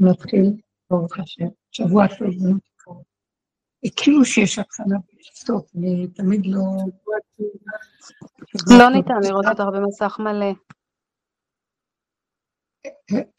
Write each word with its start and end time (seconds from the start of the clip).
נתחיל, 0.00 0.52
ברוך 0.90 1.18
השם, 1.18 1.46
שבוע 1.70 2.06
טוב 2.06 2.28
ונתקרוב. 2.28 3.02
כאילו 3.96 4.24
שיש 4.24 4.58
התחלה 4.58 4.96
ויש 5.06 5.30
סוף, 5.34 5.70
אני 5.76 6.06
תמיד 6.14 6.40
לא... 6.46 6.60
לא 8.78 8.90
ניתן 8.90 9.14
לראות 9.22 9.44
אותך 9.46 9.64
במסך 9.74 10.16
מלא. 10.18 10.52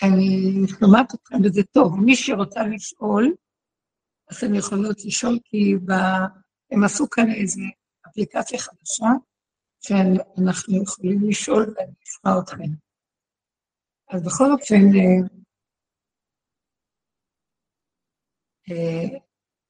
אני 0.04 0.62
שומעת 0.79 1.13
אתכם 1.16 1.36
וזה 1.44 1.62
טוב. 1.71 2.00
מי 2.00 2.16
שרוצה 2.16 2.64
לשאול, 2.64 3.34
אז 4.30 4.43
הן 4.43 4.55
יכולות 4.55 5.05
לשאול, 5.05 5.39
כי 5.43 5.75
ב... 5.86 5.91
הם 6.71 6.84
עשו 6.84 7.09
כאן 7.09 7.32
איזו 7.41 7.62
אפליקציה 8.07 8.59
חדשה, 8.59 9.12
שאנחנו 9.86 10.84
יכולים 10.84 11.30
לשאול 11.30 11.73
ואני 11.75 11.93
אשמע 12.04 12.32
אתכם. 12.43 12.71
אז 14.09 14.23
בכל 14.23 14.52
אופן, 14.52 14.75
אה, 14.75 15.21
אה, 18.57 18.60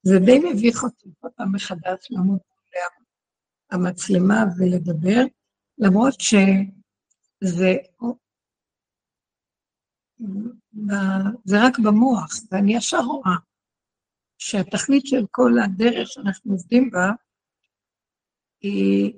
זה 0.03 0.19
די 0.25 0.39
מביך 0.39 0.83
אותי 0.83 1.09
כל 1.19 1.27
פעם 1.35 1.55
מחדש 1.55 2.07
לעמוד 2.09 2.27
מול 2.27 2.61
המצלמה 3.71 4.43
ולדבר, 4.57 5.21
למרות 5.77 6.13
שזה 6.21 7.75
זה 11.45 11.57
רק 11.67 11.79
במוח, 11.79 12.31
ואני 12.51 12.75
ישר 12.75 12.99
רואה 12.99 13.35
שהתכלית 14.37 15.05
של 15.05 15.25
כל 15.31 15.51
הדרך 15.65 16.07
שאנחנו 16.07 16.51
עובדים 16.51 16.91
בה 16.91 17.11
היא 18.61 19.13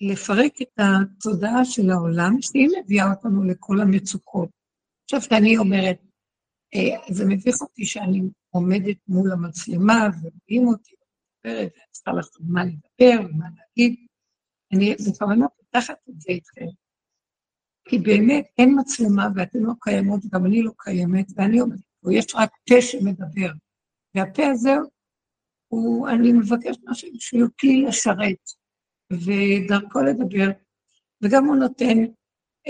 לפרק 0.00 0.62
את 0.62 0.78
התודעה 0.78 1.64
של 1.64 1.90
העולם, 1.90 2.42
שהיא 2.42 2.68
מביאה 2.84 3.10
אותנו 3.10 3.44
לכל 3.44 3.80
המצוקות. 3.80 4.48
עכשיו, 5.04 5.20
כשאני 5.20 5.56
אומרת, 5.56 5.98
אה, 6.02 6.15
זה 7.10 7.24
מביך 7.28 7.60
אותי 7.60 7.86
שאני 7.86 8.22
עומדת 8.50 8.96
מול 9.08 9.32
המצלמה 9.32 10.08
ורואים 10.22 10.68
אותי, 10.68 10.94
מדברת, 11.46 11.72
ואני 11.74 11.90
צריכה 11.90 12.12
לעשות 12.12 12.42
מה 12.48 12.64
לדבר 12.64 13.26
ומה 13.30 13.46
להגיד. 13.56 14.06
אני 14.72 14.94
בכוונה 15.08 15.46
פותחת 15.48 15.96
את 16.08 16.20
זה 16.20 16.32
איתכם, 16.32 16.66
כי 17.88 17.98
באמת 17.98 18.46
אין 18.58 18.76
מצלמה 18.80 19.28
ואתן 19.34 19.58
לא 19.58 19.72
קיימות, 19.80 20.24
וגם 20.24 20.46
אני 20.46 20.62
לא 20.62 20.72
קיימת, 20.78 21.26
ואני 21.36 21.60
אומרת, 21.60 21.78
פה, 22.00 22.14
יש 22.14 22.26
רק 22.34 22.50
פה 22.68 22.80
שמדבר, 22.80 23.52
והפה 24.14 24.46
הזה 24.46 24.70
הוא, 25.68 26.08
אני 26.08 26.32
מבקשת 26.32 26.80
משהו 26.84 27.08
שהוא 27.18 27.48
כלי 27.60 27.82
לשרת, 27.82 28.50
ודרכו 29.12 30.00
לדבר, 30.00 30.50
וגם 31.22 31.44
הוא 31.44 31.56
נותן 31.56 32.04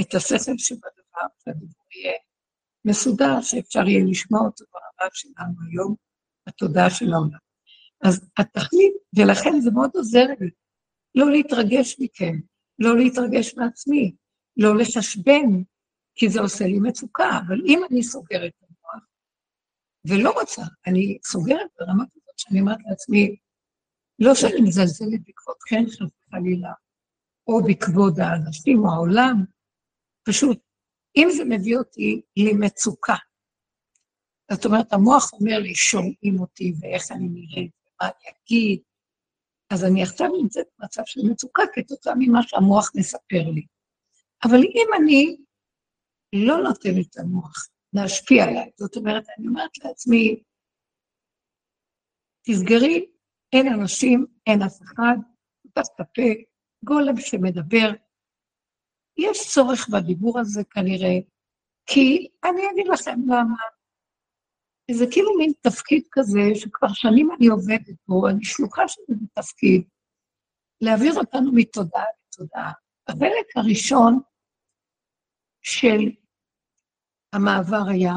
את 0.01 0.15
השכל 0.15 0.59
שבדבר, 0.59 1.27
שהדיבור 1.45 1.87
יהיה 1.95 2.13
מסודר, 2.87 3.41
שאפשר 3.43 3.89
יהיה 3.89 4.05
לשמוע 4.11 4.41
אותו 4.41 4.65
ברמה 4.73 5.11
שלנו 5.13 5.55
היום, 5.71 5.95
בתודעה 6.49 6.91
של 6.91 7.13
העולם. 7.13 7.39
אז 8.05 8.31
התכלית, 8.39 8.95
ולכן 9.17 9.61
זה 9.61 9.71
מאוד 9.71 9.91
עוזר 9.95 10.27
לי, 10.41 10.51
לא 11.15 11.31
להתרגש 11.31 11.97
מכם, 12.01 12.41
לא 12.79 12.97
להתרגש 12.97 13.55
מעצמי, 13.55 14.15
לא 14.57 14.77
לחשבן, 14.77 15.63
כי 16.15 16.29
זה 16.29 16.41
עושה 16.41 16.65
לי 16.65 16.79
מצוקה, 16.81 17.31
אבל 17.47 17.61
אם 17.67 17.81
אני 17.91 18.03
סוגרת 18.03 18.53
את 18.59 18.63
המוח, 18.63 19.05
ולא 20.09 20.41
רוצה, 20.41 20.63
אני 20.87 21.19
סוגרת 21.25 21.71
ברמה 21.81 22.05
כזאת 22.05 22.39
שאני 22.39 22.61
אומרת 22.61 22.79
לעצמי, 22.89 23.37
לא 24.19 24.35
שאני 24.35 24.61
מזלזלת 24.61 25.21
בכבודכם, 25.29 25.85
חס 25.91 26.13
וחלילה, 26.29 26.73
או 27.47 27.65
בכבוד 27.65 28.21
האנשים 28.21 28.79
או 28.79 28.91
העולם, 28.91 29.45
פשוט 30.23 30.66
אם 31.17 31.29
זה 31.37 31.45
מביא 31.45 31.77
אותי 31.77 32.23
למצוקה, 32.37 33.15
זאת 34.53 34.65
אומרת, 34.65 34.93
המוח 34.93 35.33
אומר 35.33 35.59
לי, 35.59 35.75
שומעים 35.75 36.41
אותי 36.41 36.73
ואיך 36.81 37.13
אני 37.13 37.29
נראית, 37.29 37.73
ומה 37.81 38.11
אני 38.11 38.31
אגיד, 38.31 38.81
אז 39.73 39.85
אני 39.85 40.03
עכשיו 40.03 40.29
נמצאת 40.43 40.67
במצב 40.79 41.03
של 41.07 41.21
מצוקה 41.31 41.63
כתוצאה 41.75 42.15
ממה 42.19 42.43
שהמוח 42.43 42.91
מספר 42.97 43.51
לי. 43.55 43.67
אבל 44.45 44.59
אם 44.59 44.89
אני 45.01 45.37
לא 46.33 46.57
נותנת 46.57 47.17
למוח 47.17 47.69
להשפיע 47.93 48.45
עליי, 48.45 48.71
זאת 48.77 48.97
אומרת, 48.97 49.25
אני 49.39 49.47
אומרת 49.47 49.71
לעצמי, 49.85 50.43
תסגרי, 52.43 53.07
אין 53.53 53.73
אנשים, 53.73 54.27
אין 54.47 54.63
אף 54.63 54.83
אחד, 54.83 55.17
פתח 55.63 55.83
גולם 56.85 57.17
שמדבר, 57.21 57.91
יש 59.19 59.55
צורך 59.55 59.89
בדיבור 59.89 60.41
הזה 60.41 60.65
כנראה, 60.65 61.19
כי 61.87 62.29
אני 62.45 62.71
אגיד 62.71 62.87
לכם 62.89 63.21
למה. 63.27 63.57
זה 64.91 65.05
כאילו 65.11 65.37
מין 65.39 65.53
תפקיד 65.61 66.03
כזה, 66.11 66.41
שכבר 66.55 66.89
שנים 66.93 67.31
אני 67.39 67.47
עובדת 67.47 67.97
בו, 68.09 68.29
אני 68.29 68.45
שלוחה 68.45 68.89
של 68.89 69.01
זה 69.09 69.27
תפקיד, 69.35 69.83
להעביר 70.81 71.15
אותנו 71.19 71.53
מתודעה 71.55 72.05
לתודעה. 72.27 72.73
החלק 73.09 73.57
הראשון 73.57 74.21
של 75.63 76.11
המעבר 77.33 77.91
היה 77.91 78.15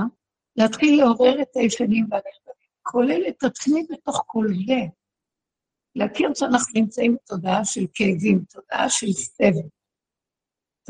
להתחיל 0.56 1.02
לעורר 1.02 1.42
את 1.42 1.56
הישנים 1.56 2.06
והנכבדים, 2.12 2.70
כולל 2.82 3.22
את 3.30 3.44
עצמי 3.44 3.88
בתוך 3.90 4.24
כל 4.28 4.46
זה. 4.48 4.82
להכיר 5.96 6.30
שאנחנו 6.34 6.82
נמצאים 6.82 7.16
בתודעה 7.16 7.66
של 7.66 7.86
כאבים, 7.94 8.44
תודעה 8.50 8.90
של 8.90 9.12
סבל. 9.12 9.68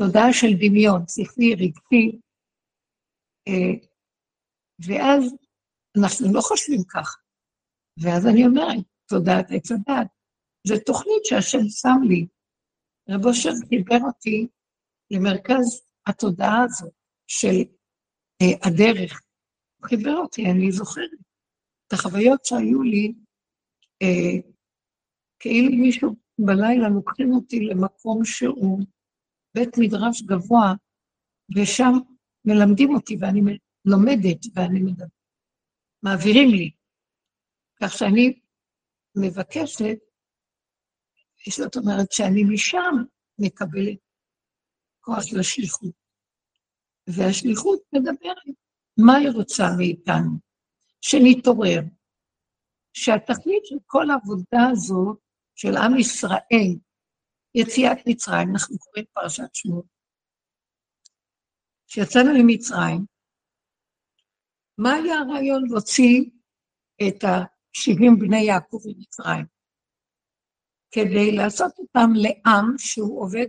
תודעה 0.00 0.32
של 0.32 0.52
דמיון, 0.62 1.02
שכלי, 1.14 1.54
רגשי, 1.54 2.20
אה, 3.48 3.72
ואז 4.86 5.22
אנחנו 6.00 6.34
לא 6.34 6.40
חושבים 6.40 6.80
ככה. 6.88 7.18
ואז 8.02 8.26
אני 8.26 8.46
אומרת, 8.46 8.84
תודעת 9.08 9.46
עץ 9.50 9.70
הדת. 9.72 10.08
זו 10.66 10.74
תוכנית 10.86 11.24
שהשם 11.24 11.64
שם 11.80 11.98
לי. 12.08 12.26
רב 13.10 13.26
אושר 13.26 13.50
דיבר 13.68 14.00
אותי 14.06 14.46
למרכז 15.10 15.82
התודעה 16.06 16.64
הזאת 16.64 16.92
של 17.26 17.56
אה, 18.42 18.68
הדרך. 18.68 19.22
הוא 19.76 19.88
חיבר 19.88 20.16
אותי, 20.16 20.42
אני 20.50 20.72
זוכרת 20.72 21.10
את 21.86 21.92
החוויות 21.92 22.44
שהיו 22.44 22.82
לי, 22.82 23.14
אה, 24.02 24.50
כאילו 25.40 25.72
מישהו 25.82 26.16
בלילה 26.38 26.88
לוקחים 26.88 27.32
אותי 27.32 27.60
למקום 27.60 28.24
שהוא 28.24 28.80
בית 29.54 29.78
מדרש 29.78 30.22
גבוה, 30.22 30.74
ושם 31.56 31.92
מלמדים 32.44 32.94
אותי 32.94 33.16
ואני 33.20 33.40
לומדת 33.84 34.38
ואני 34.54 34.80
מדברת. 34.80 35.08
מעבירים 36.02 36.48
לי. 36.50 36.70
כך 37.82 37.92
שאני 37.92 38.40
מבקשת, 39.16 39.98
זאת 41.48 41.76
אומרת 41.76 42.12
שאני 42.12 42.44
משם 42.44 42.94
מקבלת 43.38 43.98
כוח 45.00 45.24
לשליחות. 45.38 45.94
והשליחות 47.06 47.80
מדברת 47.92 48.56
מה 48.98 49.16
היא 49.16 49.30
רוצה 49.30 49.64
מאיתנו, 49.78 50.38
שנתעורר, 51.00 51.80
שהתכלית 52.92 53.64
של 53.64 53.76
כל 53.86 54.10
העבודה 54.10 54.68
הזאת 54.72 55.18
של 55.54 55.76
עם 55.76 55.98
ישראל, 55.98 56.76
יציאת 57.54 57.98
מצרים, 58.06 58.48
אנחנו 58.52 58.78
קוראים 58.78 59.04
פרשת 59.12 59.54
שמות, 59.54 59.84
כשיצאנו 61.86 62.30
ממצרים, 62.38 63.06
מה 64.78 64.94
היה 64.94 65.14
הרעיון 65.18 65.62
להוציא 65.70 66.30
את 67.08 67.24
ה-70 67.24 68.20
בני 68.20 68.40
יעקב 68.40 68.78
ממצרים? 68.86 69.46
כדי 70.90 71.36
לעשות 71.36 71.72
אותם 71.78 72.10
לעם 72.14 72.74
שהוא 72.78 73.22
עובד 73.22 73.46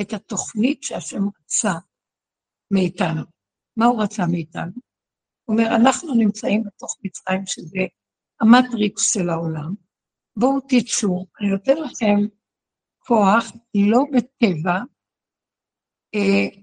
את 0.00 0.12
התוכנית 0.12 0.82
שהשם 0.82 1.22
רצה 1.40 1.72
מאיתנו. 2.70 3.22
מה 3.76 3.86
הוא 3.86 4.02
רצה 4.02 4.22
מאיתנו? 4.30 4.72
הוא 5.44 5.56
אומר, 5.56 5.76
אנחנו 5.76 6.14
נמצאים 6.14 6.62
בתוך 6.64 6.96
מצרים, 7.04 7.46
שזה 7.46 7.84
המטריקס 8.40 9.12
של 9.12 9.30
העולם, 9.30 9.74
בואו 10.36 10.60
תצאו, 10.60 11.26
אני 11.40 11.48
נותן 11.50 11.76
לכם 11.76 12.16
כוח, 13.06 13.44
לא 13.90 13.98
בטבע, 14.12 14.78
אה, 16.14 16.62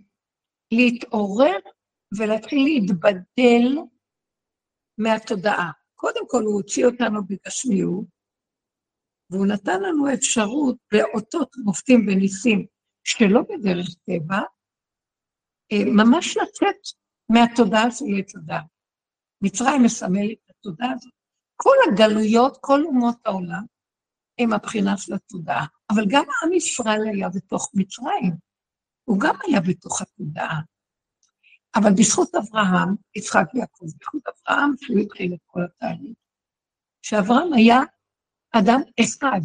להתעורר 0.72 1.60
ולהתחיל 2.18 2.64
להתבדל 2.64 3.78
מהתודעה. 4.98 5.72
קודם 5.96 6.28
כל 6.28 6.44
הוא 6.44 6.54
הוציא 6.54 6.86
אותנו 6.86 7.22
בגשמיות, 7.28 8.06
והוא 9.30 9.48
נתן 9.48 9.82
לנו 9.82 10.14
אפשרות 10.14 10.78
באותות 10.92 11.56
מופתים 11.64 12.08
וניסים 12.08 12.66
שלא 13.04 13.42
בדרך 13.42 13.88
טבע, 14.06 14.42
אה, 15.72 15.86
ממש 15.86 16.38
לצאת 16.38 16.82
מהתודעה 17.30 17.92
של 17.92 18.06
עץ 18.20 18.36
הדת. 18.36 18.66
מצרים 19.44 19.84
מסמלת 19.84 20.38
את 20.46 20.50
התודעה 20.50 20.92
הזאת. 20.94 21.14
כל 21.56 21.76
הגלויות, 21.88 22.58
כל 22.62 22.84
אומות 22.86 23.18
העולם, 23.26 23.66
הם 24.40 24.54
הבחינה 24.54 24.98
של 24.98 25.14
התודעה. 25.14 25.66
אבל 25.94 26.04
גם 26.10 26.24
עם 26.44 26.54
ישראל 26.54 27.02
היה 27.14 27.30
בתוך 27.30 27.72
מצרים, 27.74 28.34
הוא 29.04 29.20
גם 29.20 29.36
היה 29.48 29.62
בתוך 29.62 30.02
התודעה. 30.02 30.62
אבל 31.76 31.90
בזכות 31.98 32.36
אברהם, 32.36 32.96
יצחק 33.16 33.46
ויעקב, 33.54 33.86
בזכות 33.86 34.22
אברהם, 34.28 34.72
שהוא 34.82 35.00
התחיל 35.00 35.34
את 35.34 35.40
כל 35.46 35.60
התהליך, 35.64 36.18
שאברהם 37.02 37.54
היה 37.54 37.80
אדם 38.52 38.82
אחד, 39.02 39.42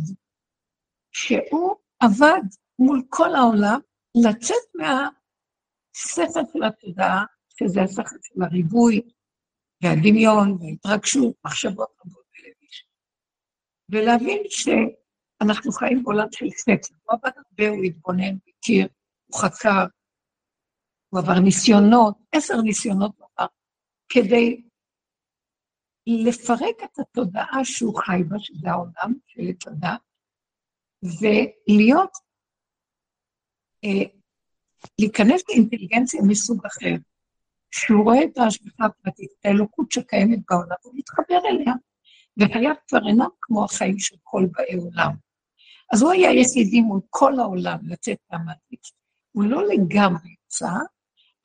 שהוא 1.12 1.76
עבד 2.00 2.42
מול 2.78 3.02
כל 3.08 3.34
העולם 3.34 3.80
לצאת 4.28 4.66
מהשכל 4.74 6.42
של 6.52 6.62
התודעה, 6.64 7.24
שזה 7.48 7.82
השכל 7.82 8.16
של 8.22 8.42
הריבוי 8.42 9.00
והדמיון 9.82 10.58
וההתרגשות, 10.60 11.34
מחשבות 11.44 11.88
רבות 12.00 12.24
בלביש, 12.32 12.88
ולהבין 13.90 14.42
שאנחנו 15.42 15.72
חיים 15.72 16.02
בעולם 16.02 16.26
של 16.32 16.46
סקס. 16.50 16.90
הוא 16.90 17.18
עבד 17.18 17.30
הרבה, 17.36 17.68
הוא 17.68 17.84
התבונן, 17.84 18.32
הוא 18.32 18.52
הכיר, 18.58 18.88
הוא 19.26 19.40
חקר, 19.40 19.84
הוא 21.08 21.20
עבר 21.20 21.38
ניסיונות, 21.38 22.18
עשר 22.32 22.60
ניסיונות 22.60 23.12
הוא 23.18 23.28
עבר, 23.36 23.46
כדי 24.08 24.62
לפרק 26.06 26.76
את 26.84 26.98
התודעה 26.98 27.64
שהוא 27.64 27.98
חי 27.98 28.22
בה, 28.28 28.36
שזה 28.38 28.70
העולם 28.70 29.14
של 29.26 29.42
הדת, 29.66 30.00
ולהיות, 31.02 32.10
אה, 33.84 34.10
להיכנס 35.00 35.42
לאינטליגנציה 35.48 36.20
מסוג 36.28 36.66
אחר, 36.66 36.94
שהוא 37.70 38.04
רואה 38.04 38.24
את 38.24 38.38
ההשגחה 38.38 38.84
הפרטית, 38.84 39.30
את 39.40 39.46
האלוקות 39.46 39.92
שקיימת 39.92 40.38
בעולם, 40.50 40.76
הוא 40.82 40.92
מתחבר 40.96 41.38
אליה, 41.48 41.72
וחייו 42.36 42.74
כבר 42.88 43.08
אינם 43.08 43.28
כמו 43.40 43.64
החיים 43.64 43.98
של 43.98 44.16
כל 44.22 44.46
באי 44.52 44.74
עולם. 44.74 45.25
אז 45.92 46.02
הוא 46.02 46.12
היה 46.12 46.32
יחידי 46.32 46.80
מול 46.80 47.00
כל 47.10 47.40
העולם 47.40 47.78
לצאת 47.82 48.18
מהמטריץ. 48.30 48.90
הוא 49.32 49.44
לא 49.44 49.66
לגמרי 49.66 50.34
יצא, 50.44 50.72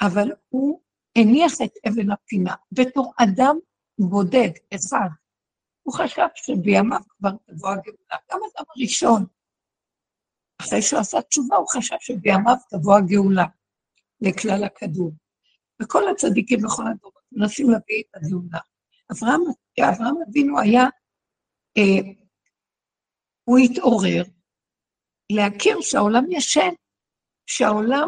אבל 0.02 0.32
הוא 0.50 0.82
הניח 1.16 1.54
את 1.64 1.72
אבן 1.88 2.12
הפינה 2.12 2.56
בתור 2.72 3.14
אדם 3.18 3.56
בודד, 4.00 4.50
אחד. 4.76 5.10
הוא 5.84 5.94
חשב 5.94 6.28
שבימיו 6.36 7.00
כבר 7.18 7.30
תבוא 7.30 7.70
הגאולה. 7.70 8.18
גם 8.32 8.40
אדם 8.40 8.66
הראשון, 8.76 9.26
אחרי 10.62 10.82
שהוא 10.82 11.00
עשה 11.00 11.22
תשובה, 11.22 11.56
הוא 11.56 11.68
חשב 11.68 11.96
שבימיו 12.00 12.56
תבוא 12.70 12.98
הגאולה 12.98 13.46
לכלל 14.22 14.64
הכדור. 14.64 15.12
וכל 15.82 16.10
הצדיקים 16.10 16.60
בכל 16.62 16.84
הדורות 16.88 17.24
מנסים 17.32 17.70
להביא 17.70 18.04
את 18.10 18.16
הגאולה. 18.16 18.60
אברהם, 19.12 19.42
אברהם 19.80 20.16
אבינו 20.30 20.60
היה, 20.60 20.84
אה, 21.78 22.12
הוא 23.52 23.60
התעורר 23.60 24.24
להכיר 25.32 25.78
שהעולם 25.82 26.32
ישן, 26.32 26.74
שהעולם 27.50 28.08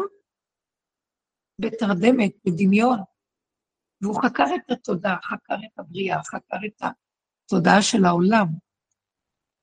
בתרדמת, 1.60 2.32
בדמיון, 2.44 2.98
והוא 4.00 4.22
חקר 4.24 4.44
את 4.54 4.70
התודעה, 4.70 5.16
חקר 5.22 5.54
את 5.54 5.78
הבריאה, 5.78 6.22
חקר 6.22 6.56
את 6.66 6.82
התודעה 6.82 7.82
של 7.82 8.04
העולם. 8.04 8.46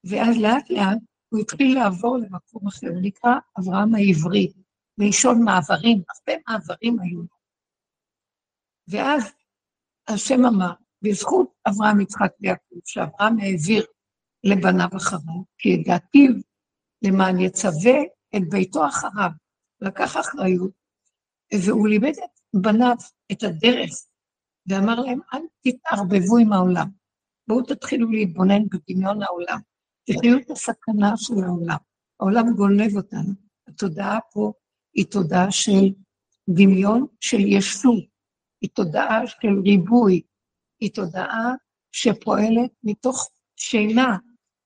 ואז 0.03 0.35
לאט 0.43 0.69
לאט 0.69 1.01
הוא 1.29 1.41
התחיל 1.41 1.79
לעבור 1.79 2.17
למקום 2.17 2.67
אחר, 2.67 2.87
נקרא 3.01 3.31
אברהם 3.59 3.95
העברי, 3.95 4.53
מלשון 4.97 5.43
מעברים, 5.45 6.03
הרבה 6.09 6.41
מעברים 6.47 6.99
היו 6.99 7.19
לו. 7.19 7.37
ואז 8.87 9.33
השם 10.07 10.45
אמר, 10.45 10.73
בזכות 11.01 11.53
אברהם, 11.69 12.01
יצחק 12.01 12.31
ויעקב, 12.41 12.75
שאברהם 12.85 13.39
העביר 13.39 13.85
לבניו 14.43 14.89
אחריו, 14.97 15.43
כי 15.57 15.73
הגעתיו 15.73 16.31
למען 17.01 17.39
יצווה 17.39 17.99
את 18.35 18.49
ביתו 18.49 18.87
אחריו, 18.87 19.29
לקח 19.81 20.17
אחריות, 20.17 20.71
והוא 21.65 21.87
לימד 21.87 22.13
את 22.23 22.61
בניו 22.61 22.95
את 23.31 23.43
הדרך, 23.43 23.89
ואמר 24.67 24.99
להם, 24.99 25.19
אל 25.33 25.41
תתערבבו 25.61 26.37
עם 26.37 26.53
העולם, 26.53 26.87
בואו 27.47 27.61
תתחילו 27.61 28.11
להתבונן 28.11 28.61
בדמיון 28.71 29.23
העולם, 29.23 29.59
תחיו 30.05 30.37
את 30.37 30.51
הסכנה 30.51 31.17
של 31.17 31.43
העולם, 31.45 31.77
העולם 32.19 32.53
גונב 32.55 32.95
אותנו, 32.95 33.33
התודעה 33.67 34.19
פה 34.33 34.53
היא 34.93 35.05
תודעה 35.05 35.51
של 35.51 35.93
דמיון 36.49 37.05
של 37.19 37.39
ישות, 37.39 38.03
היא 38.61 38.69
תודעה 38.73 39.27
של 39.27 39.59
ריבוי, 39.65 40.21
היא 40.79 40.91
תודעה 40.93 41.53
שפועלת 41.91 42.71
מתוך 42.83 43.29
שינה, 43.55 44.17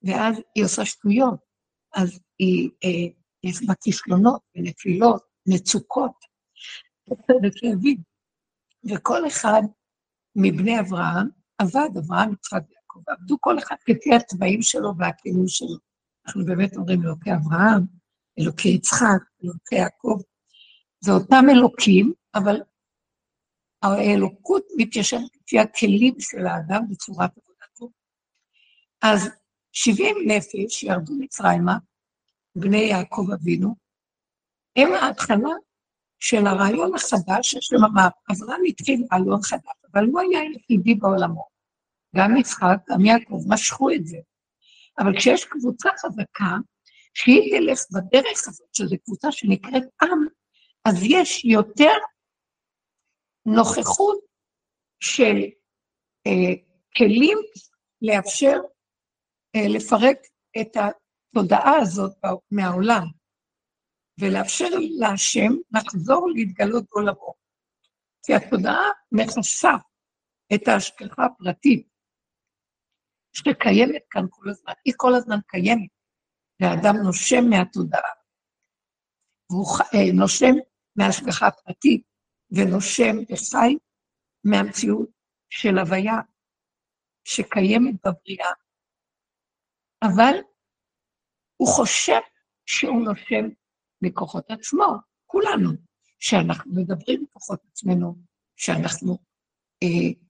ואז 0.05 0.41
היא 0.55 0.65
עושה 0.65 0.85
שטויות, 0.85 1.39
אז 1.95 2.19
היא, 2.39 2.69
אה, 2.83 3.13
יש 3.43 3.63
בה 3.67 3.73
כישלונות 3.83 4.41
ונפילות, 4.55 5.23
מצוקות 5.47 6.25
וכאבים. 7.43 7.97
וכל 8.89 9.27
אחד 9.27 9.61
מבני 10.35 10.79
אברהם 10.79 11.27
עבד, 11.57 11.89
אברהם, 11.97 12.33
יצחק 12.33 12.61
ויעקב, 12.69 12.99
עבדו 13.07 13.37
כל 13.39 13.59
אחד 13.59 13.75
כפי 13.85 14.15
הצבעים 14.15 14.61
שלו 14.61 14.97
והכלים 14.97 15.47
שלו. 15.47 15.77
אנחנו 16.27 16.45
באמת 16.45 16.75
אומרים 16.75 17.01
אלוקי 17.01 17.29
אברהם, 17.33 17.83
אלוקי 18.39 18.67
יצחק, 18.67 19.21
אלוקי 19.43 19.75
יעקב. 19.75 20.21
זה 20.99 21.11
אותם 21.11 21.45
אלוקים, 21.51 22.13
אבל 22.35 22.61
האלוקות 23.81 24.63
מתיישבת 24.77 25.35
לפי 25.41 25.59
הכלים 25.59 26.15
של 26.19 26.47
האדם 26.47 26.81
בצורת 26.89 27.31
עבודתו. 27.37 27.91
אז 29.01 29.29
70 29.77 30.15
נפש 30.27 30.83
ירדו 30.83 31.13
מצרימה, 31.19 31.77
בני 32.55 32.77
יעקב 32.77 33.27
אבינו, 33.33 33.75
הם 34.75 34.93
ההתחלה 34.93 35.53
של 36.19 36.47
הרעיון 36.47 36.95
החדש, 36.95 37.53
יש 37.53 37.73
לומר, 37.73 38.07
אברהם 38.31 38.61
התחיל 38.67 39.03
רעיון 39.11 39.41
חדש, 39.41 39.75
אבל 39.93 40.05
הוא 40.05 40.19
היה 40.19 40.39
היחידי 40.41 40.95
בעולמו. 40.95 41.47
גם 42.15 42.37
יצחק, 42.37 42.77
גם 42.89 43.05
יעקב, 43.05 43.41
משכו 43.47 43.91
את 43.91 44.05
זה. 44.05 44.17
אבל 44.99 45.17
כשיש 45.17 45.45
קבוצה 45.45 45.89
חזקה, 45.99 46.55
שהיא 47.13 47.59
תלך 47.59 47.79
בדרך 47.91 48.47
הזאת, 48.47 48.67
שזו 48.73 48.95
קבוצה 49.05 49.31
שנקראת 49.31 49.83
עם, 50.01 50.27
אז 50.85 50.95
יש 51.03 51.45
יותר 51.45 51.93
נוכחות 53.45 54.19
של 54.99 55.35
אה, 56.27 56.53
כלים 56.97 57.37
לאפשר 58.01 58.59
לפרק 59.75 60.17
את 60.61 60.71
התודעה 60.75 61.75
הזאת 61.81 62.17
מהעולם, 62.51 63.05
ולאפשר 64.19 64.69
להשם 64.99 65.51
לחזור 65.71 66.29
להתגלות 66.35 66.83
בעולמו. 66.89 67.33
כי 68.25 68.33
התודעה 68.33 68.89
מכסה 69.11 69.73
את 70.55 70.67
ההשגחה 70.67 71.25
הפרטית 71.25 71.87
שקיימת 73.33 74.03
כאן 74.09 74.25
כל 74.29 74.49
הזמן, 74.49 74.73
היא 74.85 74.93
כל 74.97 75.13
הזמן 75.15 75.37
קיימת, 75.47 75.89
והאדם 76.61 76.95
נושם 77.03 77.43
מהתודעה, 77.49 78.11
והוא 79.49 79.65
אה, 79.93 80.11
נושם 80.13 80.53
מההשגחה 80.95 81.47
הפרטית, 81.47 82.03
ונושם 82.51 83.15
וחי 83.29 83.77
מהמציאות 84.43 85.09
של 85.49 85.77
הוויה 85.77 86.19
שקיימת 87.23 87.95
בבריאה, 88.05 88.51
אבל 90.07 90.35
הוא 91.57 91.67
חושב 91.67 92.19
שהוא 92.65 93.01
נושם 93.01 93.45
מכוחות 94.01 94.51
עצמו, 94.51 94.85
כולנו, 95.25 95.69
שאנחנו 96.19 96.73
מדברים 96.73 97.23
מכוחות 97.23 97.59
עצמנו, 97.71 98.15
שאנחנו 98.55 99.17
אה, 99.83 100.21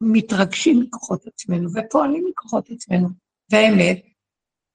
מתרגשים 0.00 0.80
מכוחות 0.80 1.26
עצמנו 1.26 1.68
ופועלים 1.74 2.24
מכוחות 2.30 2.70
עצמנו. 2.70 3.08
והאמת, 3.52 4.04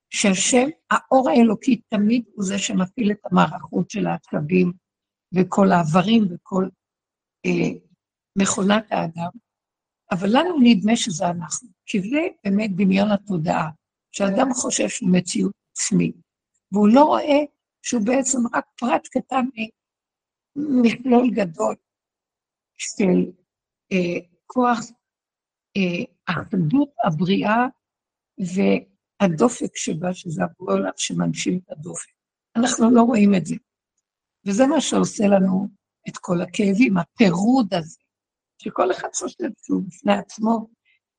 שהשם, 0.09 0.67
האור 0.91 1.29
האלוקי 1.29 1.81
תמיד 1.89 2.23
הוא 2.33 2.45
זה 2.45 2.59
שמפעיל 2.59 3.11
את 3.11 3.19
המערכות 3.31 3.89
של 3.89 4.07
העצבים 4.07 4.73
וכל 5.35 5.67
האיברים 5.71 6.23
וכל 6.31 6.67
אה, 7.45 7.79
מכונת 8.37 8.85
האדם, 8.91 9.29
אבל 10.11 10.27
לנו 10.31 10.55
נדמה 10.63 10.95
שזה 10.95 11.27
אנחנו, 11.27 11.69
כי 11.85 12.01
זה 12.01 12.27
באמת 12.43 12.71
דמיון 12.75 13.11
התודעה, 13.11 13.69
שאדם 14.11 14.53
חושב 14.53 14.89
שהוא 14.89 15.09
מציאות 15.11 15.53
עצמית, 15.71 16.15
והוא 16.71 16.87
לא 16.87 17.03
רואה 17.03 17.39
שהוא 17.81 18.01
בעצם 18.05 18.37
רק 18.53 18.65
פרט 18.77 19.07
קטן 19.07 19.45
ממכלול 20.55 21.29
גדול 21.31 21.75
של 22.77 23.31
אה, 23.91 24.19
כוח 24.45 24.79
אה, 25.77 26.03
אחדות 26.25 26.89
הבריאה 27.05 27.65
והדופק 28.37 29.75
שבה, 29.75 30.13
שזה 30.13 30.43
הבורא 30.43 30.75
שמנשים 30.97 31.57
את 31.57 31.71
הדופק. 31.71 32.11
אנחנו 32.55 32.91
לא 32.91 33.01
רואים 33.01 33.35
את 33.35 33.45
זה. 33.45 33.55
וזה 34.45 34.67
מה 34.67 34.81
שעושה 34.81 35.23
לנו 35.27 35.67
את 36.09 36.17
כל 36.17 36.41
הכאבים, 36.41 36.97
הפירוד 36.97 37.73
הזה, 37.73 37.99
שכל 38.57 38.91
אחד 38.91 39.07
חושב 39.13 39.47
שהוא 39.65 39.83
בפני 39.87 40.13
עצמו, 40.13 40.67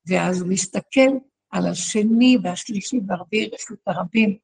ואז 0.09 0.41
הוא 0.41 0.49
מסתכל 0.49 1.11
על 1.51 1.67
השני 1.67 2.37
והשלישי 2.43 3.01
והרביעי 3.07 3.51
רשות 3.55 3.79
הרבים 3.87 4.39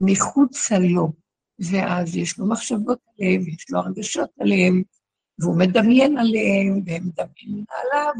מחוצה 0.00 0.78
לו, 0.78 1.12
ואז 1.58 2.16
יש 2.16 2.38
לו 2.38 2.48
מחשבות 2.48 2.98
עליהם, 3.08 3.48
יש 3.48 3.70
לו 3.70 3.78
הרגשות 3.78 4.30
עליהם, 4.40 4.82
והוא 5.38 5.58
מדמיין 5.58 6.18
עליהם, 6.18 6.82
והם 6.86 7.02
מדמיינים 7.06 7.64
עליו, 7.68 8.14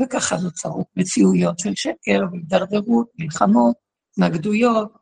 וככה 0.00 0.36
נוצרות 0.44 0.86
מציאויות 0.96 1.58
של 1.58 1.74
שקר 1.74 2.20
והידרדרות, 2.32 3.10
מלחמות, 3.18 3.76
התנגדויות, 4.10 4.92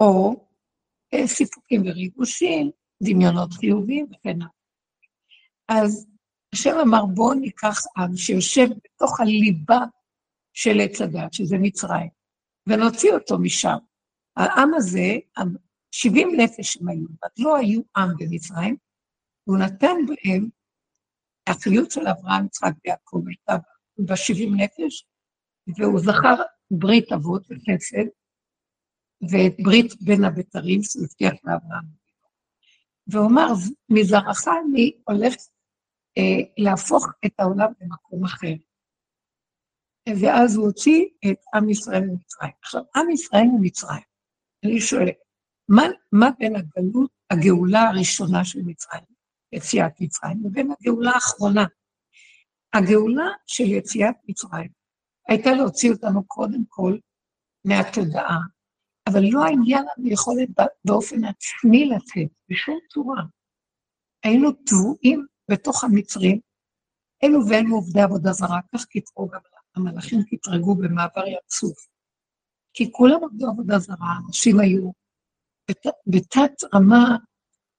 או 0.00 0.44
אה, 1.14 1.26
סיפוקים 1.26 1.82
וריגושים, 1.86 2.70
דמיונות 3.02 3.52
חיוביים 3.52 4.06
וכן 4.06 4.38
הלאה. 4.42 4.48
אז 5.68 6.06
השם 6.54 6.76
אמר, 6.82 7.06
בואו 7.14 7.34
ניקח 7.34 7.78
עם 7.96 8.16
שיושב 8.16 8.66
בתוך 8.84 9.20
הליבה 9.20 9.78
של 10.52 10.80
עץ 10.80 11.00
הדת, 11.00 11.32
שזה 11.32 11.56
מצרים, 11.60 12.08
ונוציא 12.66 13.12
אותו 13.12 13.38
משם. 13.38 13.76
העם 14.36 14.74
הזה, 14.74 15.18
70 15.90 16.28
נפש 16.36 16.76
הם 16.76 16.88
היו, 16.88 17.06
אז 17.22 17.30
לא 17.38 17.56
היו 17.56 17.80
עם 17.96 18.08
במצרים, 18.18 18.76
והוא 19.46 19.58
נתן 19.58 19.96
בהם, 20.06 20.48
החיות 21.46 21.90
של 21.90 22.08
אברהם, 22.08 22.46
יצחק 22.46 22.72
ויעקב 22.84 23.22
הייתה 23.26 23.52
ב-70 23.98 24.56
נפש, 24.56 25.06
והוא 25.78 26.00
זכר 26.00 26.42
ברית 26.70 27.12
אבות 27.12 27.42
וחסד, 27.42 28.06
ואת 29.30 29.54
ברית 29.62 29.92
בין 30.00 30.24
הבתרים 30.24 30.82
שהוא 30.82 31.04
הבטיח 31.04 31.32
לאברהם. 31.44 32.04
והוא 33.06 33.26
אמר, 33.26 33.46
מזרעך 33.88 34.48
אני 34.48 34.92
הולך 35.04 35.34
להפוך 36.58 37.06
את 37.26 37.32
העולם 37.38 37.72
למקום 37.80 38.24
אחר. 38.24 38.54
ואז 40.20 40.56
הוא 40.56 40.66
הוציא 40.66 41.04
את 41.30 41.38
עם 41.54 41.70
ישראל 41.70 42.00
ממצרים. 42.00 42.50
עכשיו, 42.62 42.82
עם 42.96 43.10
ישראל 43.10 43.46
ממצרים, 43.58 44.02
אני 44.64 44.80
שואלת, 44.80 45.14
מה, 45.68 45.82
מה 46.12 46.30
בין 46.38 46.56
הגלות, 46.56 47.10
הגאולה 47.30 47.82
הראשונה 47.82 48.44
של 48.44 48.58
מצרים, 48.64 49.04
יציאת 49.52 50.00
מצרים, 50.00 50.42
לבין 50.44 50.70
הגאולה 50.70 51.10
האחרונה? 51.10 51.64
הגאולה 52.74 53.26
של 53.46 53.64
יציאת 53.64 54.14
מצרים 54.28 54.70
הייתה 55.28 55.50
להוציא 55.50 55.92
אותנו 55.92 56.24
קודם 56.26 56.64
כל 56.68 56.98
מהתודעה, 57.64 58.38
אבל 59.08 59.20
לא 59.30 59.44
היה 59.44 59.78
לנו 59.80 60.08
יכולת 60.10 60.48
באופן 60.84 61.24
עצמי 61.24 61.84
לצאת, 61.84 62.32
בשום 62.48 62.78
צורה. 62.88 63.22
היינו 64.24 64.52
טבועים 64.52 65.26
בתוך 65.50 65.84
המצרים, 65.84 66.40
אלו 67.24 67.38
ואלו 67.48 67.74
עובדי 67.74 68.00
עבודה 68.00 68.32
זרה, 68.32 68.60
כך 68.74 68.84
קיטרו 68.84 69.28
גם 69.28 69.40
המלאכים 69.76 70.18
קטרגו 70.30 70.74
במעבר 70.74 71.26
ים 71.26 71.38
סוף. 71.50 71.86
כי 72.74 72.92
כולם 72.92 73.24
עבדו 73.24 73.46
עבודה 73.48 73.78
זרה, 73.78 74.18
אנשים 74.26 74.60
היו 74.60 74.90
בת, 75.70 75.86
בתת 76.06 76.74
רמה, 76.74 77.16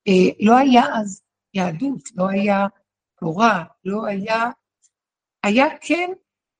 אה, 0.08 0.46
לא 0.46 0.58
היה 0.58 0.84
אז 0.96 1.22
יהדות, 1.54 2.02
לא 2.16 2.30
היה 2.30 2.66
תורה, 3.20 3.66
לא 3.86 4.06
היה, 4.06 4.44
היה 5.44 5.66
כן 5.82 6.12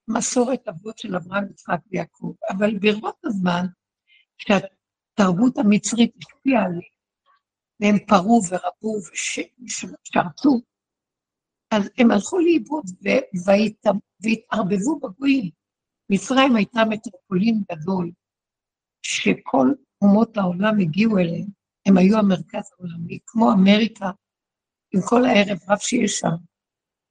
מסורת 0.08 0.68
אבות 0.68 0.98
של 0.98 1.16
אברהם, 1.16 1.50
יצחק 1.50 1.80
ויעקב, 1.92 2.34
אבל 2.50 2.78
ברבות 2.80 3.16
הזמן, 3.26 3.66
כשהתרבות 4.38 5.58
המצרית 5.58 6.16
השפיעה 6.18 6.64
עליהם, 6.64 6.96
והם 7.80 8.06
פרו 8.08 8.42
ורבו 8.50 8.98
ושרצו, 8.98 10.62
אז 11.72 11.90
הם 11.98 12.12
הלכו 12.12 12.40
לאיבוד 12.40 12.86
והתערבבו 14.24 15.00
בגויים. 15.00 15.50
מצרים 16.10 16.56
הייתה 16.56 16.86
מטרופולין 16.90 17.62
גדול, 17.72 18.12
שכל 19.02 19.68
אומות 20.02 20.38
העולם 20.38 20.80
הגיעו 20.80 21.18
אליהם, 21.18 21.48
הם 21.86 21.98
היו 21.98 22.18
המרכז 22.18 22.72
העולמי, 22.78 23.20
כמו 23.26 23.52
אמריקה, 23.52 24.12
עם 24.94 25.02
כל 25.02 25.26
הערב 25.26 25.58
רב 25.70 25.78
שיש 25.78 26.20
שם, 26.20 26.36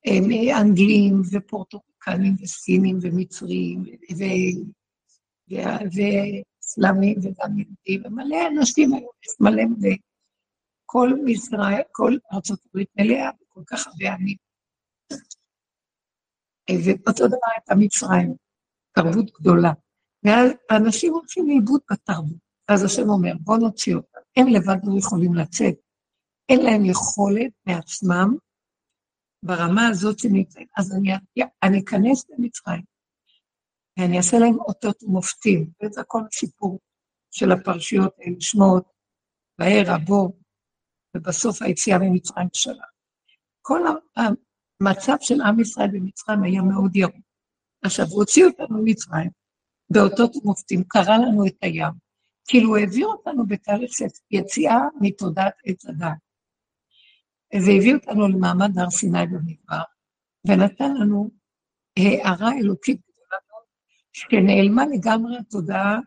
הם 0.06 0.25
אנגלים 0.61 1.23
ופורטוריקנים 1.32 2.34
וסינים 2.42 2.99
ומצרים 3.02 3.84
ואסלאמים 5.94 7.16
וגם 7.23 7.58
יהודים, 7.58 8.02
ומלא 8.04 8.46
אנשים 8.49 8.94
היו, 8.94 9.08
מלא 9.40 9.62
וכל 10.84 11.11
ישראל, 11.28 11.82
כל 11.92 12.16
ארצות 12.32 12.58
הברית 12.66 12.88
מלאה, 12.99 13.30
וכל 13.42 13.62
כך 13.66 13.87
הרבה 13.87 14.14
עמים. 14.14 14.44
ואותו 16.71 17.28
דבר 17.28 17.49
הייתה 17.56 17.75
מצרים, 17.75 18.35
תרבות 18.92 19.30
גדולה. 19.40 19.73
ואז 20.25 20.50
אנשים 20.71 21.12
הולכים 21.12 21.49
לאיבוד 21.49 21.80
בתרבות. 21.90 22.44
אז 22.68 22.85
השם 22.85 23.09
אומר, 23.09 23.33
בואו 23.40 23.59
נוציא 23.59 23.94
אותם. 23.94 24.21
הם 24.37 24.47
לבד 24.47 24.76
לא 24.85 24.99
יכולים 24.99 25.35
לצאת. 25.35 25.75
אין 26.49 26.61
להם 26.61 26.85
יכולת 26.85 27.52
מעצמם 27.66 28.37
ברמה 29.42 29.87
הזאת 29.88 30.18
שנמצאים. 30.18 30.66
אז 30.76 30.92
אני, 30.92 31.11
אני 31.62 31.80
אכנס 31.80 32.25
למצרים, 32.30 32.83
ואני 33.99 34.18
אעשה 34.18 34.38
להם 34.38 34.59
אותות 34.61 35.02
ומופתים. 35.02 35.71
וזה 35.83 36.00
הכל 36.00 36.21
סיפור 36.33 36.78
של 37.30 37.52
הפרשיות 37.52 38.14
האלה, 38.18 38.37
שמות, 38.40 38.85
וירא 39.61 39.99
בו, 39.99 40.33
ובסוף 41.16 41.62
היציאה 41.62 41.99
ממצרים 41.99 42.49
שלה. 42.52 42.85
כל 43.62 43.87
המצב 44.81 45.16
של 45.21 45.40
עם 45.40 45.61
ישראל 45.61 45.88
במצרים 45.93 46.43
היה 46.43 46.62
מאוד 46.62 46.97
ירוק. 46.97 47.14
עכשיו, 47.83 48.07
הוא 48.07 48.21
הוציא 48.21 48.45
אותנו 48.45 48.78
ממצרים, 48.78 49.31
באותות 49.90 50.37
ומופתים, 50.37 50.85
קרא 50.85 51.16
לנו 51.16 51.47
את 51.47 51.57
הים, 51.62 51.93
כאילו 52.49 52.69
הוא 52.69 52.76
העביר 52.76 53.07
אותנו 53.07 53.47
בתהליך 53.47 53.93
של 53.93 54.04
יציאה 54.31 54.78
מתודעת 55.00 55.54
עץ 55.64 55.87
הדת. 55.87 56.09
והביא 57.54 57.95
אותנו 57.95 58.28
למעמד 58.28 58.78
הר 58.78 58.90
סיני 58.90 59.26
במדבר, 59.26 59.83
ונתן 60.47 60.95
לנו 60.95 61.31
הערה 61.99 62.52
אלוקית 62.52 63.00
גדולה 63.00 63.38
מאוד, 63.49 63.64
שנעלמה 64.12 64.83
לגמרי 64.87 65.38
התודעה 65.38 65.99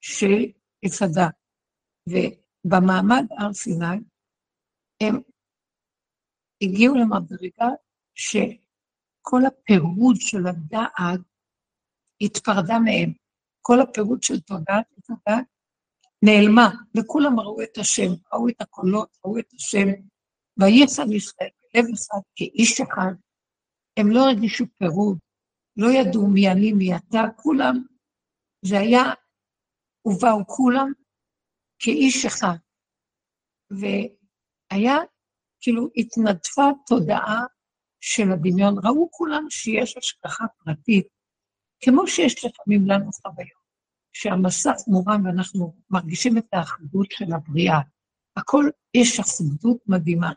של 0.00 0.44
עץ 0.82 1.02
הדת. 1.02 1.34
ובמעמד 2.08 3.26
הר 3.38 3.52
סיני, 3.52 3.96
הם 5.00 5.20
הגיעו 6.62 6.94
למדרגה 6.94 7.68
שכל 8.14 9.40
הפירוד 9.46 10.16
של 10.18 10.46
הדעת 10.46 11.20
התפרדה 12.20 12.78
מהם. 12.78 13.12
כל 13.62 13.80
הפירוד 13.80 14.22
של 14.22 14.40
תודעת 14.40 14.86
ותודעת 14.98 15.44
נעלמה, 16.22 16.68
וכולם 16.96 17.40
ראו 17.40 17.62
את 17.62 17.78
השם, 17.78 18.12
ראו 18.32 18.48
את 18.48 18.60
הקולות, 18.60 19.18
ראו 19.24 19.38
את 19.38 19.52
השם, 19.54 19.86
ויצא 20.58 21.02
ישראל 21.16 21.48
בלב 21.74 21.84
אחד 21.94 22.20
כאיש 22.36 22.80
אחד. 22.80 23.12
הם 23.96 24.10
לא 24.10 24.20
הרגישו 24.20 24.64
פירוד, 24.78 25.18
לא 25.76 25.86
ידעו 25.90 26.26
מי 26.26 26.50
אני, 26.50 26.72
מי 26.72 26.96
אתה, 26.96 27.22
כולם, 27.36 27.84
זה 28.64 28.78
היה, 28.78 29.02
ובאו 30.04 30.46
כולם 30.46 30.92
כאיש 31.78 32.24
אחד. 32.26 32.56
והיה 33.70 34.96
כאילו 35.60 35.88
התנדפה 35.96 36.68
תודעה 36.86 37.44
של 38.00 38.32
הדמיון. 38.32 38.74
ראו 38.84 39.08
כולם 39.10 39.46
שיש 39.50 39.96
השגחה 39.96 40.44
פרטית, 40.64 41.08
כמו 41.84 42.06
שיש 42.06 42.44
לפעמים 42.44 42.86
לנו 42.86 43.10
חוויות, 43.12 43.60
שהמסך 44.12 44.74
מורם 44.86 45.26
ואנחנו 45.26 45.74
מרגישים 45.90 46.38
את 46.38 46.46
האחדות 46.52 47.06
של 47.10 47.32
הבריאה. 47.34 47.80
הכל, 48.36 48.64
יש 48.94 49.20
אחדות 49.20 49.78
מדהימה. 49.86 50.32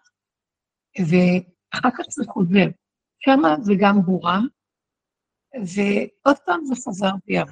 ואחר 0.99 1.89
כך 1.97 2.05
זה 2.09 2.23
חוזר. 2.27 2.67
שמה 3.19 3.55
זה 3.61 3.73
גם 3.79 3.95
מורם, 4.05 4.47
ועוד 5.53 6.37
פעם 6.45 6.65
זה 6.65 6.75
חזר 6.75 7.11
וירד. 7.27 7.47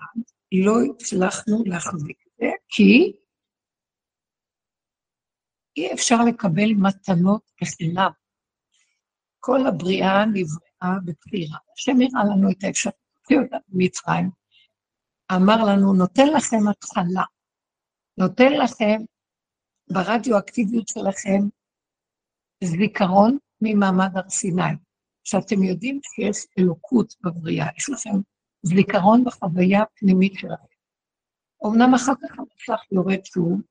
לא 0.52 0.74
הצלחנו 0.90 1.64
להחזיק 1.66 2.18
את 2.28 2.32
זה, 2.40 2.50
כי 2.70 3.14
אי 5.82 5.94
אפשר 5.94 6.24
לקבל 6.28 6.74
מתנות 6.74 7.52
בחינם. 7.62 8.12
כל 9.40 9.68
הבריאה 9.68 10.26
נבראה 10.26 11.00
בבחירה. 11.06 11.58
השם 11.78 11.92
הראה 11.92 12.26
לנו 12.26 12.52
את 12.52 12.64
האפשרות 12.64 12.96
להוציא 13.16 13.46
אותה 13.46 13.58
ממצרים. 13.70 14.30
אמר 15.36 15.64
לנו, 15.66 15.94
נותן 15.94 16.28
לכם 16.28 16.68
התחלה, 16.70 17.24
נותן 18.18 18.54
לכם 18.54 19.02
ברדיואקטיביות 19.92 20.88
שלכם 20.88 21.42
זיכרון 22.64 23.38
ממעמד 23.62 24.18
הר 24.18 24.30
סיני, 24.30 24.74
שאתם 25.24 25.64
יודעים 25.64 26.00
שיש 26.04 26.46
אלוקות 26.60 27.14
בבריאה, 27.22 27.68
יש 27.78 27.90
לכם 27.90 28.20
זיכרון 28.64 29.24
בחוויה 29.24 29.82
הפנימית 29.82 30.34
שלכם. 30.34 30.72
אמנם 31.66 31.94
אחר 31.94 32.14
כך 32.22 32.40
המסך 32.40 32.82
יורד 32.92 33.26
שוב, 33.26 33.62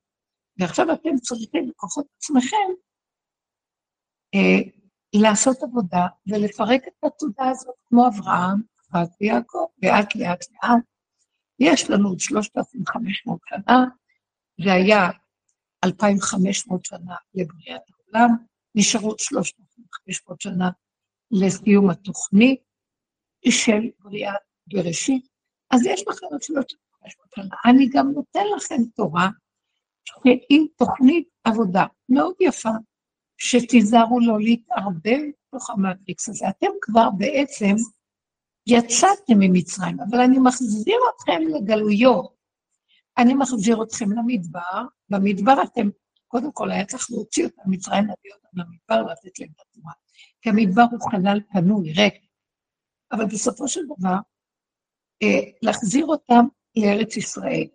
ועכשיו 0.60 0.92
אתם 0.92 1.16
צריכים 1.16 1.68
בכוחות 1.68 2.06
עצמכם 2.16 2.56
אה, 4.34 4.70
לעשות 5.14 5.62
עבודה 5.62 6.06
ולפרק 6.26 6.82
את 6.88 7.04
התודה 7.04 7.48
הזאת 7.50 7.74
כמו 7.88 8.08
אברהם, 8.08 8.62
יצחק 8.78 9.20
ויעקב, 9.20 9.66
לאט 9.82 10.16
לאט 10.16 10.44
לאט. 10.52 10.82
יש 11.58 11.90
לנו 11.90 12.08
עוד 12.08 12.20
3,500 12.20 13.40
שנה, 13.48 13.84
זה 14.64 14.72
היה 14.72 15.08
2,500 15.84 16.84
שנה 16.84 17.14
לבריאת 17.34 17.82
העולם, 17.90 18.36
נשארו 18.74 19.14
3,500 19.18 20.40
שנה 20.40 20.70
לסיום 21.30 21.90
התוכנית 21.90 22.60
של 23.48 23.90
בריאת 23.98 24.40
בראשית, 24.66 25.26
אז 25.70 25.86
יש 25.86 26.04
לכם 26.08 26.26
עוד 26.30 26.42
3,500 26.42 27.28
שנה. 27.34 27.56
אני 27.64 27.88
גם 27.92 28.10
נותן 28.14 28.44
לכם 28.56 28.82
תורה 28.96 29.28
שהיא 30.04 30.68
תוכנית 30.76 31.28
עבודה 31.44 31.86
מאוד 32.08 32.34
יפה, 32.40 32.70
שתיזהרו 33.38 34.20
לא 34.20 34.40
להתערבב 34.40 35.20
בתוך 35.48 35.70
המטריקס 35.70 36.28
הזה. 36.28 36.48
אתם 36.48 36.66
כבר 36.80 37.10
בעצם 37.18 37.74
יצאתם 38.66 39.34
ממצרים, 39.38 40.00
אבל 40.00 40.20
אני 40.20 40.38
מחזיר 40.38 40.96
אתכם 41.16 41.40
לגלויות. 41.54 42.34
אני 43.18 43.34
מחזיר 43.34 43.82
אתכם 43.82 44.12
למדבר, 44.12 44.82
במדבר 45.10 45.62
אתם, 45.62 45.88
קודם 46.28 46.52
כל 46.52 46.70
היה 46.70 46.86
צריך 46.86 47.10
להוציא 47.10 47.44
אותם 47.44 47.62
ממצרים, 47.66 48.04
להביא 48.06 48.30
אותם 48.34 48.58
למדבר, 48.58 49.12
לתת 49.12 49.38
להם 49.38 49.48
את 49.56 49.60
התורה. 49.60 49.92
כי 50.42 50.50
המדבר 50.50 50.84
הוא 50.90 51.10
חלל 51.10 51.40
פנוי, 51.52 51.92
ריק. 51.92 52.14
אבל 53.12 53.24
בסופו 53.26 53.68
של 53.68 53.80
דבר, 53.86 54.16
אה, 55.22 55.50
להחזיר 55.62 56.06
אותם 56.06 56.44
לארץ 56.76 57.16
ישראל. 57.16 57.66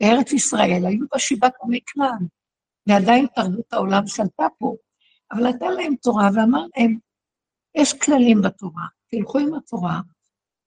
לארץ 0.00 0.32
ישראל 0.32 0.86
היו 0.86 1.06
בה 1.12 1.18
שבעת 1.18 1.54
עמי 1.62 1.80
כנען, 1.86 2.26
ועדיין 2.86 3.26
תרבות 3.34 3.72
העולם 3.72 4.06
שלטה 4.06 4.46
פה, 4.58 4.76
אבל 5.32 5.48
נתן 5.48 5.72
להם 5.72 5.94
תורה 5.96 6.28
ואמר 6.34 6.64
להם, 6.76 6.98
יש 7.74 7.92
כללים 7.92 8.42
בתורה, 8.42 8.86
תלכו 9.10 9.38
עם 9.38 9.54
התורה, 9.54 10.00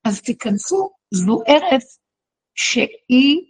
אז 0.04 0.22
תיכנסו, 0.22 0.90
זו 1.14 1.42
ארץ 1.48 2.00
שהיא, 2.56 3.42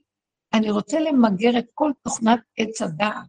אני 0.53 0.71
רוצה 0.71 0.99
למגר 0.99 1.59
את 1.59 1.65
כל 1.73 1.91
תוכנת 2.03 2.39
עץ 2.57 2.81
הדעת 2.81 3.27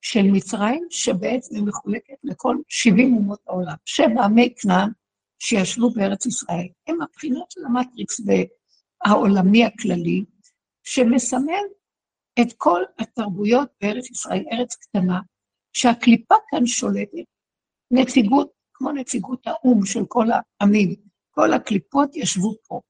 של 0.00 0.22
מצרים, 0.22 0.86
שבעצם 0.90 1.54
היא 1.54 1.64
מחולקת 1.64 2.14
לכל 2.24 2.56
70 2.68 3.14
אומות 3.14 3.40
העולם. 3.46 3.74
שבע 3.84 4.24
עמי 4.24 4.54
כנען 4.56 4.90
שישבו 5.38 5.90
בארץ 5.90 6.26
ישראל, 6.26 6.68
הם 6.86 7.02
הבחינות 7.02 7.50
של 7.50 7.60
המטריקס 7.64 8.20
העולמי 9.04 9.64
הכללי, 9.64 10.24
שמסמל 10.84 11.64
את 12.40 12.52
כל 12.56 12.82
התרבויות 12.98 13.68
בארץ 13.80 14.10
ישראל, 14.10 14.44
ארץ 14.52 14.74
קטנה, 14.74 15.20
שהקליפה 15.72 16.34
כאן 16.50 16.66
שולטת, 16.66 17.24
נציגות, 17.90 18.50
כמו 18.74 18.92
נציגות 18.92 19.46
האו"ם 19.46 19.86
של 19.86 20.00
כל 20.08 20.26
העמים, 20.30 20.94
כל 21.30 21.52
הקליפות 21.52 22.16
ישבו 22.16 22.54
פה. 22.68 22.80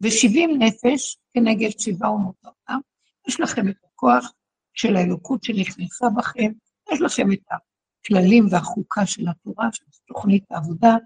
ושבעים 0.00 0.50
נפש 0.58 1.18
כנגד 1.32 1.78
שבעה 1.78 2.10
אומות 2.10 2.34
העולם, 2.44 2.80
יש 3.28 3.40
לכם 3.40 3.68
את 3.68 3.76
הכוח 3.84 4.32
של 4.74 4.96
האלוקות 4.96 5.44
שנכנסה 5.44 6.06
בכם, 6.16 6.52
יש 6.92 7.00
לכם 7.00 7.32
את 7.32 7.38
הכללים 7.50 8.46
והחוקה 8.50 9.06
של 9.06 9.28
התורה, 9.28 9.68
של 9.72 9.84
תוכנית 10.06 10.44
העבודה, 10.50 10.96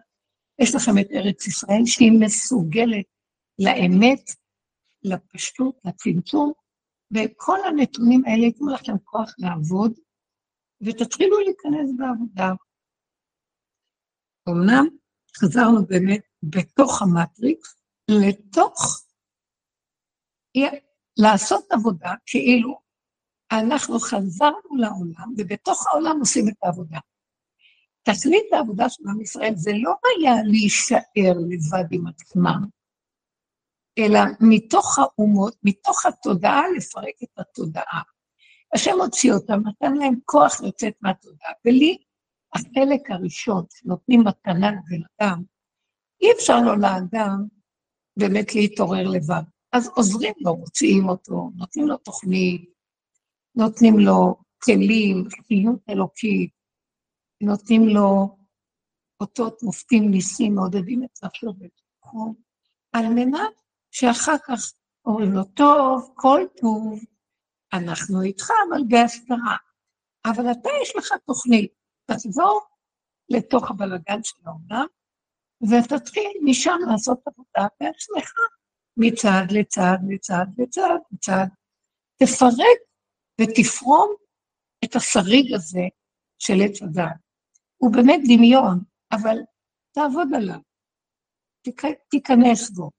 יש 0.58 0.74
לכם 0.74 0.98
את 0.98 1.06
ארץ 1.14 1.46
ישראל 1.46 1.82
שהיא 1.86 2.12
מסוגלת 2.20 3.04
לאמת, 3.58 4.30
לפשטות, 5.04 5.78
לצמצום, 5.84 6.52
וכל 7.14 7.58
הנתונים 7.64 8.22
האלה 8.26 8.44
ייתנו 8.44 8.68
לכם 8.68 8.98
כוח 9.04 9.34
לעבוד, 9.38 9.92
ותתחילו 10.80 11.38
להיכנס 11.38 11.90
בעבודה. 11.96 12.52
אמנם 14.48 14.86
חזרנו 15.36 15.86
באמת 15.86 16.22
בתוך 16.42 17.02
המטריקס, 17.02 17.76
לתוך, 18.10 19.04
לעשות 21.18 21.64
עבודה 21.70 22.14
כאילו 22.26 22.80
אנחנו 23.52 23.98
חזרנו 23.98 24.76
לעולם, 24.76 25.34
ובתוך 25.38 25.86
העולם 25.86 26.18
עושים 26.20 26.48
את 26.48 26.54
העבודה. 26.62 26.98
תכלית 28.02 28.52
העבודה 28.52 28.88
של 28.88 29.02
עם 29.08 29.20
ישראל 29.20 29.52
זה 29.56 29.70
לא 29.74 29.94
היה 30.04 30.42
להישאר 30.44 31.34
לבד 31.50 31.88
עם 31.90 32.06
עצמם, 32.06 32.62
אלא 33.98 34.20
מתוך 34.40 34.98
האומות, 34.98 35.56
מתוך 35.62 36.06
התודעה, 36.06 36.62
לפרק 36.76 37.14
את 37.22 37.38
התודעה. 37.38 38.02
השם 38.74 39.00
הוציא 39.00 39.32
אותם, 39.32 39.60
נתן 39.68 39.94
להם 39.94 40.14
כוח 40.24 40.60
לצאת 40.60 40.92
מהתודעה, 41.00 41.50
ולי, 41.66 41.98
החלק 42.54 43.10
הראשון 43.10 43.64
שנותנים 43.70 44.20
מתנה 44.20 44.70
לבן 44.70 45.02
אדם, 45.20 45.42
אי 46.22 46.32
אפשר 46.32 46.60
לו 46.60 46.76
לאדם 46.76 47.46
באמת 48.16 48.54
להתעורר 48.54 49.08
לבד. 49.08 49.42
אז 49.72 49.88
עוזרים 49.96 50.34
לו, 50.40 50.56
מוציאים 50.56 51.08
אותו, 51.08 51.50
נותנים 51.54 51.88
לו 51.88 51.96
תוכנית, 51.96 52.70
נותנים 53.54 53.98
לו 53.98 54.36
כלים, 54.64 55.24
חיות 55.48 55.80
אלוקית, 55.90 56.50
נותנים 57.42 57.88
לו 57.88 58.36
אותות 59.20 59.62
מופתים 59.62 60.10
ניסים, 60.10 60.54
מעודדים 60.54 61.04
את 61.04 61.24
נפשו 61.24 61.52
בתוכו, 61.52 62.34
על 62.92 63.08
מנת 63.08 63.61
שאחר 63.92 64.36
כך 64.46 64.72
אומרים 65.04 65.32
לו, 65.32 65.44
טוב, 65.44 66.12
כל 66.16 66.40
טוב, 66.60 67.00
אנחנו 67.72 68.22
איתך, 68.22 68.50
אבל 68.68 68.82
בהסתרה. 68.88 69.56
אבל 70.26 70.52
אתה, 70.52 70.68
יש 70.82 70.96
לך 70.96 71.12
תוכנית, 71.26 71.72
תחזור 72.06 72.60
לתוך 73.28 73.70
הבלגן 73.70 74.22
של 74.22 74.36
העולם, 74.46 74.86
ותתחיל 75.62 76.32
משם 76.44 76.78
לעשות 76.90 77.20
עבודה 77.26 77.68
בעצמך, 77.80 78.32
מצד 78.96 79.44
לצד, 79.50 79.96
לצד 80.08 80.46
לצד, 80.58 80.96
לצד. 81.12 81.46
תפרק 82.16 82.78
ותפרום 83.40 84.14
את 84.84 84.96
השריג 84.96 85.54
הזה 85.54 85.86
של 86.38 86.54
עץ 86.64 86.82
הדעת. 86.82 87.16
הוא 87.76 87.92
באמת 87.92 88.20
דמיון, 88.24 88.78
אבל 89.12 89.36
תעבוד 89.94 90.28
עליו, 90.34 90.60
תיכנס 92.10 92.70
בו. 92.70 92.90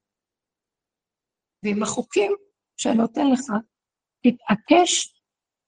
ועם 1.64 1.82
החוקים 1.82 2.32
שאני 2.76 2.96
נותן 2.96 3.30
לך, 3.30 3.44
תתעקש 4.22 5.14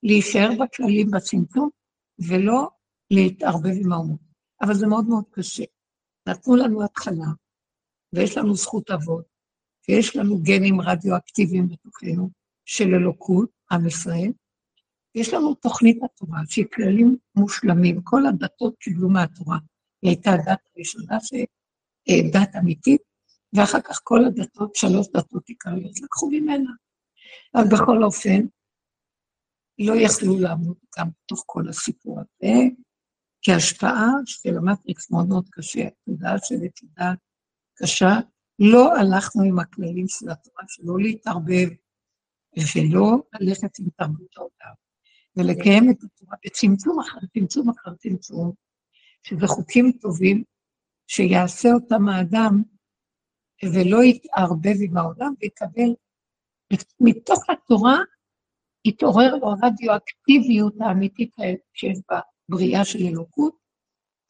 להישאר 0.02 0.48
בכללים 0.60 1.10
בצמצום, 1.10 1.70
ולא 2.18 2.68
להתערבב 3.10 3.74
עם 3.84 3.92
האומות. 3.92 4.20
אבל 4.62 4.74
זה 4.74 4.86
מאוד 4.86 5.08
מאוד 5.08 5.24
קשה. 5.30 5.64
נתנו 6.28 6.56
לנו 6.56 6.84
התחלה, 6.84 7.26
ויש 8.12 8.36
לנו 8.36 8.54
זכות 8.54 8.90
אבות, 8.90 9.24
ויש 9.88 10.16
לנו 10.16 10.42
גנים 10.42 10.80
רדיואקטיביים 10.80 11.68
בתוכנו 11.68 12.30
של 12.64 12.94
אלוקות, 12.94 13.50
עם 13.72 13.86
ישראל, 13.86 14.32
יש 15.14 15.34
לנו 15.34 15.54
תוכנית 15.54 15.98
התורה, 16.04 16.38
שהיא 16.48 16.66
כללים 16.74 17.16
מושלמים, 17.34 18.02
כל 18.02 18.26
הדתות 18.26 18.74
קיבלו 18.78 19.08
מהתורה. 19.08 19.58
היא 20.02 20.10
הייתה 20.10 20.30
דת 20.46 20.60
ראשונה, 20.78 21.18
דת 22.32 22.56
אמיתית, 22.56 23.02
ואחר 23.56 23.80
כך 23.80 24.00
כל 24.04 24.24
הדתות, 24.24 24.74
שלוש 24.74 25.06
דתות 25.08 25.48
עיקריות, 25.48 26.00
לקחו 26.02 26.30
ממנה. 26.30 26.70
אבל 27.54 27.64
בכל 27.72 28.04
אופן, 28.04 28.40
לא 29.78 29.92
יכלו 29.94 30.38
לעמוד 30.38 30.76
גם 30.98 31.08
בתוך 31.10 31.42
כל 31.46 31.68
הסיפור 31.68 32.20
הזה, 32.20 32.52
כי 33.42 33.52
ההשפעה 33.52 34.08
של 34.26 34.56
המטריקס 34.56 35.10
מאוד 35.10 35.28
מאוד 35.28 35.48
קשה, 35.50 35.80
התודעה 35.86 36.38
שלי 36.38 36.68
תודעה 36.70 37.14
קשה, 37.74 38.10
לא 38.58 38.96
הלכנו 38.96 39.42
עם 39.42 39.58
הכללים 39.58 40.08
של 40.08 40.30
התורה, 40.30 40.64
שלא 40.68 40.98
להתערבב, 40.98 41.68
ושלא 42.58 43.22
ללכת 43.40 43.78
עם 43.78 43.88
תרבות 43.96 44.36
העולם. 44.36 44.74
ולקיים 45.36 45.90
את 45.90 45.96
התורה 46.02 46.36
בצמצום 46.46 47.00
אחר 47.00 47.18
צמצום 47.34 47.70
אחר 47.70 47.94
צמצום, 47.94 48.52
שזה 49.22 49.46
חוקים 49.46 49.92
טובים, 49.92 50.44
שיעשה 51.06 51.68
אותם 51.72 52.08
האדם 52.08 52.62
ולא 53.64 54.04
יתערבב 54.04 54.74
עם 54.80 54.96
העולם 54.96 55.34
ויקבל, 55.40 55.94
מתוך 57.00 57.50
התורה 57.50 57.98
יתעורר 58.84 59.34
לו 59.34 59.48
הרדיואקטיביות 59.48 60.74
האמיתית 60.80 61.30
שיש 61.74 61.98
בבריאה 62.48 62.84
של 62.84 62.98
אלוקות, 62.98 63.56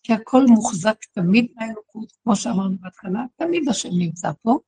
כי 0.03 0.13
הכל 0.13 0.43
מוחזק 0.49 0.97
תמיד 1.13 1.53
מהאלוקות, 1.57 2.13
כמו 2.23 2.37
שאמרנו 2.37 2.77
בהתחלה, 2.81 3.25
תמיד 3.37 3.69
השם 3.69 3.89
נמצא 3.99 4.31
פה, 4.43 4.59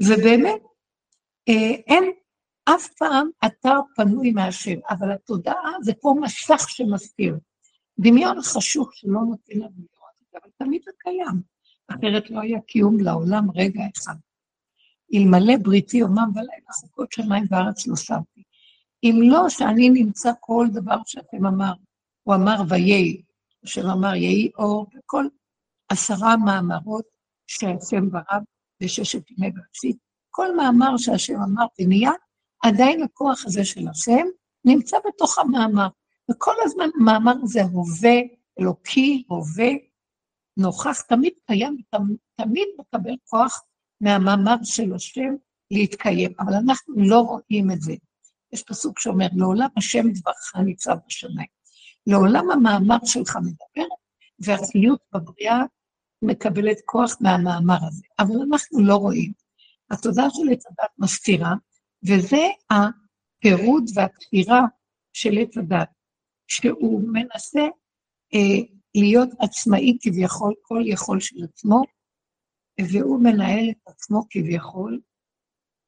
ובאמת 0.00 0.62
אה, 1.48 1.70
אין 1.86 2.04
אף 2.64 2.86
פעם 2.98 3.30
אתר 3.46 3.78
פנוי 3.96 4.30
מהשם, 4.30 4.78
אבל 4.90 5.12
התודעה 5.12 5.72
זה 5.82 5.92
כמו 6.00 6.14
מסך 6.20 6.68
שמסתיר. 6.68 7.36
דמיון 7.98 8.42
חשוך 8.42 8.94
שלא 8.94 9.20
נותן 9.20 9.54
לנו 9.54 9.62
לראות 9.62 10.14
את 10.22 10.26
זה, 10.32 10.38
אבל 10.42 10.50
תמיד 10.58 10.82
זה 10.84 10.90
קיים, 10.98 11.42
אחרת 11.90 12.30
לא 12.30 12.40
היה 12.40 12.60
קיום 12.60 13.00
לעולם 13.00 13.50
רגע 13.54 13.82
אחד. 13.96 14.14
אלמלא 15.14 15.56
בריתי 15.62 15.96
יומם 15.96 16.30
ולילה 16.34 16.72
חוקות 16.72 17.12
שמיים 17.12 17.44
וארץ 17.50 17.86
לא 17.86 17.96
שמתי. 17.96 18.42
אם 19.02 19.20
לא 19.22 19.48
שאני 19.48 19.90
נמצא 19.90 20.32
כל 20.40 20.66
דבר 20.72 20.96
שאתם 21.06 21.46
אמר, 21.46 21.72
הוא 22.22 22.34
אמר 22.34 22.62
ויהי, 22.68 23.22
השם 23.64 23.86
אמר 23.86 24.14
יהי 24.14 24.50
אור, 24.58 24.86
וכל 24.94 25.26
עשרה 25.88 26.36
מאמרות 26.36 27.04
שהשם 27.46 28.10
ברב 28.10 28.42
בששת 28.82 29.30
ימי 29.30 29.50
בראשית, 29.50 29.96
כל 30.30 30.56
מאמר 30.56 30.96
שהשם 30.96 31.42
אמר 31.42 31.66
ונהיה, 31.80 32.12
עדיין 32.62 33.02
הכוח 33.02 33.46
הזה 33.46 33.64
של 33.64 33.88
השם 33.88 34.26
נמצא 34.64 34.96
בתוך 35.08 35.38
המאמר, 35.38 35.88
וכל 36.30 36.54
הזמן 36.64 36.88
המאמר 37.00 37.34
הזה 37.42 37.62
הווה 37.62 38.20
אלוקי, 38.60 39.24
הווה, 39.28 39.70
נוכח, 40.56 41.00
תמיד 41.00 41.32
קיים, 41.46 41.76
תמיד 42.36 42.68
מקבל 42.78 43.14
כוח 43.24 43.62
מהמאמר 44.00 44.56
של 44.62 44.94
השם 44.94 45.34
להתקיים, 45.70 46.32
אבל 46.38 46.54
אנחנו 46.54 46.94
לא 46.96 47.20
רואים 47.20 47.70
את 47.70 47.80
זה. 47.80 47.94
יש 48.52 48.62
פסוק 48.62 48.98
שאומר, 49.00 49.26
לעולם 49.36 49.68
השם 49.76 50.10
דברך 50.10 50.56
ניצב 50.64 50.96
בשמיים. 51.06 51.48
לעולם 52.06 52.50
המאמר 52.50 52.98
שלך 53.04 53.36
מדבר, 53.36 53.88
והחיות 54.38 55.00
בבריאה 55.14 55.62
מקבלת 56.22 56.76
כוח 56.84 57.16
מהמאמר 57.20 57.78
הזה, 57.88 58.04
אבל 58.18 58.34
אנחנו 58.50 58.80
לא 58.84 58.94
רואים. 58.96 59.32
התודעה 59.90 60.30
של 60.30 60.52
עץ 60.52 60.66
הדת 60.66 60.90
מסתירה, 60.98 61.54
וזה 62.08 62.46
הפירוד 62.70 63.84
והכפירה 63.94 64.60
של 65.12 65.38
עץ 65.38 65.56
הדת, 65.58 65.88
שהוא 66.48 67.02
מנסה 67.12 67.60
אה, 68.34 68.79
להיות 68.94 69.28
עצמאי 69.38 69.98
כביכול, 70.00 70.54
כל 70.62 70.82
יכול 70.86 71.20
של 71.20 71.44
עצמו, 71.44 71.82
והוא 72.80 73.22
מנהל 73.22 73.70
את 73.70 73.88
עצמו 73.88 74.22
כביכול 74.30 75.00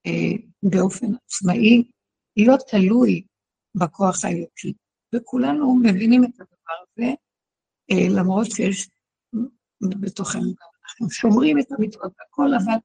אה, 0.06 0.46
באופן 0.62 1.06
עצמאי, 1.24 1.84
לא 2.36 2.56
תלוי 2.70 3.24
בכוח 3.74 4.24
האלוקי. 4.24 4.72
וכולנו 5.14 5.74
מבינים 5.82 6.24
את 6.24 6.40
הדבר 6.40 6.74
הזה, 6.82 7.14
אה, 7.90 8.20
למרות 8.20 8.46
שיש 8.50 8.88
בתוכנו 10.00 10.42
גם, 10.42 10.68
אנחנו 10.84 11.10
שומרים 11.10 11.58
את 11.58 11.72
המצוות 11.72 12.12
והכל, 12.18 12.54
אבל 12.54 12.78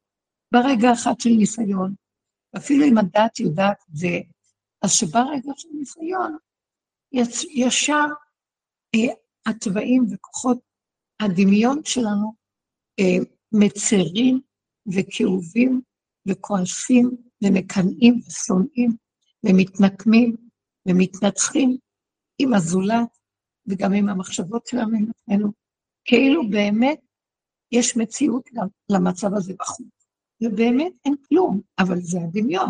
ברגע 0.54 0.94
אחד 0.94 1.14
של 1.20 1.30
ניסיון, 1.30 1.96
אפילו 2.58 2.86
אם 2.86 2.98
הדת 2.98 3.40
יודעת 3.40 3.78
את 3.90 3.96
זה, 3.96 4.20
אז 4.82 4.92
שברגע 4.92 5.52
של 5.56 5.70
ניסיון, 5.74 6.38
ישר 7.56 8.06
אה, 8.96 9.14
התוואים 9.48 10.06
וכוחות 10.12 10.60
הדמיון 11.22 11.82
שלנו 11.86 12.34
אה, 13.00 13.24
מצרים 13.52 14.42
וכאובים 14.94 15.82
וכועסים 16.28 17.18
ומקנאים 17.44 18.20
ושונאים 18.28 18.92
ומתנקמים 19.46 20.36
ומתנצחים 20.88 21.78
עם 22.40 22.54
הזולת 22.54 23.18
וגם 23.68 23.94
עם 23.94 24.10
המחשבות 24.10 24.68
שלנו 24.68 25.52
כאילו 26.06 26.50
באמת 26.50 27.00
יש 27.72 27.98
מציאות 27.98 28.50
גם 28.54 28.68
למצב 28.92 29.34
הזה 29.34 29.54
בחוץ. 29.60 29.88
ובאמת 30.44 30.94
אין 31.06 31.16
כלום, 31.28 31.62
אבל 31.80 32.02
זה 32.02 32.18
הדמיון. 32.22 32.70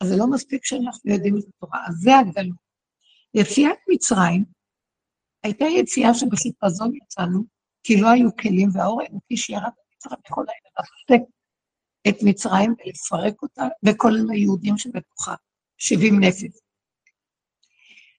אז 0.00 0.08
זה 0.08 0.16
לא 0.16 0.26
מספיק 0.30 0.64
שאנחנו 0.64 1.12
יודעים 1.12 1.38
את 1.38 1.44
התורה, 1.48 1.86
אז 1.88 1.94
זה 1.94 2.10
הגלות. 2.18 2.68
יציאת 3.34 3.78
מצרים 3.88 4.44
הייתה 5.42 5.64
יציאה 5.64 6.14
שבחיפזון 6.14 6.94
יצאנו, 6.94 7.44
כי 7.82 8.00
לא 8.00 8.08
היו 8.08 8.36
כלים, 8.36 8.68
והאור 8.72 9.02
האלוקי 9.02 9.36
שירד 9.36 9.62
במצרים 9.62 10.18
יכול 10.30 10.46
היה 10.48 10.58
לרסק 10.78 11.22
את 12.08 12.16
מצרים 12.22 12.74
ולפרק 12.78 13.42
אותה, 13.42 13.68
וכל 13.86 14.12
היהודים 14.30 14.78
שבתוכה, 14.78 15.34
70 15.78 16.20
נפש. 16.20 16.58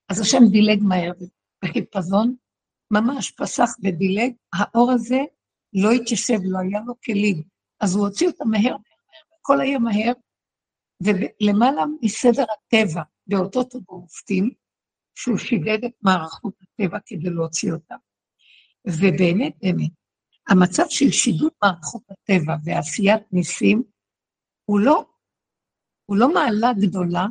אז 0.08 0.20
השם 0.20 0.42
דילג 0.50 0.82
מהר, 0.82 1.12
בחיפזון, 1.64 2.34
ממש 2.90 3.30
פסח 3.30 3.70
ודילג, 3.82 4.32
האור 4.52 4.92
הזה 4.92 5.18
לא 5.72 5.90
התיישב, 5.90 6.38
לא 6.44 6.58
היה 6.58 6.80
לו 6.86 6.94
כלים, 7.04 7.42
אז 7.80 7.94
הוא 7.94 8.06
הוציא 8.06 8.26
אותה 8.26 8.44
מהר, 8.44 8.62
מהר, 8.62 9.38
הכל 9.40 9.60
היה 9.60 9.78
מהר, 9.78 10.12
ולמעלה 11.02 11.84
מסדר 12.02 12.44
הטבע, 12.52 13.02
באותות 13.26 13.74
ובמופתים, 13.74 14.50
שהוא 15.14 15.38
שידד 15.38 15.84
את 15.84 15.92
מערכות 16.02 16.54
הטבע 16.80 16.98
כדי 17.06 17.30
להוציא 17.30 17.72
אותה. 17.72 17.94
ובאמת, 18.86 19.52
באמת, 19.62 19.90
המצב 20.48 20.84
של 20.88 21.10
שידוד 21.10 21.52
מערכות 21.62 22.02
הטבע 22.10 22.56
ועשיית 22.64 23.22
ניסים, 23.32 23.82
הוא 24.64 24.80
לא, 24.80 25.04
הוא 26.06 26.16
לא 26.16 26.34
מעלה 26.34 26.72
גדולה, 26.80 27.26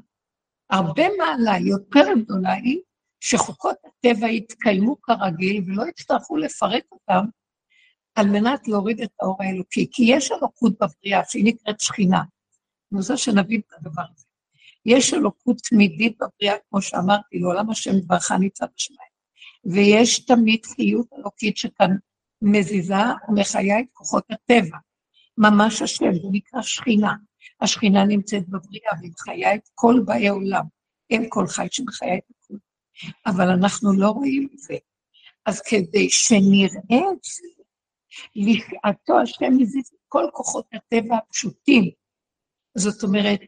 הרבה 0.70 1.04
מעלה 1.18 1.58
יותר 1.58 2.06
גדולה 2.24 2.54
היא 2.54 2.80
שחוקות 3.20 3.76
הטבע 3.86 4.28
יתקיימו 4.28 5.02
כרגיל 5.02 5.64
ולא 5.66 5.84
יצטרכו 5.88 6.38
לפרק 6.38 6.84
אותם 6.92 7.26
על 8.16 8.28
מנת 8.28 8.68
להוריד 8.68 9.02
את 9.02 9.12
האור 9.22 9.44
האלוקי, 9.44 9.88
כי 9.92 10.04
יש 10.08 10.32
אלוקות 10.32 10.74
בבריאה 10.74 11.22
שהיא 11.30 11.46
נקראת 11.46 11.80
שכינה. 11.80 12.22
אני 12.92 13.00
רוצה 13.00 13.18
שנבין 13.18 13.62
את 13.68 13.74
הדבר 13.74 14.04
הזה. 14.14 14.26
יש 14.86 15.14
אלוקות 15.14 15.58
תמידית 15.70 16.18
בבריאה, 16.18 16.56
כמו 16.70 16.82
שאמרתי, 16.82 17.40
לעולם 17.40 17.70
השם 17.70 17.92
דברך 18.00 18.32
ניצב 18.32 18.66
בשמיים. 18.76 19.09
ויש 19.66 20.20
תמיד 20.20 20.66
חיות 20.66 21.08
אלוקית 21.18 21.58
שכאן 21.58 21.96
מזיזה 22.42 22.94
ומחיה 23.30 23.80
את 23.80 23.86
כוחות 23.94 24.24
הטבע. 24.32 24.78
ממש 25.38 25.82
השם, 25.82 26.14
זה 26.14 26.28
נקרא 26.32 26.62
שכינה. 26.62 27.14
השכינה 27.62 28.06
נמצאת 28.06 28.50
בבריאה 28.50 28.92
והיא 29.00 29.12
מחיה 29.12 29.56
את 29.56 29.70
כל 29.76 29.96
באי 30.06 30.28
עולם. 30.28 30.64
אין 31.10 31.26
כל 31.30 31.48
חי 31.48 31.68
שמחיה 31.72 32.16
את 32.16 32.24
הכול. 32.30 32.58
אבל 33.26 33.50
אנחנו 33.50 33.94
לא 33.94 34.10
רואים 34.10 34.48
את 34.54 34.60
זה. 34.60 34.76
אז 35.46 35.62
כדי 35.62 36.10
שנראה 36.10 37.12
את 37.12 37.24
זה, 37.24 37.48
לשעתו 38.36 39.20
השם 39.20 39.58
מזיז 39.58 39.88
את 39.88 40.00
כל 40.08 40.26
כוחות 40.34 40.66
הטבע 40.74 41.18
הפשוטים. 41.18 41.90
זאת 42.78 43.04
אומרת, 43.04 43.40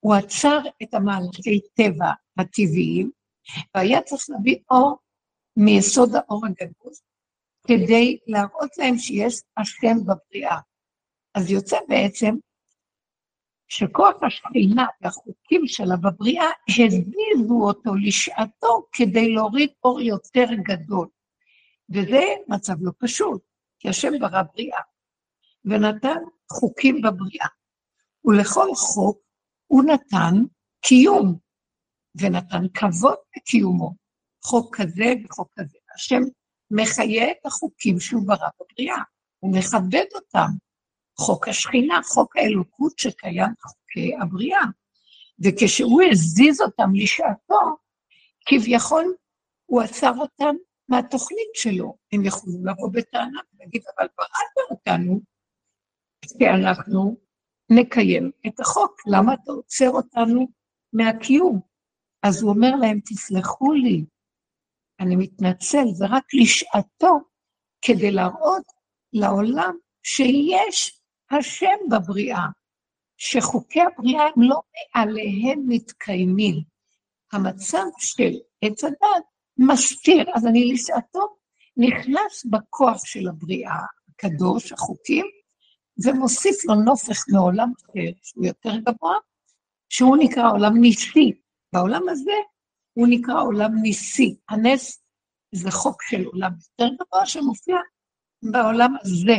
הוא 0.00 0.14
עצר 0.14 0.58
את 0.82 0.94
המהלכי 0.94 1.60
טבע 1.74 2.10
הטבעיים, 2.38 3.10
והיה 3.74 4.02
צריך 4.02 4.24
להביא 4.28 4.56
אור 4.70 4.96
מיסוד 5.64 6.14
האור 6.14 6.46
הגדול, 6.46 6.92
כדי 7.66 8.18
להראות 8.26 8.78
להם 8.78 8.98
שיש 8.98 9.34
השם 9.56 9.96
בבריאה. 10.06 10.58
אז 11.34 11.50
יוצא 11.50 11.76
בעצם 11.88 12.34
שכוח 13.68 14.14
השכינה 14.22 14.86
והחוקים 15.00 15.66
שלה 15.66 15.96
בבריאה 15.96 16.46
הזיזו 16.68 17.60
אותו 17.60 17.94
לשעתו 17.94 18.86
כדי 18.92 19.34
להוריד 19.34 19.70
אור 19.84 20.00
יותר 20.00 20.46
גדול. 20.62 21.08
וזה 21.90 22.22
מצב 22.48 22.74
לא 22.80 22.92
פשוט, 22.98 23.42
כי 23.78 23.88
השם 23.88 24.12
ברא 24.20 24.42
בריאה, 24.54 24.80
ונתן 25.64 26.18
חוקים 26.52 27.02
בבריאה. 27.02 27.48
ולכל 28.24 28.74
חוק 28.74 29.18
הוא 29.66 29.84
נתן 29.84 30.34
קיום, 30.80 31.38
ונתן 32.20 32.68
כבוד 32.74 33.16
לקיומו. 33.36 34.07
חוק 34.44 34.76
כזה 34.76 35.14
וחוק 35.24 35.48
כזה. 35.58 35.78
השם 35.94 36.20
מחיה 36.70 37.30
את 37.30 37.46
החוקים 37.46 38.00
שהוא 38.00 38.26
ברא 38.26 38.48
בבריאה, 38.60 39.02
הוא 39.38 39.56
מכבד 39.56 40.04
אותם. 40.14 40.48
חוק 41.20 41.48
השכינה, 41.48 42.00
חוק 42.04 42.36
האלוקות 42.36 42.98
שקיים 42.98 43.50
בחוקי 43.58 44.16
הבריאה. 44.22 44.64
וכשהוא 45.44 46.02
הזיז 46.10 46.60
אותם 46.60 46.94
לשעתו, 46.94 47.76
כביכול 48.46 49.14
הוא 49.66 49.82
עצר 49.82 50.12
אותם 50.18 50.54
מהתוכנית 50.88 51.54
שלו. 51.54 51.96
הם 52.12 52.24
יכולים 52.24 52.66
לבוא 52.66 52.90
בטענה 52.92 53.40
ולהגיד, 53.54 53.82
אבל 53.98 54.08
בראת 54.18 54.70
אותנו, 54.70 55.20
כי 56.38 56.48
אנחנו 56.48 57.16
נקיים 57.70 58.30
את 58.46 58.60
החוק, 58.60 59.00
למה 59.06 59.34
אתה 59.34 59.52
עוצר 59.52 59.90
אותנו 59.90 60.48
מהקיום? 60.92 61.60
אז 62.22 62.42
הוא 62.42 62.50
אומר 62.50 62.76
להם, 62.80 63.00
תסלחו 63.04 63.72
לי, 63.72 64.04
אני 65.00 65.16
מתנצל, 65.16 65.84
זה 65.92 66.06
רק 66.06 66.24
לשעתו, 66.34 67.20
כדי 67.82 68.10
להראות 68.10 68.64
לעולם 69.12 69.76
שיש 70.02 71.00
השם 71.30 71.78
בבריאה, 71.90 72.46
שחוקי 73.16 73.80
הבריאה 73.80 74.22
הם 74.22 74.42
לא 74.42 74.60
מעליהם 74.96 75.62
מתקיימים. 75.66 76.54
המצב 77.32 77.84
של 77.98 78.32
עץ 78.62 78.84
הדת 78.84 79.24
מסתיר, 79.58 80.24
אז 80.34 80.46
אני 80.46 80.72
לשעתו 80.72 81.36
נכנס 81.76 82.44
בכוח 82.50 83.04
של 83.04 83.28
הבריאה 83.28 83.80
הקדוש, 84.08 84.72
החוקים, 84.72 85.26
ומוסיף 86.04 86.64
לו 86.64 86.74
נופך 86.74 87.24
מעולם 87.32 87.72
אחר, 87.76 88.10
שהוא 88.22 88.46
יותר 88.46 88.76
גבוה, 88.76 89.14
שהוא 89.88 90.16
נקרא 90.16 90.50
עולם 90.50 90.76
ניסי. 90.80 91.32
בעולם 91.72 92.08
הזה 92.08 92.32
הוא 92.98 93.06
נקרא 93.10 93.42
עולם 93.42 93.70
ניסי. 93.82 94.36
הנס 94.48 95.02
זה 95.54 95.70
חוק 95.70 96.02
של 96.02 96.24
עולם 96.24 96.50
יותר 96.52 96.94
גבוה 96.94 97.26
שמופיע 97.26 97.76
בעולם 98.52 98.94
הזה, 99.00 99.36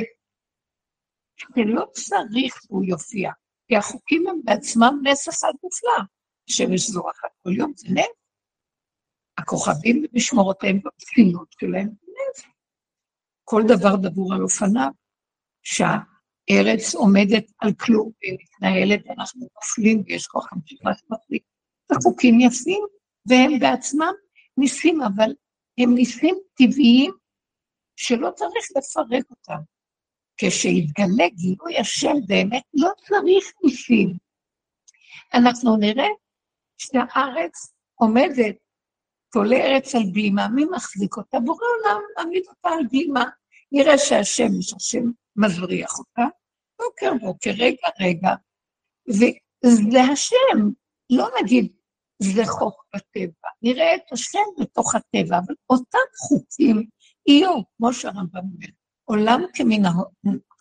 שלא 1.38 1.86
צריך 1.92 2.62
שהוא 2.62 2.84
יופיע, 2.84 3.32
כי 3.68 3.76
החוקים 3.76 4.28
הם 4.28 4.42
בעצמם 4.44 5.00
נס 5.04 5.30
אחד 5.30 5.52
מופלא. 5.64 6.04
השמש 6.50 6.90
זורחת 6.90 7.30
כל 7.44 7.50
יום, 7.50 7.74
זה 7.76 7.88
נס. 7.90 8.06
הכוכבים 9.38 10.04
במשמורותיהם 10.04 10.80
בפסילות 10.86 11.52
שלהם, 11.52 11.88
זה 12.02 12.12
נס. 12.12 12.44
כל 13.44 13.62
דבר 13.68 13.96
דבור 13.96 14.34
על 14.34 14.42
אופניו, 14.42 14.92
שה... 15.64 15.98
ארץ 16.52 16.96
עומדת 16.96 17.52
על 17.60 17.74
כלום 17.74 18.12
והיא 18.22 18.38
מתנהלת, 18.42 19.18
אנחנו 19.18 19.48
נופלים 19.56 20.04
ויש 20.06 20.28
כוח 20.28 20.54
המשיכה 20.54 20.90
שמחליט. 20.94 21.44
זה 21.92 21.96
חוקים 22.04 22.40
יפים, 22.40 22.84
והם 23.30 23.60
בעצמם 23.60 24.14
ניסים, 24.58 25.02
אבל 25.02 25.34
הם 25.78 25.94
ניסים 25.94 26.36
טבעיים 26.54 27.12
שלא 27.96 28.32
צריך 28.36 28.66
לפרק 28.78 29.26
אותם. 29.30 29.62
כשיתגלה 30.38 31.30
גילוי 31.30 31.78
השם 31.78 32.14
באמת, 32.28 32.64
לא 32.74 32.90
צריך 33.08 33.54
ניסים. 33.64 34.14
אנחנו 35.34 35.78
נראה 35.78 36.08
שהארץ 36.78 37.74
עומדת, 37.96 38.56
תולה 39.32 39.56
ארץ 39.56 39.96
על 39.96 40.02
בימה, 40.14 40.48
מי 40.48 40.66
מחזיק 40.66 41.18
אותה? 41.18 41.40
בורא 41.40 41.66
עולם, 41.78 42.02
מעמיד 42.18 42.44
אותה 42.48 42.70
על 42.70 42.88
בימה. 42.92 43.24
נראה 43.72 43.98
שהשמש, 43.98 44.74
השם 44.74 45.04
מבריח 45.36 46.00
אותה, 46.00 46.26
בוקר 46.80 47.14
בוקר, 47.22 47.52
רגע 47.60 47.88
רגע, 48.00 48.30
וזה 49.10 50.02
השם, 50.12 50.70
לא 51.10 51.28
נגיד 51.42 51.79
זה 52.20 52.46
חוק 52.46 52.86
בטבע, 52.96 53.50
נראה 53.62 53.96
את 53.96 54.12
השם 54.12 54.40
בתוך 54.60 54.96
הטבע, 54.96 55.38
אבל 55.38 55.56
אותם 55.70 56.08
חוקים 56.28 56.88
יהיו, 57.28 57.54
כמו 57.78 57.94
שהרמב"ם 57.94 58.38
אומר, 58.38 58.68
עולם 59.06 59.42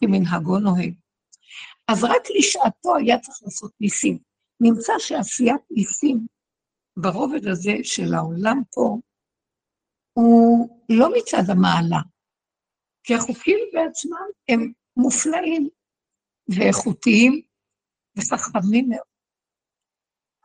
כמנהגו 0.01 0.59
נוהג. 0.59 0.95
אז 1.89 2.05
רק 2.05 2.23
לשעתו 2.39 2.97
היה 2.97 3.19
צריך 3.19 3.39
לעשות 3.43 3.73
ניסים. 3.81 4.19
נמצא 4.61 4.93
שעשיית 4.99 5.61
ניסים 5.71 6.27
ברובד 6.97 7.47
הזה 7.47 7.73
של 7.83 8.15
העולם 8.15 8.63
פה, 8.75 8.99
הוא 10.13 10.69
לא 10.89 11.09
מצד 11.17 11.51
המעלה, 11.51 12.01
כי 13.05 13.15
החוקים 13.15 13.59
בעצמם 13.73 14.27
הם 14.49 14.73
מופלאים 14.97 15.69
ואיכותיים 16.49 17.43
וחכמים 18.17 18.89
מאוד. 18.89 19.08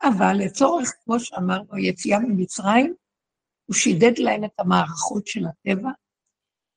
אבל 0.08 0.36
לצורך, 0.38 0.92
כמו 1.04 1.20
שאמרנו, 1.20 1.74
היציאה 1.74 2.18
ממצרים, 2.18 2.94
הוא 3.66 3.74
שידד 3.74 4.18
להם 4.18 4.44
את 4.44 4.52
המערכות 4.58 5.26
של 5.26 5.44
הטבע, 5.46 5.90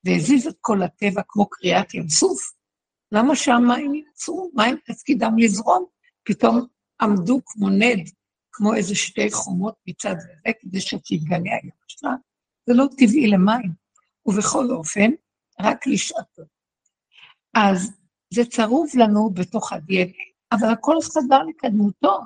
והזיז 0.03 0.47
את 0.47 0.55
כל 0.61 0.83
הטבע 0.83 1.21
כמו 1.27 1.49
קריאת 1.49 1.93
ים 1.93 2.09
סוף. 2.09 2.53
למה 3.11 3.35
שהמים 3.35 3.95
ייצרו? 3.95 4.51
מים 4.53 4.77
תפקידם 4.85 5.37
לזרום, 5.37 5.85
פתאום 6.23 6.67
עמדו 7.01 7.39
כמו 7.45 7.69
נד, 7.69 8.09
כמו 8.51 8.73
איזה 8.73 8.95
שתי 8.95 9.31
חומות 9.31 9.75
מצד 9.87 10.15
זה, 10.19 10.51
כדי 10.61 10.81
שתתגלה 10.81 11.51
היבשה. 11.63 12.09
זה 12.67 12.73
לא 12.73 12.85
טבעי 12.97 13.27
למים. 13.27 13.87
ובכל 14.27 14.71
אופן, 14.71 15.11
רק 15.59 15.87
לשעתו. 15.87 16.43
אז 17.53 17.91
זה 18.33 18.45
צרוב 18.45 18.87
לנו 18.95 19.29
בתוך 19.29 19.73
ה-DNA, 19.73 20.31
אבל 20.51 20.73
הכל 20.73 20.95
חזר 21.01 21.43
לקדמותו, 21.43 22.19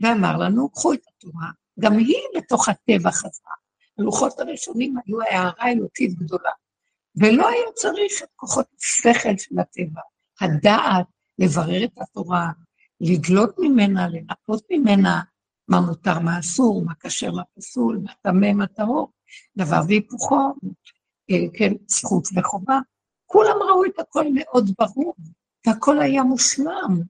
ואמר 0.00 0.36
לנו, 0.36 0.70
קחו 0.70 0.92
את 0.92 1.00
התורה, 1.08 1.50
גם 1.80 1.92
היא 1.92 2.22
בתוך 2.36 2.68
הטבע 2.68 3.10
חזרה. 3.10 3.52
הלוחות 3.98 4.40
הראשונים 4.40 4.94
היו 5.06 5.22
הערה 5.22 5.70
אלוקית 5.70 6.14
גדולה, 6.14 6.50
ולא 7.16 7.48
היה 7.48 7.72
צריך 7.74 8.22
את 8.22 8.28
כוחות 8.36 8.66
השכל 8.78 9.36
של 9.38 9.58
הטבע, 9.58 10.00
הדעת, 10.40 11.06
לברר 11.38 11.84
את 11.84 11.98
התורה, 12.00 12.50
לדלות 13.00 13.54
ממנה, 13.58 14.08
לנקות 14.08 14.64
ממנה, 14.70 15.20
מה 15.68 15.80
מותר, 15.80 16.18
מה 16.18 16.38
אסור, 16.38 16.84
מה 16.84 16.92
כשר, 17.00 17.32
מה 17.32 17.42
פסול, 17.54 17.98
מה 18.02 18.12
טמא, 18.22 18.52
מה 18.52 18.66
טהור, 18.66 19.12
דבר 19.56 19.80
והיפוכו, 19.88 20.54
אה, 21.30 21.36
כן, 21.54 21.72
זכות 21.88 22.24
וחובה. 22.36 22.78
כולם 23.26 23.56
ראו 23.68 23.84
את 23.84 23.98
הכל 23.98 24.24
מאוד 24.34 24.70
ברור, 24.78 25.14
והכל 25.66 26.00
היה 26.00 26.22
מושלם. 26.22 27.02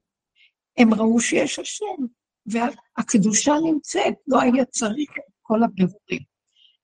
הם 0.77 0.93
ראו 0.93 1.19
שיש 1.19 1.59
השם, 1.59 2.05
והקדושה 2.45 3.53
נמצאת, 3.63 4.13
לא 4.27 4.41
היה 4.41 4.65
צריך 4.65 5.09
את 5.17 5.33
כל 5.41 5.63
הבירורים. 5.63 6.21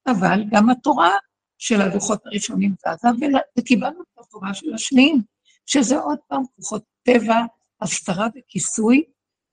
אבל 0.07 0.43
גם 0.51 0.69
התורה 0.69 1.11
של 1.57 1.81
הדוחות 1.81 2.25
הראשונים 2.25 2.75
זזה, 2.79 3.27
וקיבלנו 3.59 4.01
את 4.01 4.19
התורה 4.19 4.53
של 4.53 4.73
השניים, 4.73 5.21
שזה 5.65 5.99
עוד 5.99 6.17
פעם 6.27 6.43
כוחות 6.55 6.83
טבע, 7.03 7.35
הסתרה 7.81 8.27
וכיסוי, 8.35 9.03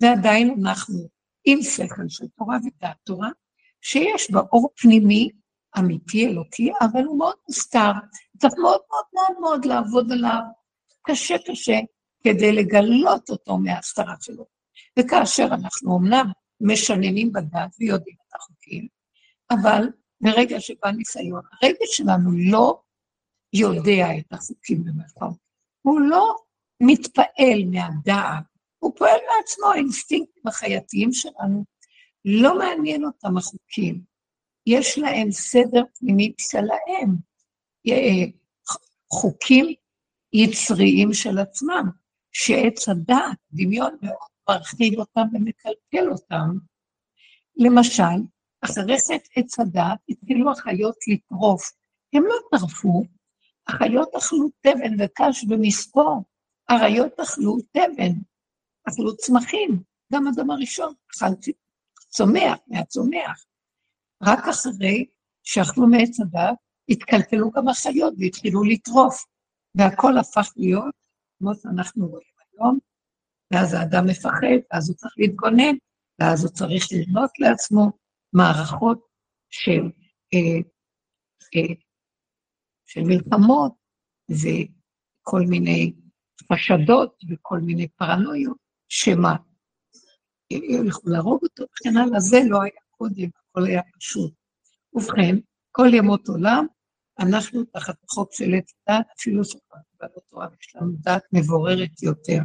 ועדיין 0.02 0.54
אנחנו 0.62 1.08
עם 1.44 1.62
שכל 1.62 2.08
של 2.08 2.24
תורה 2.38 2.56
ודעת 2.56 2.96
תורה, 3.04 3.28
שיש 3.82 4.30
בה 4.30 4.40
אור 4.52 4.68
פנימי, 4.76 5.30
אמיתי, 5.78 6.26
אלוקי, 6.26 6.70
אבל 6.80 7.04
הוא 7.04 7.18
מאוד 7.18 7.34
מוסתר. 7.48 7.92
צריך 8.40 8.54
מאוד 8.62 8.80
מאוד 8.90 9.04
מאוד 9.12 9.40
מאוד 9.40 9.64
לעבוד 9.64 10.12
עליו 10.12 10.40
קשה 11.02 11.36
קשה, 11.46 11.78
כדי 12.24 12.52
לגלות 12.52 13.30
אותו 13.30 13.58
מההסתרה 13.58 14.14
שלו. 14.20 14.55
וכאשר 14.98 15.48
אנחנו 15.52 15.98
אמנם 15.98 16.26
משננים 16.60 17.32
בדת 17.32 17.76
ויודעים 17.80 18.16
את 18.28 18.34
החוקים, 18.34 18.88
אבל 19.50 19.88
ברגע 20.20 20.60
שבא 20.60 20.90
ניסיון, 20.90 21.40
הרגע 21.62 21.84
שלנו 21.84 22.30
לא 22.50 22.80
יודע 23.52 24.06
את 24.18 24.32
החוקים 24.32 24.84
במרכאות. 24.84 25.36
הוא 25.82 26.00
לא 26.00 26.36
מתפעל 26.80 27.64
מהדעת, 27.70 28.44
הוא 28.78 28.92
פועל 28.96 29.18
מעצמו, 29.36 29.66
האינסטינקטים 29.66 30.42
החייתיים 30.46 31.12
שלנו, 31.12 31.64
לא 32.24 32.58
מעניין 32.58 33.04
אותם 33.04 33.36
החוקים. 33.36 34.00
יש 34.66 34.98
להם 34.98 35.30
סדר 35.30 35.82
פנימי 35.98 36.32
שלהם, 36.38 37.16
אה, 37.88 38.24
חוקים 39.12 39.74
יצריים 40.32 41.12
של 41.12 41.38
עצמם, 41.38 41.90
שעץ 42.32 42.88
הדעת, 42.88 43.38
דמיון 43.52 43.96
מאוד 44.02 44.35
מרחיב 44.48 44.98
אותם 44.98 45.26
ומקלקל 45.32 46.10
אותם. 46.10 46.58
למשל, 47.56 48.18
אחרי 48.60 48.96
חטא 48.98 49.40
עץ 49.40 49.60
הדעת 49.60 49.98
התחילו 50.08 50.52
החיות 50.52 50.96
לטרוף. 51.08 51.72
הם 52.12 52.22
לא 52.22 52.34
טרפו, 52.50 53.04
החיות 53.68 54.14
אכלו 54.14 54.48
תבן 54.60 54.94
וקש 55.04 55.44
ומספור, 55.48 56.24
אריות 56.70 57.20
אכלו 57.20 57.56
תבן, 57.72 58.12
אכלו 58.88 59.16
צמחים, 59.16 59.82
גם 60.12 60.26
אדם 60.28 60.50
הראשון 60.50 60.94
אכל 61.16 61.34
צומח, 62.08 62.58
מהצומח. 62.66 63.44
רק 64.22 64.48
אחרי 64.48 65.06
שאכלו 65.42 65.86
מעץ 65.86 66.20
הדת, 66.20 66.58
התקלקלו 66.88 67.50
גם 67.50 67.68
החיות 67.68 68.14
והתחילו 68.18 68.64
לטרוף, 68.64 69.24
והכל 69.74 70.18
הפך 70.18 70.52
להיות, 70.56 70.94
כמו 71.38 71.54
שאנחנו 71.54 72.06
רואים 72.06 72.28
היום, 72.52 72.78
ואז 73.52 73.74
האדם 73.74 74.06
מפחד, 74.06 74.56
ואז 74.72 74.88
הוא 74.88 74.96
צריך 74.96 75.14
להתגונן, 75.18 75.76
ואז 76.20 76.44
הוא 76.44 76.52
צריך 76.52 76.86
לבנות 76.92 77.30
לעצמו 77.38 77.90
מערכות 78.32 79.00
של, 79.50 79.82
אה, 80.34 80.60
אה, 81.56 81.74
של 82.86 83.00
מלחמות 83.00 83.72
וכל 84.30 85.40
מיני 85.48 85.92
חשדות 86.52 87.16
וכל 87.30 87.58
מיני 87.60 87.88
פרנויות, 87.88 88.56
שמה, 88.88 89.36
ילכו 90.50 91.08
להרוג 91.08 91.42
אותו, 91.42 91.64
וכן 91.64 91.96
הלאה, 91.96 92.20
זה 92.20 92.38
לא 92.48 92.62
היה 92.62 92.80
קודם, 92.90 93.28
הכל 93.36 93.66
היה 93.66 93.82
פשוט. 93.98 94.32
ובכן, 94.92 95.36
כל 95.72 95.88
ימות 95.94 96.28
עולם, 96.28 96.66
אנחנו 97.18 97.64
תחת 97.64 97.94
החוק 98.04 98.32
של 98.32 98.54
עץ 98.54 98.72
דת, 98.88 99.06
אפילו 99.18 99.44
שכבר 99.44 99.78
בתורה 100.16 100.48
יש 100.60 100.76
לנו 100.76 100.92
דת 100.92 101.22
מבוררת 101.32 102.02
יותר. 102.02 102.38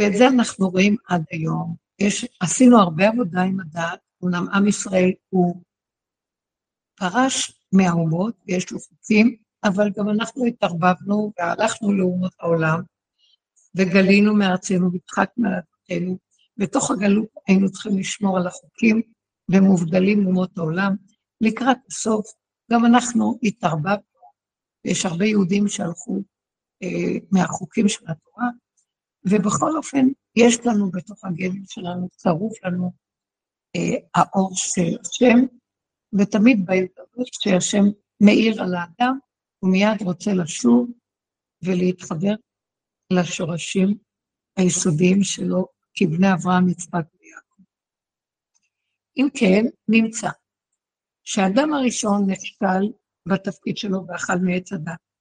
ואת 0.00 0.12
זה 0.16 0.28
אנחנו 0.28 0.68
רואים 0.68 0.96
עד 1.08 1.24
היום. 1.30 1.74
יש, 1.98 2.26
עשינו 2.40 2.78
הרבה 2.78 3.08
עבודה 3.08 3.42
עם 3.42 3.60
הדת, 3.60 3.98
אומנם 4.22 4.46
עם 4.52 4.68
ישראל 4.68 5.10
הוא 5.28 5.62
פרש 6.94 7.60
מהאומות, 7.72 8.34
ויש 8.46 8.72
לו 8.72 8.78
חוקים, 8.80 9.36
אבל 9.64 9.90
גם 9.96 10.08
אנחנו 10.08 10.44
התערבבנו 10.44 11.32
והלכנו 11.38 11.92
לאומות 11.92 12.32
העולם, 12.40 12.80
וגלינו 13.74 14.34
מארצנו 14.34 14.92
והדחקנו 14.92 15.48
על 15.48 15.54
אדמתנו. 15.54 16.18
בתוך 16.56 16.90
הגלות 16.90 17.28
היינו 17.46 17.70
צריכים 17.70 17.98
לשמור 17.98 18.38
על 18.38 18.46
החוקים, 18.46 19.02
ומובדלים 19.50 20.26
אומות 20.26 20.58
העולם. 20.58 20.96
לקראת 21.40 21.76
הסוף, 21.90 22.26
גם 22.72 22.84
אנחנו 22.84 23.38
התערבבנו, 23.42 24.14
ויש 24.84 25.06
הרבה 25.06 25.24
יהודים 25.24 25.68
שהלכו 25.68 26.22
אה, 26.82 27.18
מהחוקים 27.32 27.88
של 27.88 28.04
התורה, 28.08 28.48
ובכל 29.30 29.76
אופן, 29.76 30.06
יש 30.36 30.66
לנו 30.66 30.90
בתוך 30.90 31.24
הגנים 31.24 31.62
שלנו, 31.66 32.08
צרוף 32.08 32.64
לנו 32.64 32.92
אה, 33.76 33.96
האור 34.14 34.50
של 34.54 34.96
השם, 35.00 35.38
ותמיד 36.18 36.66
בהזדמנות 36.66 37.28
שהשם 37.32 37.84
מאיר 38.20 38.62
על 38.62 38.74
האדם, 38.74 39.18
הוא 39.58 39.70
מיד 39.70 40.02
רוצה 40.02 40.30
לשוב 40.34 40.90
ולהתחבר 41.64 42.34
לשורשים 43.12 43.98
היסודיים 44.56 45.22
שלו, 45.22 45.66
כבני 45.94 46.32
אברהם, 46.32 46.68
יצחק 46.68 46.92
ויעקב. 46.92 47.62
אם 49.16 49.28
כן, 49.34 49.64
נמצא 49.88 50.28
שהאדם 51.24 51.72
הראשון 51.72 52.30
נכשל 52.30 52.92
בתפקיד 53.28 53.76
שלו 53.76 54.06
ואכל 54.06 54.36
מעץ 54.42 54.72
הדת. 54.72 55.13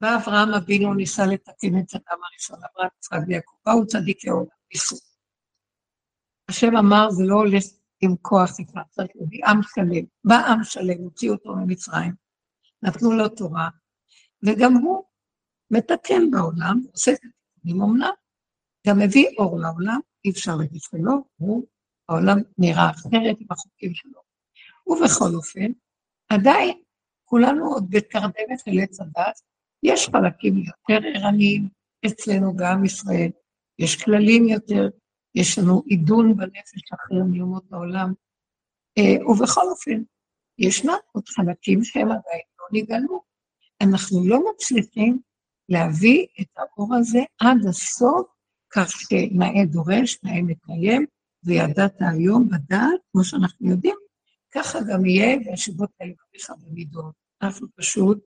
בא 0.00 0.16
אברהם 0.16 0.54
אבינו 0.54 0.94
ניסה 0.94 1.26
לתקן 1.26 1.78
את 1.78 1.94
האדם 1.94 2.20
הראשון, 2.30 2.58
אברהם, 2.72 2.88
יצחק 2.98 3.18
ויעקב, 3.26 3.56
באו 3.66 3.86
צדיקי 3.86 4.28
עולם, 4.28 4.46
ניסו. 4.72 4.96
השם 6.48 6.76
אמר, 6.76 7.10
זה 7.10 7.24
לא 7.26 7.34
הולך 7.34 7.64
עם 8.00 8.16
כוח 8.22 8.50
אחד, 8.50 8.82
צריך 8.90 9.10
להביא 9.14 9.46
עם 9.46 9.60
שלם. 9.62 10.04
בא 10.24 10.36
עם 10.36 10.64
שלם, 10.64 10.98
הוציאו 10.98 11.34
אותו 11.34 11.54
ממצרים, 11.56 12.14
נתנו 12.82 13.12
לו 13.12 13.28
תורה, 13.28 13.68
וגם 14.42 14.74
הוא 14.74 15.04
מתקן 15.70 16.30
בעולם, 16.30 16.80
עושה 16.92 17.12
את 17.12 17.18
התיקונים 17.18 17.82
אמנם, 17.82 18.14
גם 18.86 18.98
מביא 18.98 19.26
אור 19.38 19.60
לעולם, 19.60 20.00
אי 20.24 20.30
אפשר 20.30 20.56
להגיד 20.56 20.80
שלא, 20.80 21.14
הוא, 21.36 21.66
העולם 22.08 22.38
נראה 22.58 22.90
אחרת 22.90 23.36
עם 23.40 23.46
החוקים 23.50 23.94
שלו. 23.94 24.20
ובכל 24.86 25.34
אופן, 25.34 25.72
עדיין 26.28 26.82
כולנו 27.24 27.72
עוד 27.72 27.86
בתרדמת 27.90 28.58
של 28.64 28.70
עץ 28.82 29.00
הדת, 29.00 29.40
יש 29.82 30.08
חלקים 30.08 30.56
יותר 30.56 31.06
ערניים 31.14 31.68
אצלנו 32.06 32.56
בעם 32.56 32.84
ישראל, 32.84 33.30
יש 33.78 34.04
כללים 34.04 34.48
יותר, 34.48 34.88
יש 35.34 35.58
לנו 35.58 35.82
עידון 35.86 36.36
בנפש 36.36 36.92
אחר 36.92 37.24
מאומות 37.30 37.64
העולם, 37.72 38.12
אה, 38.98 39.26
ובכל 39.26 39.68
אופן, 39.70 40.02
ישנם 40.58 40.96
עוד 41.12 41.28
חלקים 41.28 41.84
שהם 41.84 42.06
עדיין 42.06 42.42
לא 42.58 42.80
נגאלו. 42.80 43.22
אנחנו 43.80 44.26
לא 44.26 44.40
מצליחים 44.50 45.18
להביא 45.68 46.26
את 46.40 46.46
האור 46.56 46.94
הזה 46.94 47.18
עד 47.40 47.66
הסוף, 47.68 48.26
כך 48.70 48.90
שנאה 48.90 49.64
דורש, 49.64 50.18
נאה 50.22 50.42
מקיים, 50.42 51.06
וידעת 51.44 51.96
היום 52.00 52.48
בדעת, 52.48 53.00
כמו 53.12 53.24
שאנחנו 53.24 53.70
יודעים, 53.70 53.96
ככה 54.50 54.78
גם 54.92 55.06
יהיה 55.06 55.38
בישיבות 55.38 55.90
האלה 56.00 56.12
במידות. 56.62 57.14
אנחנו 57.42 57.66
פשוט 57.76 58.24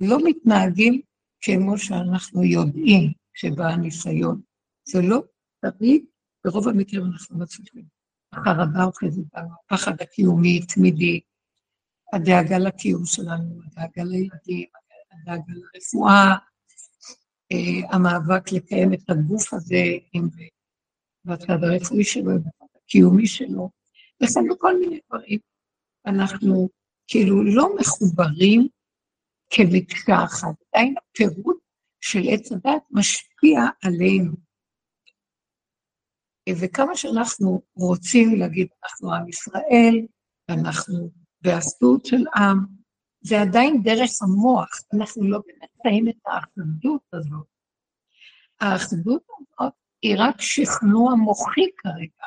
לא 0.00 0.18
מתנהגים 0.24 1.00
כמו 1.40 1.78
שאנחנו 1.78 2.44
יודעים 2.44 3.12
שבא 3.34 3.64
הניסיון. 3.64 4.40
זה 4.88 5.02
לא 5.02 5.22
תמיד, 5.60 6.04
ברוב 6.44 6.68
המקרים 6.68 7.04
אנחנו 7.04 7.38
מצליחים. 7.38 7.84
החרדה 8.32 8.84
אוחזת 8.84 9.22
בנו, 9.34 9.48
הפחד 9.64 10.00
הקיומי, 10.00 10.66
תמידי, 10.66 11.20
הדאגה 12.12 12.58
לקיום 12.58 13.06
שלנו, 13.06 13.60
הדאגה 13.66 14.04
לילדים, 14.04 14.68
הדאגה 15.12 15.52
לרפואה, 15.52 16.36
אה, 17.52 17.94
המאבק 17.96 18.52
לקיים 18.52 18.92
את 18.94 19.10
הגוף 19.10 19.54
הזה 19.54 19.84
עם 20.12 20.28
בצד 21.24 21.64
הרפואי 21.64 22.04
שלו, 22.04 22.38
בצד 22.38 22.78
הקיומי 22.84 23.26
שלו, 23.26 23.70
וכן 24.22 24.40
בכל 24.50 24.78
מיני 24.80 25.00
דברים. 25.08 25.38
אנחנו 26.06 26.68
כאילו 27.06 27.44
לא 27.44 27.68
מחוברים 27.80 28.68
כמקשה 29.50 30.24
אחת. 30.24 30.54
עדיין 30.72 30.94
הפירוט 30.98 31.56
של 32.00 32.20
עץ 32.30 32.52
הדת 32.52 32.82
משפיע 32.90 33.60
עלינו. 33.82 34.32
וכמה 36.60 36.96
שאנחנו 36.96 37.62
רוצים 37.76 38.38
להגיד, 38.38 38.68
אנחנו 38.84 39.14
עם 39.14 39.28
ישראל, 39.28 40.06
אנחנו 40.48 41.10
באחדות 41.40 42.06
של 42.06 42.24
עם, 42.36 42.58
זה 43.20 43.40
עדיין 43.40 43.82
דרך 43.82 44.10
המוח, 44.22 44.70
אנחנו 44.94 45.28
לא 45.28 45.40
חיים 45.82 46.08
את 46.08 46.16
האחדות 46.26 47.02
הזאת. 47.12 47.46
האחדות 48.60 49.22
הזאת 49.58 49.72
היא 50.02 50.16
רק 50.18 50.40
שכנוע 50.40 51.14
מוחי 51.14 51.66
כרגע. 51.76 52.26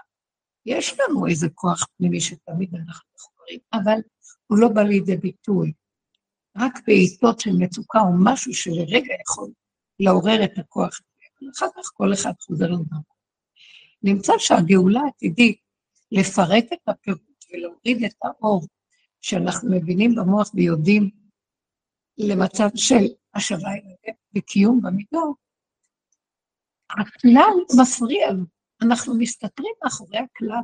יש 0.65 0.99
לנו 0.99 1.27
איזה 1.27 1.47
כוח 1.55 1.85
פנימי 1.97 2.21
שתמיד 2.21 2.75
אנחנו 2.75 3.09
מחוברים, 3.15 3.59
אבל 3.73 3.99
הוא 4.47 4.59
לא 4.59 4.67
בא 4.69 4.81
לידי 4.81 5.17
ביטוי. 5.17 5.73
רק 6.57 6.79
בעיתות 6.87 7.39
של 7.39 7.51
מצוקה 7.59 7.99
או 7.99 8.13
משהו 8.23 8.53
שלרגע 8.53 9.13
יכול 9.21 9.51
לעורר 9.99 10.43
את 10.43 10.57
הכוח 10.57 10.99
ואחר 11.41 11.67
כך 11.75 11.91
כל 11.93 12.13
אחד 12.13 12.31
חוזר 12.41 12.65
לדרכו. 12.65 13.13
נמצא 14.03 14.33
שהגאולה 14.37 15.01
עתידית 15.07 15.61
לפרק 16.11 16.65
את 16.73 16.87
הפירוט 16.87 17.45
ולהוריד 17.53 18.03
את 18.03 18.15
האור 18.23 18.67
שאנחנו 19.21 19.71
מבינים 19.71 20.15
במוח 20.15 20.51
ויודעים 20.53 21.09
למצב 22.17 22.67
של 22.75 23.05
השבה 23.33 23.69
וקיום 24.35 24.81
במידות, 24.81 25.35
הכלל 26.89 27.81
מפריע 27.81 28.31
לנו, 28.31 28.45
אנחנו 28.81 29.17
מסתתרים 29.17 29.73
מאחורי 29.83 30.17
הכלל. 30.17 30.61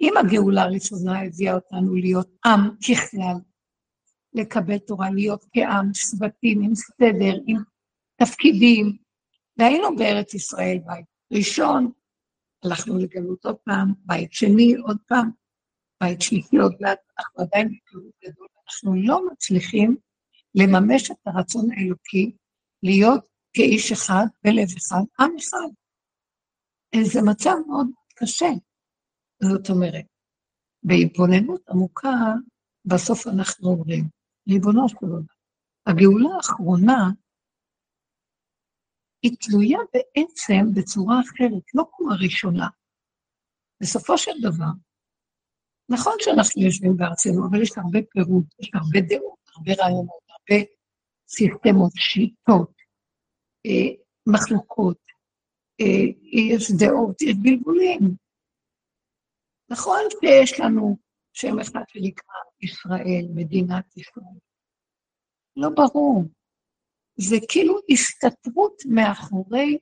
אם 0.00 0.12
הגאולה 0.16 0.62
הראשונה 0.62 1.22
הביאה 1.22 1.54
אותנו 1.54 1.94
להיות 1.94 2.28
עם 2.44 2.60
ככלל, 2.76 3.36
לקבל 4.36 4.78
תורה, 4.78 5.10
להיות 5.10 5.44
כעם, 5.52 5.90
שבטים, 5.94 6.62
עם 6.62 6.74
סדר, 6.74 7.38
עם 7.46 7.62
תפקידים, 8.16 8.96
והיינו 9.58 9.96
בארץ 9.96 10.34
ישראל 10.34 10.78
בית 10.86 11.06
ראשון, 11.32 11.90
הלכנו 12.64 12.98
לגלות 12.98 13.44
עוד 13.44 13.56
פעם, 13.64 13.92
בית 13.98 14.32
שני 14.32 14.74
עוד 14.74 14.96
פעם, 15.08 15.30
בית 16.02 16.22
שלישי 16.22 16.56
עוד 16.56 16.74
מעט, 16.80 16.98
אנחנו 17.18 17.42
עדיין 17.42 17.68
בגלות 17.68 18.12
גדול, 18.24 18.48
אנחנו 18.66 18.94
לא 18.94 19.20
מצליחים 19.32 19.96
לממש 20.54 21.10
את 21.10 21.16
הרצון 21.26 21.68
האלוקי, 21.72 22.36
להיות 22.82 23.28
כאיש 23.52 23.92
אחד, 23.92 24.26
בלב 24.44 24.68
אחד, 24.78 25.02
עם 25.20 25.30
אחד. 25.38 25.68
זה 27.02 27.20
מצב 27.22 27.54
מאוד 27.68 27.86
קשה. 28.14 28.50
זאת 29.42 29.70
אומרת, 29.70 30.04
בהתבוננות 30.82 31.60
עמוקה, 31.68 32.14
בסוף 32.84 33.26
אנחנו 33.26 33.68
אומרים, 33.68 34.04
ריבונו 34.48 34.88
של 34.88 34.96
עולם, 35.00 35.22
הגאולה 35.86 36.36
האחרונה 36.36 37.10
היא 39.22 39.36
תלויה 39.40 39.78
בעצם 39.92 40.74
בצורה 40.74 41.20
אחרת, 41.20 41.64
לא 41.74 41.84
כמו 41.92 42.12
הראשונה. 42.12 42.68
בסופו 43.82 44.18
של 44.18 44.36
דבר, 44.42 44.72
נכון 45.88 46.12
שאנחנו 46.20 46.62
יושבים 46.62 46.96
בארצנו, 46.96 47.46
אבל 47.50 47.62
יש 47.62 47.70
הרבה 47.76 47.98
פירוט, 48.10 48.46
יש 48.60 48.70
הרבה 48.74 49.00
דעות, 49.08 49.38
הרבה 49.54 49.72
רעיונות, 49.82 50.24
הרבה 50.30 50.64
סיסטמות, 51.28 51.92
שיטות, 51.96 52.72
אה, 53.66 53.90
מחלוקות, 54.32 55.00
אה, 55.80 56.06
יש 56.52 56.70
דעות, 56.78 57.22
יש 57.22 57.34
בלבולים. 57.42 58.16
נכון 59.70 60.00
שיש 60.10 60.60
לנו 60.60 60.96
שם 61.36 61.58
אחד 61.58 61.82
שנקרא 61.88 62.34
ישראל, 62.62 63.26
מדינת 63.34 63.96
ישראל. 63.96 64.38
לא 65.56 65.68
ברור. 65.68 66.24
זה 67.16 67.36
כאילו 67.48 67.74
הסתתרות 67.90 68.82
מאחורי 68.86 69.78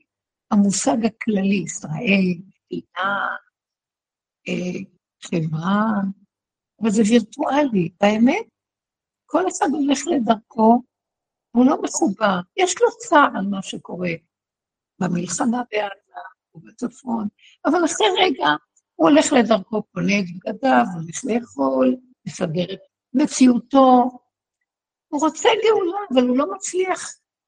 המושג 0.51 0.97
הכללי, 1.07 1.63
ישראל, 1.65 2.35
מדינה, 2.67 3.37
אה, 4.49 4.81
חברה, 5.25 5.85
אבל 6.83 6.91
זה 6.91 7.03
וירטואלי. 7.11 7.91
באמת, 8.01 8.47
כל 9.27 9.49
אחד 9.49 9.67
הולך 9.73 9.99
לדרכו, 10.07 10.83
הוא 11.57 11.67
לא 11.67 11.83
מחובר. 11.83 12.41
יש 12.57 12.75
לו 12.83 12.89
צער 12.99 13.29
על 13.39 13.47
מה 13.47 13.63
שקורה 13.63 14.13
במלחמה 14.99 15.63
בעזה 15.71 16.21
או 16.55 16.61
בצפון, 16.61 17.29
אבל 17.67 17.85
אחרי 17.85 18.07
רגע 18.19 18.47
הוא 18.95 19.09
הולך 19.09 19.33
לדרכו, 19.33 19.83
פונה 19.93 20.13
את 20.21 20.25
בגדיו, 20.35 20.85
הולך 20.95 21.25
לאכול, 21.25 21.97
מסדר 22.27 22.73
את 22.75 22.81
מציאותו. 23.15 24.11
הוא 25.09 25.21
רוצה 25.21 25.49
גאולה, 25.65 25.99
אבל 26.15 26.29
הוא 26.29 26.39
לא 26.39 26.55
מצליח 26.55 27.01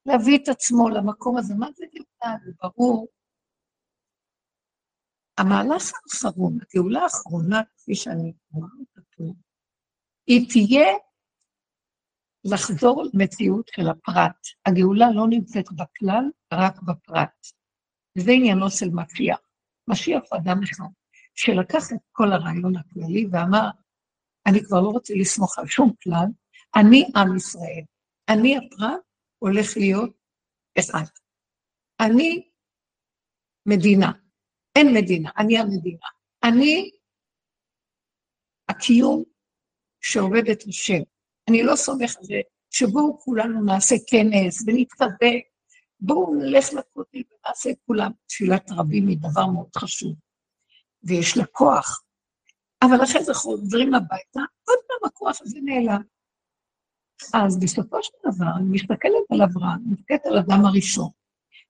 להביא 0.05 0.37
את 0.43 0.49
עצמו 0.49 0.89
למקום 0.89 1.37
הזה. 1.37 1.55
מה 1.55 1.67
זה 1.75 1.85
גאולה? 1.93 2.37
זה 2.45 2.51
ברור. 2.61 3.07
המהלך 5.37 5.91
האחרון, 6.13 6.57
הגאולה 6.61 7.03
האחרונה, 7.03 7.61
כפי 7.77 7.95
שאני 7.95 8.33
אומרת 8.53 8.87
פה, 9.15 9.23
היא 10.27 10.49
תהיה 10.49 10.87
לחזור 12.43 13.03
למציאות 13.13 13.67
של 13.75 13.89
הפרט. 13.89 14.47
הגאולה 14.65 15.05
לא 15.11 15.27
נמצאת 15.29 15.65
בכלל, 15.71 16.23
רק 16.53 16.81
בפרט. 16.81 17.47
וזה 18.17 18.31
עניינו 18.31 18.71
של 18.71 18.89
משיח. 18.93 19.39
משיח 19.87 20.21
הוא 20.29 20.39
אדם 20.39 20.63
אחד, 20.63 20.85
שלקח 21.39 21.93
את 21.93 21.99
כל 22.11 22.31
הרעיון 22.31 22.73
הכללי 22.75 23.27
ואמר, 23.31 23.69
אני 24.47 24.63
כבר 24.63 24.81
לא 24.81 24.89
רוצה 24.89 25.13
לסמוך 25.15 25.59
על 25.59 25.67
שום 25.67 25.93
כלל, 26.03 26.25
אני 26.75 27.05
עם 27.15 27.35
ישראל. 27.35 27.83
אני 28.29 28.57
הפרט 28.57 28.99
הולך 29.39 29.77
להיות 29.77 30.11
אחד. 30.79 31.05
אני 31.99 32.49
מדינה. 33.65 34.11
אין 34.75 34.87
מדינה, 34.93 35.29
אני 35.37 35.57
המדינה. 35.57 36.07
אני 36.43 36.91
הקיום 38.69 39.23
שעובד 40.01 40.49
את 40.51 40.63
השם. 40.67 41.01
אני 41.49 41.63
לא 41.63 41.75
סומך 41.75 42.17
על 42.17 42.23
זה 42.23 42.39
שבואו 42.69 43.19
כולנו 43.19 43.65
נעשה 43.65 43.95
כנס 44.07 44.63
ונתקבל, 44.67 45.37
בואו 45.99 46.35
נלך 46.35 46.73
לכותל 46.73 47.21
ונעשה 47.31 47.69
כולם 47.85 48.11
תפילת 48.27 48.71
רבים 48.71 49.07
היא 49.07 49.17
דבר 49.17 49.45
מאוד 49.45 49.75
חשוב, 49.75 50.15
ויש 51.07 51.37
לה 51.37 51.45
כוח. 51.45 52.03
אבל 52.81 53.03
אחרי 53.03 53.23
זה 53.23 53.33
חוזרים 53.33 53.93
הביתה, 53.93 54.39
עוד 54.67 54.77
פעם 54.87 55.09
הכוח 55.09 55.37
הזה 55.41 55.59
נעלם. 55.63 56.01
אז 57.33 57.59
בסופו 57.59 58.03
של 58.03 58.13
דבר, 58.25 58.47
אני 58.57 58.69
מסתכלת 58.69 59.31
על 59.31 59.41
אברהם, 59.41 59.79
מסתכלת 59.85 60.25
על 60.25 60.37
אדם 60.37 60.65
הראשון. 60.65 61.09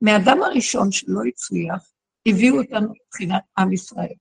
מהאדם 0.02 0.44
הראשון 0.44 0.92
שלא 0.92 1.20
הצליח, 1.28 1.92
הביאו 2.28 2.62
אותנו 2.62 2.94
מבחינת 3.06 3.44
עם 3.58 3.74
ישראל. 3.74 4.14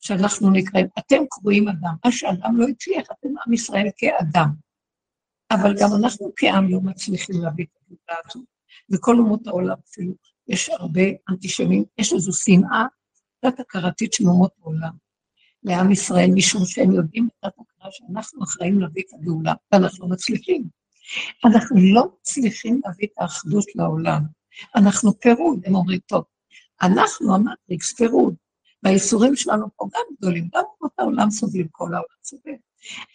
שאנחנו 0.00 0.50
נקראים, 0.50 0.86
אתם 0.98 1.22
קרואים 1.30 1.68
אדם, 1.68 1.94
מה 2.04 2.12
שאדם 2.12 2.56
לא 2.56 2.66
הצליח, 2.68 3.06
אתם 3.12 3.28
עם 3.46 3.52
ישראל 3.52 3.86
כאדם. 3.96 4.48
אבל 5.50 5.74
גם 5.80 5.88
אנחנו 6.02 6.32
כעם 6.36 6.68
לא 6.70 6.80
מצליחים 6.80 7.42
להביא 7.42 7.64
את 7.64 7.76
הגאולה 7.76 8.20
הזאת. 8.26 8.44
וכל 8.90 9.16
אומות 9.18 9.46
העולם 9.46 9.76
אפילו, 9.88 10.14
יש 10.48 10.68
הרבה 10.68 11.02
אנטישמים, 11.30 11.84
יש 11.98 12.12
איזו 12.12 12.32
שנאה 12.32 12.86
תת-הכרתית 13.42 14.12
של 14.12 14.24
אומות 14.24 14.52
העולם 14.62 14.92
לעם 15.64 15.92
ישראל, 15.92 16.30
משום 16.34 16.64
שהם 16.64 16.92
יודעים 16.92 17.28
את 17.28 17.32
תת-הכרה 17.40 17.88
שאנחנו 17.90 18.44
אחראים 18.44 18.80
להביא 18.80 19.02
את 19.08 19.14
הגאולה, 19.14 19.52
ואנחנו 19.72 20.08
מצליחים. 20.08 20.64
אנחנו 21.44 21.76
לא 21.94 22.08
מצליחים 22.20 22.80
להביא 22.84 23.06
את 23.06 23.12
האחדות 23.18 23.64
לעולם. 23.74 24.22
אנחנו 24.76 25.20
פירוד, 25.20 25.60
הם 25.66 25.74
אומרים, 25.74 25.98
טוב, 26.06 26.24
אנחנו 26.82 27.34
המטריקס 27.34 27.94
פירוד, 27.94 28.34
והאיסורים 28.82 29.36
שלנו 29.36 29.66
פה 29.76 29.88
גם 29.94 30.16
גדולים, 30.18 30.48
גם 30.54 30.62
אומות 30.80 30.92
העולם 30.98 31.30
סובלים, 31.30 31.68
כל 31.70 31.94
העולם 31.94 32.22
סובל. 32.24 32.52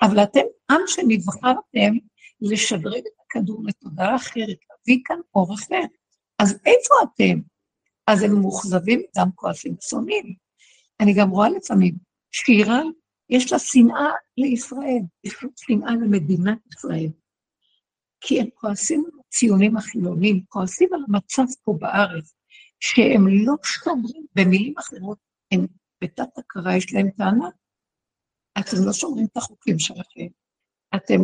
אבל 0.01 0.23
אתם 0.23 0.41
עם 0.71 0.82
שנבחרתם 0.88 1.93
לשדרג 2.41 2.97
את 2.97 3.19
הכדור 3.25 3.63
לתודעה 3.65 4.15
אחרת, 4.15 4.57
להביא 4.69 5.01
כאן 5.05 5.19
אור 5.36 5.53
אחר. 5.53 5.84
אז 6.39 6.59
איפה 6.65 6.93
אתם? 7.03 7.39
אז 8.08 8.24
הם 8.24 8.32
מאוכזבים, 8.41 9.01
גם 9.18 9.32
כועסים 9.36 9.76
ושונאים. 9.80 10.36
אני 10.99 11.14
גם 11.14 11.30
רואה 11.30 11.49
לפעמים, 11.49 11.95
שירה, 12.32 12.82
יש 13.30 13.51
לה 13.51 13.60
שנאה 13.60 14.12
לישראל, 14.38 15.01
יש 15.24 15.43
לה 15.43 15.49
שנאה 15.55 15.91
למדינת 15.91 16.58
ישראל. 16.74 17.10
כי 18.22 18.41
הם 18.41 18.47
כועסים 18.53 19.03
על 19.05 19.20
הציונים 19.28 19.78
החילונים, 19.78 20.43
כועסים 20.49 20.89
על 20.93 20.99
המצב 21.08 21.43
פה 21.64 21.78
בארץ, 21.80 22.34
שהם 22.80 23.28
לא 23.28 23.53
שומרים, 23.64 24.26
במילים 24.36 24.74
אחרות, 24.78 25.18
הם 25.51 25.68
בתת 26.03 26.38
הכרה 26.38 26.78
יש 26.78 26.93
להם 26.93 27.10
טענה, 27.10 27.49
אתם 28.60 28.78
לא 28.86 28.93
שומרים 28.93 29.26
את 29.26 29.38
החוקים 29.38 29.80
שלכם. 29.80 30.28
אתם 30.95 31.20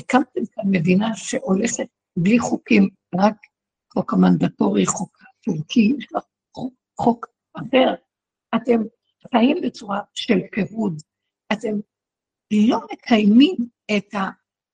הקמתם 0.00 0.40
כאן 0.52 0.64
מדינה 0.70 1.16
שהולכת 1.16 1.86
בלי 2.16 2.38
חוקים, 2.38 2.88
רק 3.14 3.36
חוק 3.94 4.12
המנדטורי, 4.12 4.86
חוק 4.86 5.18
הטורקי, 5.48 5.92
יש 5.98 6.06
לך 6.12 6.24
חוק 7.00 7.26
אחר. 7.54 7.94
אתם 8.54 8.80
חיים 9.32 9.56
בצורה 9.62 10.00
של 10.14 10.38
פירוד. 10.52 11.02
אתם 11.52 11.74
לא 12.68 12.80
מקיימים 12.92 13.56
את 13.96 14.14
ה, 14.14 14.18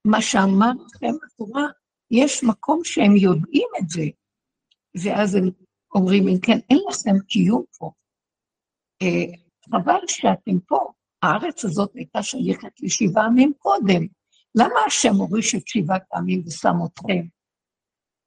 מה 0.06 0.22
שאמר 0.22 0.72
לכם 0.86 1.12
התורה, 1.26 1.62
יש 2.10 2.44
מקום 2.44 2.80
שהם 2.84 3.16
יודעים 3.16 3.68
את 3.78 3.88
זה, 3.88 4.04
ואז 5.04 5.34
הם 5.34 5.50
אומרים, 5.94 6.28
אם 6.28 6.40
כן, 6.42 6.58
אין 6.70 6.78
לכם 6.88 7.24
קיום 7.28 7.64
פה. 7.78 7.90
אה, 9.02 9.38
חבל 9.70 10.06
שאתם 10.06 10.60
פה. 10.66 10.92
הארץ 11.22 11.64
הזאת 11.64 11.94
הייתה 11.94 12.22
שייכת 12.22 12.80
לשבעה 12.80 13.26
עמים 13.26 13.52
קודם. 13.58 14.06
למה 14.54 14.80
השם 14.86 15.14
הוריש 15.14 15.54
את 15.54 15.68
שבעת 15.68 16.02
העמים 16.12 16.42
ושם 16.46 16.74
אתכם? 16.86 17.26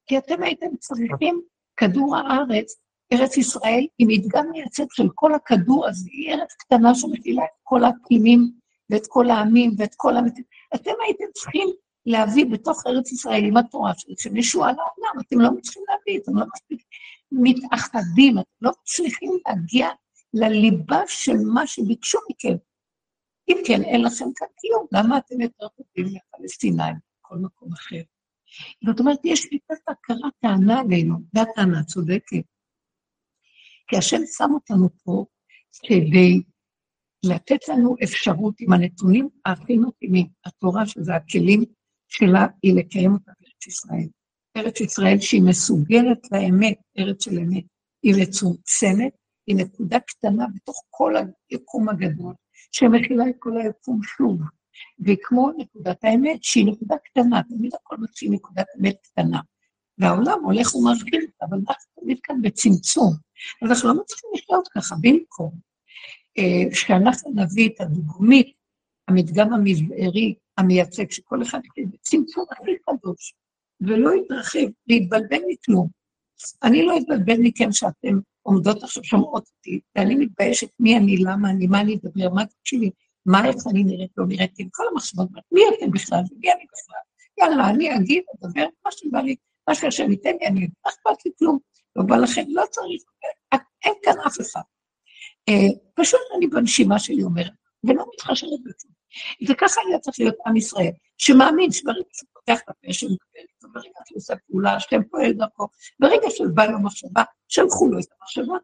כי 0.07 0.17
אתם 0.17 0.43
הייתם 0.43 0.77
צריכים 0.79 1.41
כדור 1.77 2.17
הארץ, 2.17 2.75
ארץ 3.13 3.37
ישראל, 3.37 3.85
היא 3.97 4.07
מדגם 4.07 4.45
מייצג 4.51 4.85
של 4.91 5.07
כל 5.15 5.33
הכדור 5.33 5.87
הזה, 5.87 6.09
היא 6.11 6.33
ארץ 6.33 6.53
קטנה 6.53 6.95
שמכילה 6.95 7.43
את 7.43 7.59
כל 7.63 7.83
האקלימים 7.83 8.51
ואת 8.89 9.07
כל 9.07 9.29
העמים 9.29 9.71
ואת 9.77 9.93
כל 9.97 10.17
המת... 10.17 10.33
אתם 10.75 10.91
הייתם 11.05 11.25
צריכים 11.33 11.67
להביא 12.05 12.45
בתוך 12.45 12.87
ארץ 12.87 13.11
ישראל 13.11 13.45
עם 13.45 13.57
התורה 13.57 13.91
שלכם 13.97 14.37
ישועה 14.37 14.71
לעולם, 14.71 15.25
אתם 15.27 15.39
לא 15.39 15.51
מצליחים 15.51 15.83
להביא, 15.89 16.23
אתם 16.23 16.35
לא 16.35 16.45
מספיק 16.55 16.83
מתאחדים, 17.31 18.39
אתם 18.39 18.49
לא 18.61 18.71
מצליחים 18.81 19.31
להגיע 19.47 19.89
לליבה 20.33 21.01
של 21.07 21.37
מה 21.53 21.67
שביקשו 21.67 22.19
מכם. 22.29 22.55
אם 23.49 23.57
כן, 23.65 23.83
אין 23.83 24.03
לכם 24.03 24.25
כאן 24.35 24.47
קיום, 24.57 24.85
למה 24.91 25.17
אתם 25.17 25.41
יותר 25.41 25.67
טובים 25.67 26.13
מהפלסטינאים, 26.13 26.95
בכל 27.19 27.35
מקום 27.35 27.73
אחר? 27.73 28.01
זאת 28.85 28.99
אומרת, 28.99 29.19
יש 29.23 29.41
שיטת 29.41 29.81
הכרה 29.87 30.29
טענה 30.41 30.79
עלינו, 30.79 31.15
והטענה 31.33 31.83
צודקת. 31.83 32.45
כי 33.87 33.97
השם 33.97 34.21
שם 34.37 34.49
אותנו 34.53 34.89
פה 35.03 35.25
כדי 35.83 36.41
לתת 37.25 37.69
לנו 37.69 37.95
אפשרות 38.03 38.55
עם 38.59 38.73
הנתונים 38.73 39.29
הכי 39.45 39.77
מתאימים, 39.77 40.27
התורה, 40.45 40.85
שזה 40.85 41.15
הכלים 41.15 41.63
שלה, 42.07 42.47
היא 42.63 42.75
לקיים 42.75 43.13
אותה 43.13 43.31
בארץ 43.39 43.67
ישראל. 43.67 44.07
ארץ 44.57 44.81
ישראל 44.81 45.19
שהיא 45.19 45.43
מסוגלת 45.43 46.31
לאמת, 46.31 46.77
ארץ 46.99 47.23
של 47.23 47.39
אמת, 47.39 47.63
היא 48.03 48.13
מצומצמת, 48.21 49.13
היא 49.47 49.55
נקודה 49.55 49.99
קטנה 49.99 50.45
בתוך 50.55 50.83
כל 50.89 51.13
היקום 51.49 51.89
הגדול, 51.89 52.33
שמכילה 52.71 53.29
את 53.29 53.35
כל 53.39 53.57
היקום 53.57 54.03
שוב. 54.03 54.41
וכמו 55.05 55.51
נקודת 55.57 56.03
האמת, 56.03 56.43
שהיא 56.43 56.65
נקודה 56.67 56.95
קטנה, 56.97 57.41
תמיד 57.49 57.71
הכל 57.75 57.95
מתחיל 57.99 58.31
נקודת 58.31 58.65
אמת 58.79 58.95
קטנה. 59.01 59.39
והעולם 59.97 60.43
הולך 60.43 60.75
ומרחיב 60.75 61.21
אבל 61.41 61.57
אנחנו 61.57 62.01
תמיד 62.01 62.19
כאן 62.23 62.41
בצמצום. 62.41 63.13
אז 63.61 63.69
אנחנו 63.69 63.89
לא 63.89 64.01
מצליחים 64.01 64.29
לחיות 64.35 64.67
ככה, 64.67 64.95
במקום 65.01 65.51
אה, 66.37 66.75
שאנחנו 66.75 67.31
נביא 67.35 67.69
את 67.69 67.81
הדוגמית, 67.81 68.53
המדגם 69.07 69.53
המבערי, 69.53 70.35
המייצג, 70.57 71.11
שכל 71.11 71.41
אחד 71.41 71.59
יחיה 71.65 71.85
בצמצום 71.85 72.45
הכי 72.51 72.71
קדוש, 72.85 73.33
ולא 73.81 74.11
יתרחב, 74.15 74.67
להתבלבל 74.87 75.39
מכלום. 75.47 75.87
אני 76.63 76.85
לא 76.85 76.97
אתבלבל 76.97 77.37
מכם 77.39 77.71
שאתם 77.71 78.19
עומדות 78.41 78.83
עכשיו 78.83 79.03
שומעות 79.03 79.49
אותי, 79.57 79.79
ואני 79.95 80.15
מתביישת 80.15 80.69
מי 80.79 80.97
אני, 80.97 81.17
למה 81.17 81.49
אני, 81.49 81.67
מה 81.67 81.81
אני 81.81 81.95
אדבר, 81.95 82.29
מה 82.33 82.45
תקשיבי, 82.45 82.89
מה 83.25 83.47
איך 83.47 83.55
אני 83.71 83.83
נראית, 83.83 84.11
לא 84.17 84.25
נראית, 84.27 84.51
עם 84.57 84.67
כל 84.71 84.83
המחשבות, 84.91 85.27
מי 85.51 85.61
אתם 85.69 85.91
בכלל, 85.91 86.19
ומי 86.31 86.51
אני 86.51 86.65
בכלל? 86.73 87.01
יאללה, 87.37 87.69
אני 87.69 87.95
אגיד, 87.95 88.23
אדבר, 88.35 88.65
מה 88.85 88.91
שבא 88.91 89.19
לי, 89.19 89.35
מה 89.67 89.75
שהשם 89.75 90.11
ייתן 90.11 90.29
לי, 90.41 90.47
אני 90.47 90.59
אגיד, 90.59 90.69
לא 90.85 90.91
אכפת 90.91 91.25
לי 91.25 91.31
כלום, 91.39 91.59
לא 91.95 92.03
בא 92.03 92.15
לכם, 92.15 92.43
לא 92.47 92.63
צריך, 92.71 93.03
אין 93.85 93.93
כאן 94.03 94.13
אף 94.27 94.41
אחד. 94.41 94.61
אה, 95.49 95.67
פשוט 95.95 96.19
אני 96.37 96.47
בנשימה 96.47 96.99
שלי 96.99 97.23
אומרת, 97.23 97.51
ולא 97.83 98.05
מתחשבת 98.13 98.59
בכלום. 98.65 98.95
וככה 99.47 99.81
היה 99.87 99.99
צריך 99.99 100.19
להיות 100.19 100.35
עם 100.47 100.55
ישראל, 100.55 100.91
שמאמין 101.17 101.71
שברגע 101.71 102.09
שהוא 102.13 102.29
פותח 102.33 102.59
את 102.63 102.69
הפה, 102.69 102.93
שמקבל 102.93 103.73
ברגע 103.73 103.99
שהוא 104.05 104.17
עושה 104.17 104.33
פעולה, 104.47 104.75
השם 104.75 105.03
פועל 105.11 105.33
דרכו, 105.33 105.67
ברגע 105.99 106.27
שבא 106.29 106.65
לו 106.65 106.79
מחשבה, 106.79 107.23
שלחו 107.47 107.87
לו 107.87 107.99
את 107.99 108.05
המחשבה. 108.19 108.55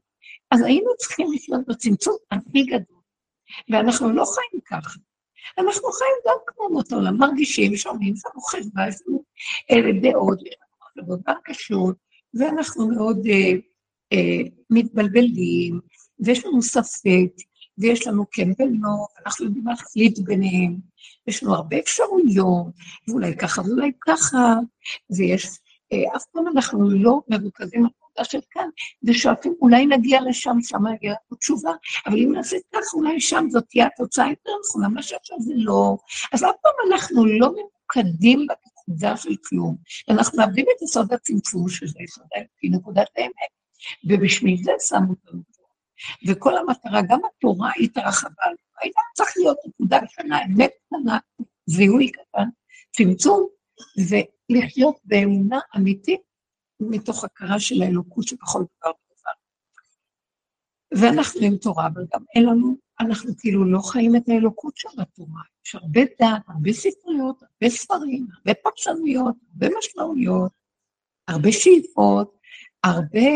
אז 0.51 0.61
היינו 0.63 0.89
צריכים 0.97 1.27
לחיות 1.33 1.61
בצמצום 1.67 2.15
הכי 2.31 2.63
גדול. 2.63 3.00
ואנחנו 3.69 4.09
לא 4.09 4.25
חיים 4.25 4.61
ככה. 4.65 4.99
אנחנו 5.57 5.91
חיים 5.91 6.15
גם 6.27 6.35
כמו 6.47 6.65
אומות 6.65 6.91
העולם, 6.91 7.17
מרגישים, 7.17 7.75
שומעים, 7.75 8.13
לנו 8.13 8.41
חשבה, 8.41 8.87
יש 8.87 8.95
לנו 9.07 9.23
דעות, 10.01 10.39
מחשבות 10.97 11.19
והרגשות, 11.27 11.95
ואנחנו 12.33 12.87
מאוד 12.87 13.27
אה, 13.27 13.51
אה, 14.13 14.41
מתבלבלים, 14.69 15.79
ויש 16.19 16.45
לנו 16.45 16.61
ספק, 16.61 17.31
ויש 17.77 18.07
לנו 18.07 18.25
כן 18.31 18.49
ולא, 18.59 18.89
אנחנו 19.25 19.45
יודעים 19.45 19.67
להחליט 19.67 20.19
ביניהם, 20.19 20.77
יש 21.27 21.43
לנו 21.43 21.55
הרבה 21.55 21.79
אפשרויות, 21.79 22.65
ואולי 23.07 23.37
ככה 23.37 23.61
ואולי 23.61 23.91
ככה, 24.01 24.55
ויש, 25.17 25.47
אה, 25.93 26.15
אף 26.15 26.25
פעם 26.25 26.47
אנחנו 26.47 26.89
לא 26.89 27.19
מרוכזים 27.29 27.85
בנקודה 28.21 28.23
של 28.23 28.39
כאן, 28.51 28.69
ושואפים, 29.03 29.53
אולי 29.61 29.85
נגיע 29.85 30.21
לשם, 30.29 30.57
שם 30.61 30.87
נגיע 30.87 31.11
לנו 31.11 31.37
תשובה, 31.39 31.71
אבל 32.05 32.17
אם 32.17 32.31
נעשה 32.33 32.57
כך, 32.73 32.93
אולי 32.93 33.21
שם 33.21 33.45
זאת 33.49 33.63
תהיה 33.69 33.87
התוצאה 33.87 34.29
יותר 34.29 34.51
נכונה, 34.65 34.87
מה 34.87 35.03
שעכשיו 35.03 35.37
זה 35.39 35.53
לא. 35.55 35.97
אז 36.33 36.43
אף 36.43 36.55
פעם 36.61 36.91
אנחנו 36.91 37.25
לא 37.25 37.49
ממוקדים 37.49 38.47
בנקודה 38.47 39.17
של 39.17 39.35
כלום, 39.45 39.75
אנחנו 40.09 40.37
מאבדים 40.37 40.65
את 40.77 40.81
יסוד 40.81 41.13
הצמצום, 41.13 41.69
שזה 41.69 41.99
יסוד 42.03 42.25
נקודת 42.63 43.07
האמת, 43.17 43.51
ובשביל 44.09 44.63
זה 44.63 44.71
שמו 44.79 45.09
אותנו 45.09 45.41
וכל 46.27 46.57
המטרה, 46.57 47.01
גם 47.09 47.19
התורה 47.25 47.71
התרחבה, 47.79 48.43
הייתה 48.81 48.99
צריך 49.15 49.33
להיות 49.37 49.57
נקודה 49.67 49.99
קטנה, 49.99 50.45
אמת 50.45 50.71
קטנה, 50.87 51.17
זיהוי 51.65 52.11
קטן, 52.11 52.49
צמצום, 52.91 53.47
ולחיות 54.49 54.95
באמונה 55.03 55.59
אמיתית 55.77 56.30
מתוך 56.89 57.23
הכרה 57.23 57.59
של 57.59 57.81
האלוקות 57.81 58.27
שבכל 58.27 58.59
דבר 58.59 58.89
ודבר. 58.89 59.31
ואנחנו 61.01 61.41
עם 61.41 61.57
תורה, 61.57 61.87
אבל 61.87 62.05
גם 62.13 62.23
אין 62.35 62.43
לנו, 62.45 62.75
אנחנו 62.99 63.31
כאילו 63.37 63.65
לא 63.65 63.79
חיים 63.79 64.15
את 64.15 64.29
האלוקות 64.29 64.77
של 64.77 65.01
התורה. 65.01 65.41
יש 65.65 65.75
הרבה 65.75 66.01
דעת, 66.19 66.41
הרבה 66.47 66.73
ספריות, 66.73 67.43
הרבה 67.43 67.75
ספרים, 67.75 68.27
הרבה 68.37 68.53
פרשנויות, 68.53 69.35
הרבה 69.53 69.77
משמעויות, 69.77 70.51
הרבה 71.27 71.51
שאיפות, 71.51 72.37
הרבה 72.83 73.29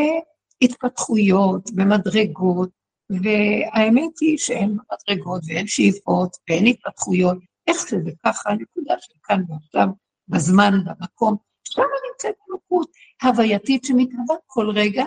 התפתחויות 0.62 1.70
ומדרגות, 1.78 2.70
והאמת 3.10 4.20
היא 4.22 4.38
שאין 4.38 4.78
מדרגות 5.10 5.42
ואין 5.48 5.68
שאיפות 5.68 6.38
ואין 6.50 6.66
התפתחויות, 6.66 7.38
איך 7.68 7.88
שזה 7.88 8.12
ככה, 8.26 8.50
הנקודה 8.50 8.96
של 9.00 9.14
כאן 9.24 9.42
ועכשיו, 9.50 9.88
בזמן, 10.28 10.72
במקום, 10.86 11.36
שם 11.68 11.82
נמצאת 12.12 12.36
אלוקות 12.50 12.92
הווייתית 13.24 13.84
שמתהווה 13.86 14.36
כל 14.46 14.70
רגע, 14.76 15.04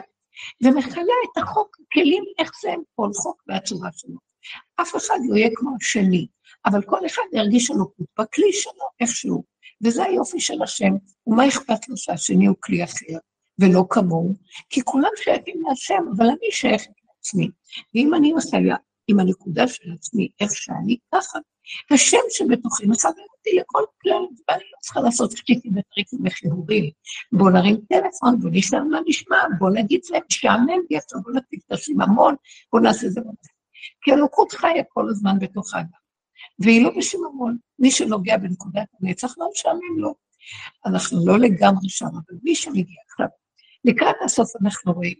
ומכלה 0.65 1.03
את 1.03 1.43
החוק, 1.43 1.77
כלים 1.93 2.25
איך 2.39 2.51
זה 2.63 2.75
כל 2.95 3.11
חוק 3.15 3.43
והצורה 3.49 3.89
שלו. 3.93 4.17
אף 4.81 4.97
אחד 4.97 5.19
לא 5.29 5.37
יהיה 5.37 5.51
כמו 5.55 5.71
השני, 5.81 6.27
אבל 6.67 6.83
כל 6.83 7.07
אחד 7.07 7.23
ירגיש 7.33 7.71
אלוקות 7.71 8.07
בכלי 8.19 8.53
שלו, 8.53 8.85
איכשהו. 9.01 9.45
וזה 9.85 10.05
היופי 10.05 10.41
של 10.41 10.63
השם, 10.63 10.93
ומה 11.27 11.49
אכפת 11.49 11.89
לו 11.89 11.97
שהשני 11.97 12.47
הוא 12.47 12.57
כלי 12.61 12.85
אחר, 12.85 13.19
ולא 13.59 13.85
כמוהו? 13.91 14.35
כי 14.71 14.83
כולם 14.85 15.11
שייכים 15.17 15.63
להשם, 15.69 16.03
אבל 16.17 16.27
אני 16.27 16.51
שייכת 16.51 16.91
לעצמי. 17.07 17.49
ואם 17.95 18.15
אני 18.15 18.33
מחיה 18.33 18.77
עם 19.09 19.21
הנקודה 19.21 19.69
של 19.69 19.93
עצמי, 19.93 20.29
איך 20.41 20.51
שאני 20.55 20.97
ככה, 21.15 21.39
השם 21.91 22.19
שבתוכי 22.31 22.87
מכוון 22.87 23.15
אותי 23.49 23.61
לכל 23.61 23.85
כלל, 24.03 24.27
ואני 24.49 24.65
לא 24.73 24.79
צריכה 24.81 25.01
לעשות 25.01 25.31
שטיקים 25.37 25.73
וטריקים 25.77 26.19
וחיבורים. 26.27 26.91
בואו 27.33 27.51
נרים 27.51 27.77
טלפון, 27.89 28.39
בואו 28.41 28.53
נשאר 28.53 28.85
מה 28.85 28.99
נשמע, 29.07 29.37
בואו 29.59 29.71
נגיד 29.73 30.01
להם, 30.11 30.23
שעמם 30.29 30.81
לי 30.91 30.97
עכשיו, 30.97 31.21
בואו 31.23 31.35
נתיק 31.35 31.61
את 31.67 31.73
הסיממון, 31.73 32.35
בואו 32.73 32.83
נעשה 32.83 33.07
את 33.07 33.13
זה. 33.13 33.21
כי 34.03 34.13
אלוקות 34.13 34.53
חיה 34.53 34.85
כל 34.89 35.09
הזמן 35.09 35.39
בתוך 35.39 35.75
האדם. 35.75 35.89
והיא 36.59 36.85
לא 36.85 36.91
בשיממון. 36.99 37.57
מי 37.79 37.91
שנוגע 37.91 38.37
בנקודת 38.37 38.87
הנצח 39.01 39.35
לא 39.39 39.49
משעמם 39.53 39.99
לו. 39.99 40.15
אנחנו 40.87 41.27
לא 41.27 41.39
לגמרי 41.39 41.89
שם, 41.89 42.07
אבל 42.07 42.39
מי 42.43 42.55
שמגיע 42.55 42.97
עכשיו, 43.11 43.27
לקראת 43.85 44.17
הסוף 44.25 44.51
אנחנו 44.63 44.93
רואים, 44.93 45.15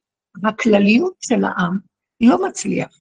הכלליות 0.45 1.15
של 1.21 1.45
העם 1.45 1.79
לא 2.21 2.49
מצליח. 2.49 3.01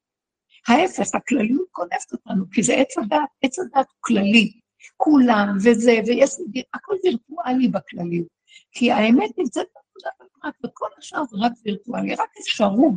ההפך, 0.68 1.16
הכלליות 1.16 1.68
גונבת 1.76 2.12
אותנו, 2.12 2.46
כי 2.52 2.64
זה 2.64 2.74
עץ 2.74 2.98
הדת, 2.98 3.20
עץ 3.44 3.60
הדת 3.60 3.76
הוא 3.76 4.00
כללי, 4.00 4.52
כולם 4.98 5.58
וזה, 5.58 6.00
ויש, 6.08 6.30
הכל 6.74 6.96
וירטואלי 7.04 7.68
בכלליות. 7.68 8.28
כי 8.72 8.92
האמת 8.92 9.38
נמצאת 9.38 9.68
בנקודת 9.76 10.32
הפרט, 10.38 10.54
וכל 10.66 10.88
השאר 10.98 11.24
זה 11.26 11.38
רק 11.40 11.52
וירטואלי, 11.66 12.16
רק 12.16 12.30
אפשרות. 12.42 12.94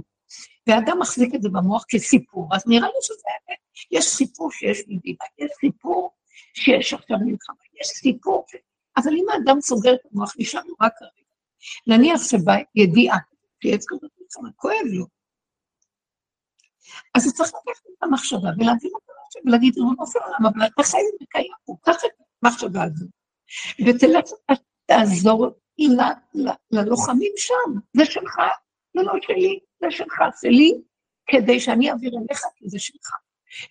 ואדם 0.67 0.99
מחזיק 0.99 1.35
את 1.35 1.43
זה 1.43 1.49
במוח 1.49 1.85
כסיפור, 1.89 2.49
אז 2.55 2.63
נראה 2.67 2.89
לי 2.89 3.03
שזה 3.03 3.23
האמת. 3.29 3.59
יש 3.91 4.05
סיפור 4.05 4.51
שיש 4.53 4.79
מדינה, 4.89 5.25
יש 5.39 5.51
סיפור 5.61 6.11
שיש 6.55 6.95
עכשיו 6.95 7.17
מלחמה, 7.19 7.57
יש 7.81 7.87
סיפור, 7.87 8.47
אבל 8.97 9.13
אם 9.17 9.25
האדם 9.33 9.61
סוגר 9.61 9.95
את 9.95 10.01
המוח, 10.13 10.35
נשאר 10.39 10.61
לו 10.67 10.75
רק 10.81 10.93
כרגע. 10.99 11.11
נניח 11.87 12.23
שבא 12.23 12.55
ידיעה, 12.75 13.19
שיש 13.63 13.85
כזאת 13.89 14.11
מלחמה, 14.21 14.49
כואב 14.57 14.87
לו. 14.93 15.07
אז 17.15 17.27
הוא 17.27 17.33
צריך 17.33 17.49
לקחת 17.49 17.85
את 17.99 18.03
המחשבה 18.03 18.49
ולהבין 18.59 18.91
אותה 18.95 19.13
ולהגיד, 19.47 19.79
ריבונו 19.79 20.07
של 20.07 20.19
עולם, 20.19 20.47
אבל 20.47 20.67
אתה 20.67 20.83
חי 20.83 20.99
וקיים 21.23 21.53
פה, 21.65 21.75
קח 21.83 22.05
את 22.05 22.11
המחשבה 22.43 22.83
הזו, 22.83 23.07
ותלך, 23.87 24.31
תעזור 24.87 25.47
ללוחמים 26.71 27.33
שם, 27.37 27.81
זה 27.97 28.05
שלך, 28.05 28.41
זה 28.97 29.03
לא 29.03 29.13
שלי, 29.23 29.59
זה 29.81 29.91
שלך, 29.91 30.23
זה 30.43 30.49
לי, 30.49 30.73
כדי 31.27 31.61
שאני 31.61 31.91
אעביר 31.91 32.13
אליך, 32.19 32.43
כי 32.57 32.69
זה 32.69 32.79
שלך. 32.79 33.11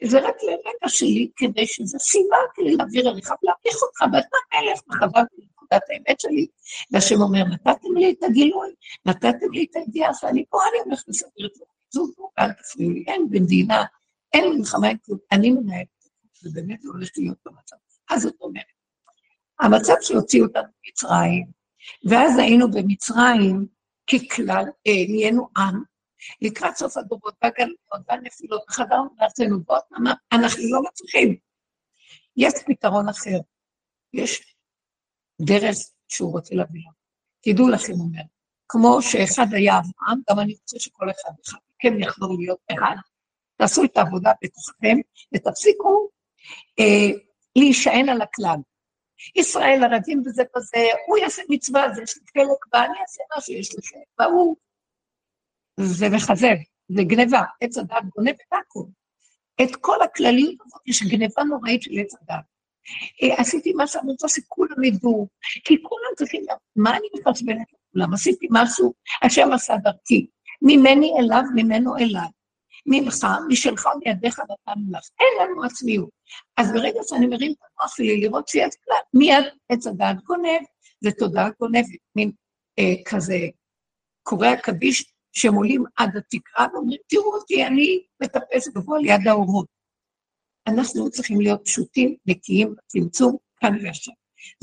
זה 0.04 0.20
רק 0.20 0.36
לרגע 0.44 0.88
שלי, 0.88 1.30
כדי 1.36 1.68
שזה 1.68 2.00
סיבה 2.00 2.38
כדי 2.56 2.76
להעביר 2.76 3.10
אליך 3.10 3.34
ולהפיך 3.44 3.84
אותך, 3.84 4.02
ואתה 4.02 4.38
מלך, 4.54 4.80
וחזרתי 4.88 5.36
לנקודת 5.38 5.82
האמת 5.90 6.20
שלי, 6.20 6.48
והשם 6.92 7.22
אומר, 7.22 7.44
נתתם 7.44 7.96
לי 7.98 8.12
את 8.12 8.24
הגילוי, 8.24 8.70
נתתם 9.06 9.52
לי 9.52 9.66
את 9.72 9.76
הידיעה 9.76 10.14
שאני 10.14 10.46
פה, 10.50 10.60
אני 10.72 10.80
הולך 10.86 11.04
לסדר 11.08 11.46
את 11.46 11.56
זה. 11.56 11.66
זוזו, 11.94 12.30
אל 12.40 12.52
תפריעו 12.52 12.92
לי, 12.92 13.04
אין 13.08 13.28
מדינה, 13.32 13.84
אין 14.34 14.58
מלחמה, 14.58 14.88
אין 14.88 14.98
כלום, 15.06 15.20
אני 15.32 15.52
מנהלת 15.52 15.88
ובאמת 16.44 16.82
זה 16.82 16.90
הולך 16.90 17.10
להיות 17.18 17.38
במצב. 17.46 17.76
אז 18.10 18.22
זאת 18.22 18.42
אומרת, 18.42 18.64
המצב 19.60 19.94
שהוציאו 20.02 20.46
אותנו 20.46 20.64
ממצרים, 20.86 21.48
ואז 22.10 22.38
היינו 22.38 22.72
במצרים, 22.72 23.68
ככלל, 24.08 24.64
אה, 24.88 25.06
נהיינו 25.10 25.48
עם, 25.58 25.84
לקראת 26.42 26.76
סוף 26.76 26.98
הדורות, 26.98 27.34
והגלויות 27.44 28.06
והנפילות, 28.08 28.62
וחזרנו 28.70 29.10
לארצנו, 29.20 29.58
ועוד 29.68 29.82
אמר, 29.98 30.14
אנחנו 30.32 30.64
לא 30.72 30.82
מצליחים. 30.90 31.36
יש 32.38 32.54
פתרון 32.68 33.10
אחר, 33.10 33.40
יש 34.14 34.56
דרך 35.42 35.76
שהוא 36.08 36.32
רוצה 36.32 36.56
להביא 36.56 36.82
לנו. 36.82 36.94
תדעו 37.42 37.70
לכם, 37.70 37.94
אומר, 37.94 38.22
כמו 38.68 39.02
שאחד 39.02 39.54
היה 39.54 39.74
אברהם, 39.74 40.22
גם 40.30 40.40
אני 40.40 40.54
רוצה 40.62 40.80
שכל 40.80 41.10
אחד 41.10 41.32
אחד 41.46 41.58
מכם 41.76 42.00
יחזור 42.00 42.38
להיות 42.40 42.60
אחד. 42.72 42.96
תעשו 43.60 43.84
את 43.84 43.98
העבודה 43.98 44.32
בתוככם, 44.44 44.98
ותפסיקו 45.34 46.10
אה, 46.80 47.20
להישען 47.56 48.10
על 48.10 48.22
הכלל. 48.22 48.58
ישראל 49.36 49.84
ערבים 49.84 50.24
בזה 50.24 50.44
בזה, 50.56 50.78
הוא 51.08 51.18
יעשה 51.18 51.42
מצווה, 51.50 51.94
זה 51.94 52.02
יש 52.02 52.18
לי 52.18 52.24
חלק 52.34 52.58
בה, 52.74 52.86
אני 52.86 53.02
אעשה 53.02 53.24
מה 53.36 53.42
שיש 53.42 53.76
לי 53.76 53.82
חלק 53.84 54.08
בה. 54.20 54.26
זה 55.80 56.10
מחזר, 56.10 56.54
זה 56.90 57.04
גניבה, 57.04 57.42
עץ 57.62 57.78
הדת 57.78 58.04
גונב 58.16 58.30
את 58.30 58.54
הכול. 58.62 58.86
את 59.62 59.76
כל 59.76 60.02
הכלליות 60.02 60.56
הזאת 60.66 60.82
יש 60.88 61.04
גניבה 61.04 61.44
נוראית 61.44 61.82
של 61.82 61.92
עץ 62.00 62.14
הדת. 62.14 62.44
אה, 63.24 63.42
עשיתי 63.42 63.74
מה 63.74 63.88
שאני 63.88 64.12
רוצה 64.12 64.28
שכולם 64.30 64.84
ידעו, 64.84 65.28
כי 65.64 65.84
כולם 65.84 66.16
צריכים, 66.18 66.44
מה 66.76 66.92
אני 66.92 67.08
מחשבנת 67.14 67.68
לכולם? 67.74 68.14
עשיתי 68.14 68.48
משהו, 68.52 68.94
השם 69.24 69.52
עשה 69.54 69.78
דרכי. 69.78 70.28
ממני 70.62 71.12
אליו, 71.20 71.44
ממנו 71.56 71.98
אליי. 71.98 72.28
ממך, 72.90 73.28
משלך, 73.48 73.88
מידיך 74.06 74.40
נתנו 74.40 74.92
לך. 74.92 75.04
אין 75.20 75.50
לנו 75.50 75.64
עצמיות. 75.64 76.10
אז 76.58 76.72
ברגע 76.74 77.00
שאני 77.04 77.28
מרים 77.28 77.52
את 77.52 77.58
המוח 77.80 77.96
שלי 77.96 78.22
לראות 78.22 78.48
שיש 78.48 78.76
כלל, 78.86 78.98
מיד 79.14 79.46
עץ 79.70 79.88
הדעת 79.88 80.16
גונב, 80.24 80.62
זה 81.04 81.10
תודעה 81.12 81.50
גונבת, 81.60 81.86
מין 82.16 82.32
אה, 82.80 82.94
כזה 83.06 83.38
קדיש 84.64 85.14
שהם 85.32 85.54
עולים 85.54 85.84
עד 85.98 86.18
התקרה 86.18 86.68
ואומרים, 86.74 87.00
תראו 87.08 87.36
אותי, 87.36 87.66
אני 87.68 88.04
מטפס 88.24 88.68
גבוה 88.68 89.00
ליד 89.00 89.28
האורות. 89.28 89.68
אנחנו 90.68 91.10
צריכים 91.10 91.42
להיות 91.42 91.62
פשוטים, 91.66 92.16
נקיים, 92.26 92.76
צמצום, 92.88 93.38
כאן 93.58 93.86
ועכשיו. 93.86 94.14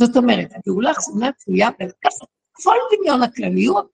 זאת 0.00 0.16
אומרת, 0.16 0.48
הגאולה 0.54 0.88
האחרונה 0.88 1.30
תלויה 1.32 1.68
בלקחת 1.78 2.28
כל 2.52 2.76
דמיון 2.96 3.22
הכלליות 3.22 3.90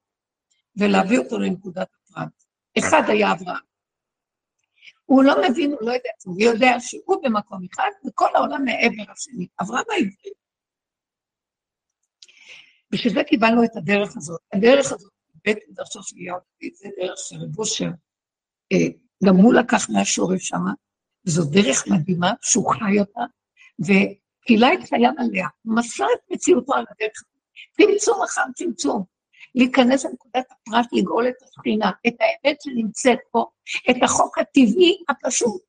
ולהביא 0.77 1.19
אותו 1.19 1.39
לנקודת 1.39 1.89
הפרט. 1.95 2.45
אחד 2.79 3.03
היה 3.09 3.33
אברהם. 3.33 3.72
הוא 5.13 5.25
לא 5.25 5.35
מבין, 5.49 5.71
הוא 5.71 5.79
לא 5.83 5.93
יודע, 5.93 6.11
הוא 6.25 6.41
יודע 6.41 6.81
שהוא 6.81 7.17
במקום 7.23 7.67
אחד 7.73 7.91
וכל 8.07 8.29
העולם 8.35 8.65
מעבר 8.65 9.13
השני. 9.13 9.47
אברהם 9.63 9.85
העברי. 9.91 10.33
בשביל 12.91 13.13
זה 13.13 13.25
קיבלנו 13.25 13.65
את 13.65 13.77
הדרך 13.77 14.17
הזאת. 14.17 14.41
הדרך 14.53 14.93
הזאת, 14.93 15.13
בית 15.45 15.59
מדרשו 15.69 16.03
של 16.03 16.19
יהודה 16.19 16.45
זה 16.75 16.89
דרך 17.01 17.19
של 17.19 17.37
רב 17.37 17.59
אושר, 17.59 17.89
אה, 18.73 18.87
גם 19.25 19.37
הוא 19.37 19.55
לקח 19.55 19.91
מהשורש 19.91 20.49
שמה, 20.49 20.73
וזו 21.27 21.51
דרך 21.51 21.89
מדהימה 21.89 22.33
שהוא 22.43 22.73
חי 22.73 23.01
אותה, 23.01 23.21
וקהילה 23.81 24.75
את 24.75 24.93
עליה, 25.19 25.49
מסר 25.65 26.05
את 26.05 26.31
מציאותו 26.31 26.75
על 26.75 26.85
הדרך. 26.91 27.23
צמצום 27.77 28.23
אחר 28.23 28.43
צמצום. 28.55 29.05
להיכנס 29.55 30.05
לנקודת 30.05 30.45
הפרט, 30.51 30.87
לגאול 30.93 31.29
את 31.29 31.43
השכינה, 31.43 31.91
את 32.07 32.15
האמת 32.21 32.61
שנמצאת 32.63 33.19
פה, 33.31 33.45
את 33.91 33.97
החוק 34.03 34.39
הטבעי 34.39 34.99
הפשוט, 35.09 35.63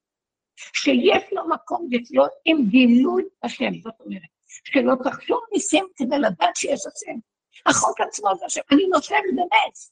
שיש 0.56 1.24
לו 1.32 1.50
מקום 1.50 1.88
לחיות 1.92 2.32
עם 2.46 2.66
גילוי 2.70 3.24
השם, 3.44 3.74
זאת 3.84 3.94
אומרת, 4.00 4.22
שלא 4.48 4.94
תחשוב 5.04 5.40
ניסים 5.54 5.86
כדי 5.96 6.20
לדעת 6.20 6.56
שיש 6.56 6.80
השם. 6.80 7.20
החוק 7.66 8.02
עצמו 8.02 8.30
זה 8.40 8.46
השם, 8.46 8.62
אני 8.72 8.88
נושם 8.88 9.16
זה 9.36 9.42
נס, 9.42 9.92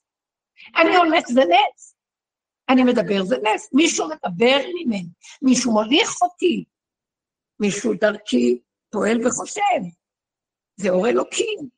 אני 0.75 0.95
הולך 0.95 1.27
זה 1.27 1.41
נס, 1.41 1.95
אני 2.69 2.83
מדבר 2.83 3.23
זה 3.23 3.35
נס, 3.37 3.69
מישהו 3.73 4.07
מדבר 4.07 4.57
ממני, 4.75 5.07
מישהו 5.41 5.71
מוליך 5.71 6.21
אותי, 6.21 6.63
מישהו 7.59 7.93
דרכי 7.93 8.59
פועל 8.91 9.27
וחושב, 9.27 9.81
זה 10.75 10.89
אור 10.89 11.07
אלוקים, 11.07 11.69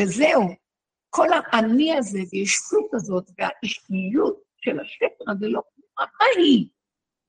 וזהו. 0.00 0.67
כל 1.10 1.26
האני 1.32 1.96
הזה 1.96 2.18
והישות 2.32 2.94
הזאת 2.94 3.30
והאישיות 3.38 4.42
של 4.56 4.80
השקר 4.80 5.32
הזה 5.32 5.46
לא, 5.48 5.62
מה 5.98 6.04
היא? 6.36 6.68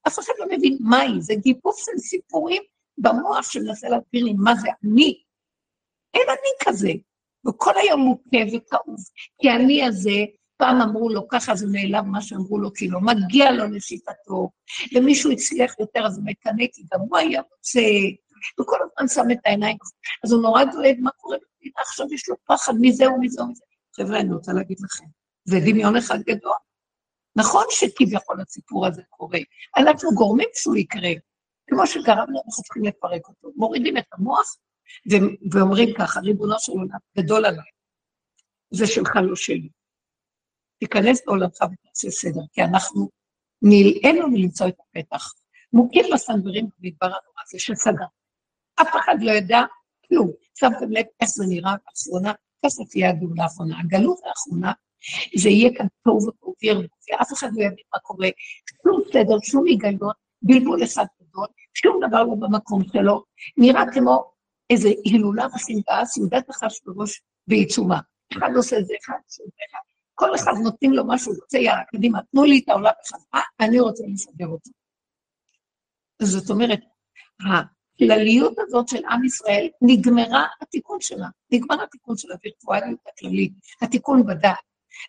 אף 0.08 0.20
אחד 0.20 0.34
לא 0.40 0.46
מבין 0.46 0.78
מה 0.82 1.00
היא, 1.00 1.22
זה 1.22 1.34
גיבוף 1.36 1.80
של 1.86 1.98
סיפורים 1.98 2.62
במוח 2.98 3.52
שמנסה 3.52 3.90
להסביר 3.90 4.24
לי 4.24 4.34
מה 4.34 4.56
זה 4.56 4.70
אני. 4.84 5.24
אין 6.14 6.28
אני 6.30 6.68
כזה. 6.68 6.92
וכל 7.48 7.72
היום 7.78 8.02
מוכה 8.02 8.38
וכאוב, 8.54 8.96
כי 9.42 9.50
אני 9.52 9.86
הזה, 9.86 10.26
פעם 10.58 10.82
אמרו 10.82 11.10
לו 11.10 11.28
ככה, 11.28 11.52
אז 11.52 11.64
הוא 11.64 11.72
נעלם 11.72 12.12
מה 12.12 12.22
שאמרו 12.22 12.60
לו, 12.60 12.74
כי 12.74 12.88
לא 12.88 13.00
מגיע 13.02 13.52
לו 13.52 13.66
לשיטתו, 13.66 14.50
ומישהו 14.96 15.32
הצליח 15.32 15.80
יותר, 15.80 16.06
אז 16.06 16.18
הוא 16.18 16.26
מקנא, 16.26 16.66
כי 16.74 16.84
גם 16.94 17.00
הוא 17.00 17.18
היה 17.18 17.42
רוצה, 17.42 17.82
וכל 18.62 18.78
הזמן 18.82 19.08
שם 19.08 19.32
את 19.32 19.38
העיניים, 19.46 19.78
אז 20.24 20.32
הוא 20.32 20.42
נורא 20.42 20.64
דואג 20.64 20.96
מה 21.00 21.12
קורה 21.12 21.38
במדינה, 21.38 21.82
עכשיו 21.82 22.06
יש 22.14 22.30
לו 22.30 22.36
פחד 22.48 22.74
מזה 22.82 23.10
ומזה 23.10 23.44
ומזה. 23.44 23.64
חבר'ה, 24.00 24.20
אני 24.20 24.34
רוצה 24.34 24.54
להגיד 24.54 24.78
לכם, 24.80 25.06
זה 25.45 25.58
דמיון 25.66 25.95
אחד 25.95 26.20
גדול. 26.22 26.56
נכון 27.36 27.66
שכביכול 27.70 28.41
הסיפור 28.41 28.88
הזה 28.88 29.02
קורה, 29.10 29.39
אנחנו 29.78 30.10
גורמים 30.12 30.50
שהוא 30.56 30.76
יקרה, 30.76 31.10
כמו 31.70 31.88
שגרמנו, 31.88 32.41
אנחנו 32.45 32.64
צריכים 32.64 32.84
לפרק 32.84 33.28
אותו. 33.28 33.52
מורידים 33.56 33.97
את 33.97 34.06
המוח 34.14 34.58
ו- 35.12 35.52
ואומרים 35.52 35.89
ככה, 35.97 36.20
ריבונו 36.20 36.56
של 36.60 36.72
עולם, 36.72 36.97
גדול 37.18 37.45
עליי, 37.45 37.72
זה 38.74 38.88
שלך 38.88 39.16
לא 39.24 39.36
שלי. 39.36 39.70
תיכנס 40.80 41.28
לעולמך 41.28 41.62
ותעשה 41.62 42.10
סדר, 42.12 42.41
כי 42.54 42.62
אנחנו 42.62 43.10
נלאינו 43.62 44.28
מלמצוא 44.28 44.68
את 44.68 44.76
הפתח. 44.80 45.34
מוכים 45.74 46.06
בסנוורים 46.14 46.70
במדבר 46.80 47.06
הנורא 47.06 47.41
הזה 47.47 47.60
שסגר. 47.60 48.06
אף 48.82 48.88
אחד 48.95 49.16
לא 49.22 49.32
יודע 49.32 49.60
כלום. 50.08 50.32
שמתם 50.56 50.91
לב 50.91 51.06
איך 51.22 51.30
זה 51.30 51.43
נראה 51.50 51.72
באחרונה? 51.86 52.34
כסף 52.66 52.84
תהיה 52.89 53.10
הגאולה 53.10 53.43
האחרונה. 53.43 53.80
הגלות 53.80 54.20
האחרונה, 54.26 54.72
זה 55.38 55.49
יהיה 55.49 55.70
כאן 55.78 55.86
טוב 56.03 56.28
ופופר, 56.28 56.80
ואף 56.80 57.34
אחד 57.34 57.47
לא 57.53 57.64
יבין 57.64 57.86
מה 57.93 57.99
קורה. 57.99 58.28
שום 58.84 59.01
סדר, 59.14 59.36
שום 59.43 59.66
היגיון, 59.66 60.12
בלבול 60.41 60.84
אחד 60.84 61.05
גדול, 61.22 61.47
שום 61.74 61.99
דבר 62.07 62.24
לא 62.24 62.36
במקום 62.39 62.84
שלו. 62.93 63.24
נראה 63.57 63.84
כמו 63.93 64.32
איזה 64.70 64.89
הילולה 65.05 65.47
ושנאה, 65.55 66.05
סעודת 66.05 66.49
אחשוורוש 66.49 67.22
בעיצומה. 67.47 67.99
אחד 68.38 68.49
עושה 68.55 68.82
זה, 68.82 68.93
אחד 69.05 69.18
עושה 69.26 69.43
זה, 69.43 69.64
אחד. 69.70 69.80
כל 70.16 70.36
אחד 70.36 70.51
נותנים 70.64 70.93
לו 70.93 71.03
משהו, 71.07 71.34
רוצה, 71.41 71.57
יאללה, 71.57 71.84
קדימה, 71.84 72.20
תנו 72.32 72.43
לי 72.43 72.62
את 72.64 72.70
העולם 72.70 72.91
בחזרה, 73.01 73.41
אני 73.60 73.80
רוצה 73.80 74.03
לסדר 74.07 74.47
אותו. 74.47 74.70
זאת 76.22 76.49
אומרת, 76.49 76.80
הכלליות 78.02 78.54
הזאת 78.60 78.88
של 78.88 79.06
עם 79.10 79.24
ישראל, 79.24 79.68
נגמרה 79.82 80.45
התיקון 80.62 80.97
שלה, 81.02 81.28
נגמר 81.52 81.84
התיקון 81.84 82.18
של 82.18 82.32
הווירטואליות 82.32 83.00
הכללית, 83.14 83.54
התיקון 83.82 84.26
בדעת. 84.26 84.58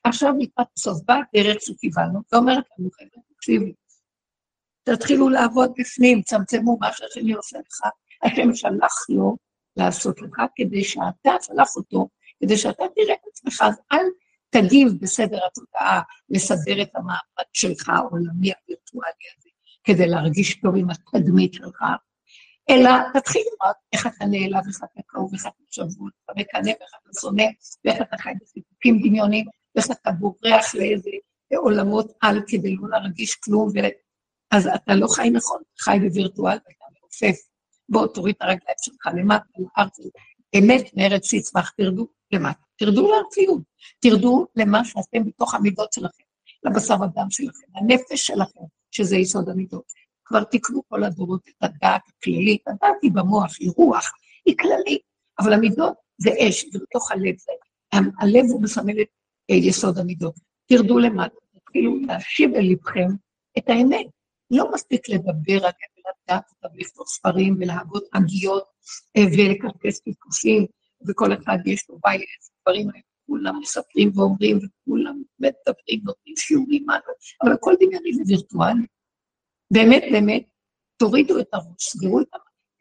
עכשיו 0.04 0.32
לקראת 0.38 0.66
סוף 0.78 1.02
בא 1.04 1.16
דרך 1.34 1.56
שקיבלנו, 1.60 2.20
ואומרת 2.32 2.64
לנו, 2.78 2.90
חבר'ה, 2.90 3.22
תקשיבו, 3.36 3.66
תתחילו 4.82 5.28
לעבוד 5.28 5.72
בפנים, 5.78 6.22
צמצמו 6.22 6.78
מה 6.80 6.92
שהשני 6.92 7.32
עושה 7.32 7.58
לך, 7.58 7.80
השם 8.22 8.54
שלח 8.54 9.06
לו 9.08 9.36
לעשות 9.76 10.22
לך, 10.22 10.42
כדי 10.56 10.84
שאתה 10.84 11.30
שלח 11.42 11.76
אותו, 11.76 12.08
כדי 12.42 12.56
שאתה 12.56 12.84
תראה 12.94 13.14
את 13.14 13.28
עצמך, 13.32 13.62
אז 13.62 13.80
אל 13.92 14.04
תגיב 14.50 14.92
בסדר 15.00 15.38
התודעה, 15.46 16.00
לסדר 16.28 16.82
את 16.82 16.90
המעמד 16.94 17.48
שלך, 17.52 17.88
העולמי 17.88 18.52
הווירטואלי 18.52 19.26
הזה, 19.38 19.48
כדי 19.84 20.08
להרגיש 20.08 20.60
טוב 20.60 20.76
עם 20.76 20.88
התדמית 20.90 21.54
שלך, 21.54 21.82
אלא 22.70 22.90
תתחיל 23.14 23.42
לראות 23.42 23.76
איך 23.92 24.06
אתה 24.06 24.24
נעלב, 24.24 24.66
איך 24.66 24.78
אתה 24.78 25.00
קרוב, 25.06 25.34
איך 25.34 25.46
אתה 25.46 25.64
שבוע, 25.70 26.08
איך 26.08 26.24
אתה 26.24 26.32
מקנא, 26.36 26.70
איך 26.70 26.90
אתה 27.02 27.20
שונא, 27.20 27.44
ואיך 27.84 28.02
אתה 28.02 28.16
חי 28.18 28.30
בסיפוקים 28.40 28.98
דמיוניים, 28.98 29.46
ואיך 29.74 29.90
אתה 29.90 30.10
בורח 30.10 30.74
לאיזה 30.74 31.10
עולמות 31.56 32.12
על 32.20 32.40
כדי 32.46 32.76
לא 32.76 32.88
להרגיש 32.88 33.34
כלום, 33.34 33.68
ו... 33.68 33.78
אז 34.50 34.66
אתה 34.74 34.94
לא 34.94 35.06
חי 35.08 35.30
נכון, 35.30 35.62
חי 35.80 35.98
בווירטואל 36.00 36.58
ואתה 36.66 36.84
מעופף. 37.00 37.40
בוא, 37.88 38.06
תוריד 38.06 38.34
את 38.36 38.42
הרגליים 38.42 38.76
שלך 38.80 39.06
למטה, 39.14 39.44
לארץ, 39.58 39.96
אמת 40.58 40.96
מארץ 40.96 41.32
יצמח, 41.32 41.70
תרדו 41.70 42.08
למטה. 42.32 42.60
תרדו 42.76 43.10
לארציות, 43.10 43.62
תרדו 44.00 44.46
למה 44.56 44.84
שאתם 44.84 45.24
בתוך 45.24 45.54
המידות 45.54 45.92
שלכם, 45.92 46.24
לבשר 46.64 46.94
ודם 46.94 47.30
שלכם, 47.30 47.66
לנפש 47.76 48.26
שלכם, 48.26 48.60
שזה 48.90 49.16
יסוד 49.16 49.48
המידות. 49.48 49.92
כבר 50.30 50.44
תקנו 50.44 50.82
כל 50.88 51.04
הדורות 51.04 51.48
את 51.48 51.62
הדעת 51.62 52.02
הכללית, 52.08 52.62
הדעת 52.68 52.96
היא 53.02 53.12
במוח, 53.12 53.52
היא 53.60 53.70
רוח, 53.76 54.12
היא 54.46 54.56
כללית, 54.58 55.02
אבל 55.38 55.52
המידות 55.52 55.94
זה 56.18 56.30
אש, 56.38 56.64
זה 56.72 56.78
בתוך 56.78 57.10
הלב, 57.10 57.34
זה, 57.38 57.52
הלב 58.20 58.44
הוא 58.50 58.62
מסמל 58.62 59.00
את 59.00 59.08
אה, 59.50 59.56
יסוד 59.56 59.98
המידות. 59.98 60.34
תרדו 60.66 60.98
למטה, 60.98 61.34
תתחילו 61.54 61.96
להשיב 62.00 62.54
אל 62.54 62.72
לבכם 62.72 63.08
את 63.58 63.68
האמת. 63.68 64.06
לא 64.50 64.72
מספיק 64.74 65.08
לדבר 65.08 65.66
על 65.66 65.72
ולדעת 65.96 66.44
אותה 66.50 66.74
ולכתוב 66.74 67.06
ספרים 67.06 67.56
ולהגות 67.60 68.04
עגיות 68.12 68.64
אה, 69.16 69.22
ולקרקס 69.32 70.00
קשקושים, 70.08 70.66
וכל 71.08 71.32
אחד 71.32 71.58
יש 71.66 71.88
לו 71.88 71.98
בית, 72.04 72.20
הדברים 72.60 72.88
האלה, 72.88 73.02
כולם 73.26 73.60
מספרים 73.60 74.10
ואומרים, 74.14 74.56
וכולם 74.56 75.22
מדברים, 75.38 76.00
נותנים 76.04 76.34
שיעורים, 76.36 76.86
אבל 77.42 77.52
הכל 77.52 77.74
דמיוני 77.80 78.10
ווירטואלי. 78.26 78.86
באמת, 79.70 80.02
באמת, 80.12 80.42
תורידו 80.96 81.40
את 81.40 81.48
הראש, 81.52 81.84
סגרו 81.84 82.20
את, 82.20 82.26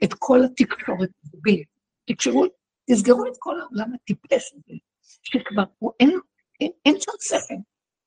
את 0.04 0.14
כל 0.14 0.40
התקשורת 0.46 1.10
המובילית, 1.24 1.68
תקשרו, 2.08 2.46
תסגרו 2.92 3.26
את 3.26 3.38
כל 3.40 3.62
העולם 3.62 3.94
הטיפש 3.94 4.54
הזה, 4.54 4.78
שכבר 5.24 5.64
הוא 5.80 5.92
אין, 6.00 6.20
אין, 6.62 6.72
אין 6.86 6.96
שם 7.00 7.12
שכל, 7.22 7.54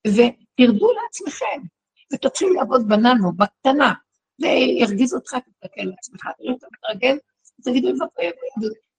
ותרדו 0.08 0.88
לעצמכם, 0.92 1.62
ותתחילו 2.12 2.54
לעבוד 2.54 2.88
בננו, 2.88 3.32
בקטנה, 3.32 3.94
זה 4.38 4.48
ירגיז 4.48 5.14
אותך, 5.14 5.34
תסתכל 5.34 5.82
לעצמך, 5.82 6.26
תראה 6.38 6.54
אתה 6.54 6.66
מתרגל, 6.72 7.18
תגידו, 7.62 7.88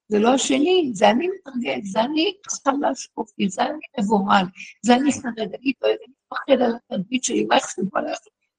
זה 0.07 0.19
לא 0.19 0.33
השני, 0.33 0.91
זה 0.93 1.09
אני 1.09 1.27
מתרגל, 1.27 1.79
זה 1.83 2.01
אני 2.01 2.33
חלש 2.47 3.09
אופי, 3.17 3.49
זה 3.49 3.61
אני 3.63 3.79
מבוהל, 3.99 4.45
זה 4.85 4.95
אני 4.95 5.11
חרד, 5.11 5.39
אני 5.39 5.73
לא 5.81 5.87
יודעת, 5.87 6.09
מפחד 6.31 6.61
על 6.61 6.73
התדמית 6.91 7.23
שלי, 7.23 7.45
מה 7.45 7.57
יחשבו 7.57 7.97
עליי? 7.97 8.13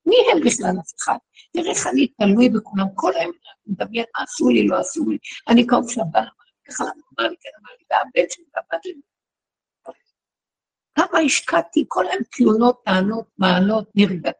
מי 0.06 0.16
הם 0.32 0.40
בכלל 0.46 0.80
אף 0.80 0.92
אחד? 0.98 1.16
תראה 1.52 1.70
איך 1.70 1.86
אני 1.86 2.06
תלוי 2.06 2.48
בכולם, 2.48 2.86
כל 2.94 3.12
היום 3.14 3.32
מדמיין 3.66 4.04
מה 4.16 4.24
עשו 4.24 4.48
לי, 4.48 4.66
לא 4.66 4.78
עשו 4.78 5.10
לי, 5.10 5.18
אני 5.48 5.66
קרוב 5.66 5.86
אמר 5.98 6.20
לי, 6.20 6.28
ככה 6.64 6.84
למה 6.84 6.92
אמר 7.18 7.28
לי, 7.30 7.36
כן 7.40 7.50
אמר 7.60 7.70
לי, 7.78 7.84
והבן 7.90 8.30
שלי 8.30 8.44
והבת 8.54 8.82
שלי. 8.82 9.00
כמה 10.94 11.18
השקעתי, 11.26 11.84
כל 11.88 12.06
היום 12.06 12.22
תלונות, 12.36 12.82
טענות, 12.84 13.26
מעלות, 13.38 13.88
נרגעתי. 13.94 14.38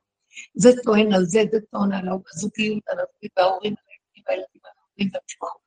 זה 0.54 0.70
טוען 0.84 1.12
על 1.12 1.24
זה, 1.24 1.40
זה 1.52 1.58
טוען 1.70 1.92
על 1.92 2.08
הזוגיות, 2.32 2.82
על 2.88 2.98
הזוגיות, 2.98 3.32
וההורים, 3.36 3.74
על 3.78 3.84
הילדים, 3.88 4.22
והילדים, 4.26 4.60
וההורים, 4.64 5.10
והמשפחות. 5.14 5.64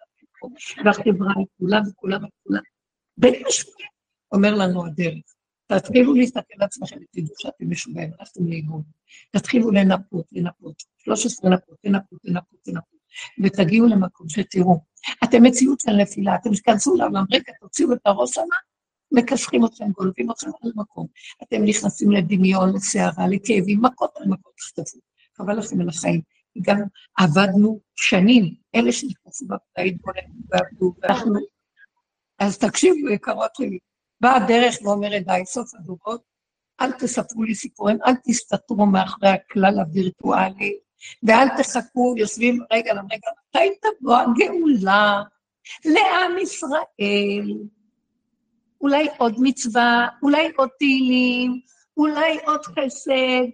והחברה 0.86 1.34
היא 1.38 1.46
כולה 1.60 1.80
וכולם 1.90 2.22
וכולם. 2.26 2.62
בית 3.18 3.48
משוגע, 3.48 3.86
אומר 4.32 4.56
לנו 4.56 4.86
הדרך. 4.86 5.37
תתחילו 5.68 6.14
להסתכל 6.14 6.54
על 6.60 6.66
עצמכם 6.66 6.96
ותדעו 6.96 7.36
שאתם 7.40 7.70
משוגעים, 7.70 8.12
הלכתם 8.20 8.48
לאימון. 8.48 8.82
תתחילו 9.32 9.72
לנפות, 9.72 10.26
לנפות. 10.32 10.84
13 10.98 11.50
לנפות, 11.50 11.78
לנפות, 11.84 12.20
לנפות, 12.24 12.60
לנפות. 12.68 13.00
ותגיעו 13.44 13.88
למקום 13.88 14.30
שתראו. 14.30 14.80
אתם 15.24 15.44
מציאות 15.44 15.80
של 15.80 15.92
נפילה, 15.92 16.36
אתם 16.36 16.50
תיכנסו 16.54 16.96
לעולם, 16.96 17.24
רגע, 17.32 17.54
תוציאו 17.60 17.94
את 17.94 18.00
הראש 18.06 18.30
שמה, 18.34 18.56
מכסחים 19.12 19.66
אתכם, 19.66 19.92
גולבים 19.92 20.32
אתכם 20.32 20.50
על 20.64 20.72
מקום. 20.76 21.08
אתם 21.44 21.64
נכנסים 21.64 22.12
לדמיון, 22.12 22.76
לסערה, 22.76 23.28
לכאבים, 23.28 23.82
מכות 23.82 24.12
על 24.16 24.28
מכות 24.28 24.54
תחטפו. 24.58 25.00
חבל 25.38 25.58
לכם 25.58 25.82
על 25.82 25.90
החיים. 25.90 26.22
גם 26.62 26.80
עבדנו 27.18 27.80
שנים, 27.96 28.54
אלה 28.76 28.92
שנכנסו 28.92 29.46
בבית 29.46 29.98
ועבדו, 30.50 30.94
ואנחנו... 31.02 31.40
אז 32.40 32.58
תקשיבו, 32.58 33.10
יקרות 33.10 33.56
שלי, 33.58 33.80
באה 34.22 34.36
הדרך 34.36 34.76
ואומרת, 34.84 35.26
די, 35.26 35.42
סוף 35.46 35.76
הדורות, 35.76 36.22
אל 36.82 36.92
תספרו 36.92 37.44
לי 37.44 37.56
סיפורים, 37.56 37.98
אל 38.06 38.14
תסתתרו 38.24 38.86
מאחורי 38.86 39.30
הכלל 39.30 39.80
הווירטואלי, 39.80 40.78
ואל 41.24 41.48
תחכו, 41.58 42.16
יושבים 42.18 42.60
רגע 42.74 42.94
לרגע, 42.94 43.30
מתי 43.50 43.70
תבוא 43.82 44.18
הגאולה 44.18 45.24
לעם 45.86 46.38
ישראל? 46.38 47.58
אולי 48.82 49.08
עוד 49.18 49.36
מצווה, 49.40 50.08
אולי 50.24 50.52
עוד 50.58 50.70
תהילים, 50.80 51.62
אולי 51.98 52.38
עוד 52.46 52.62
חסד, 52.66 53.48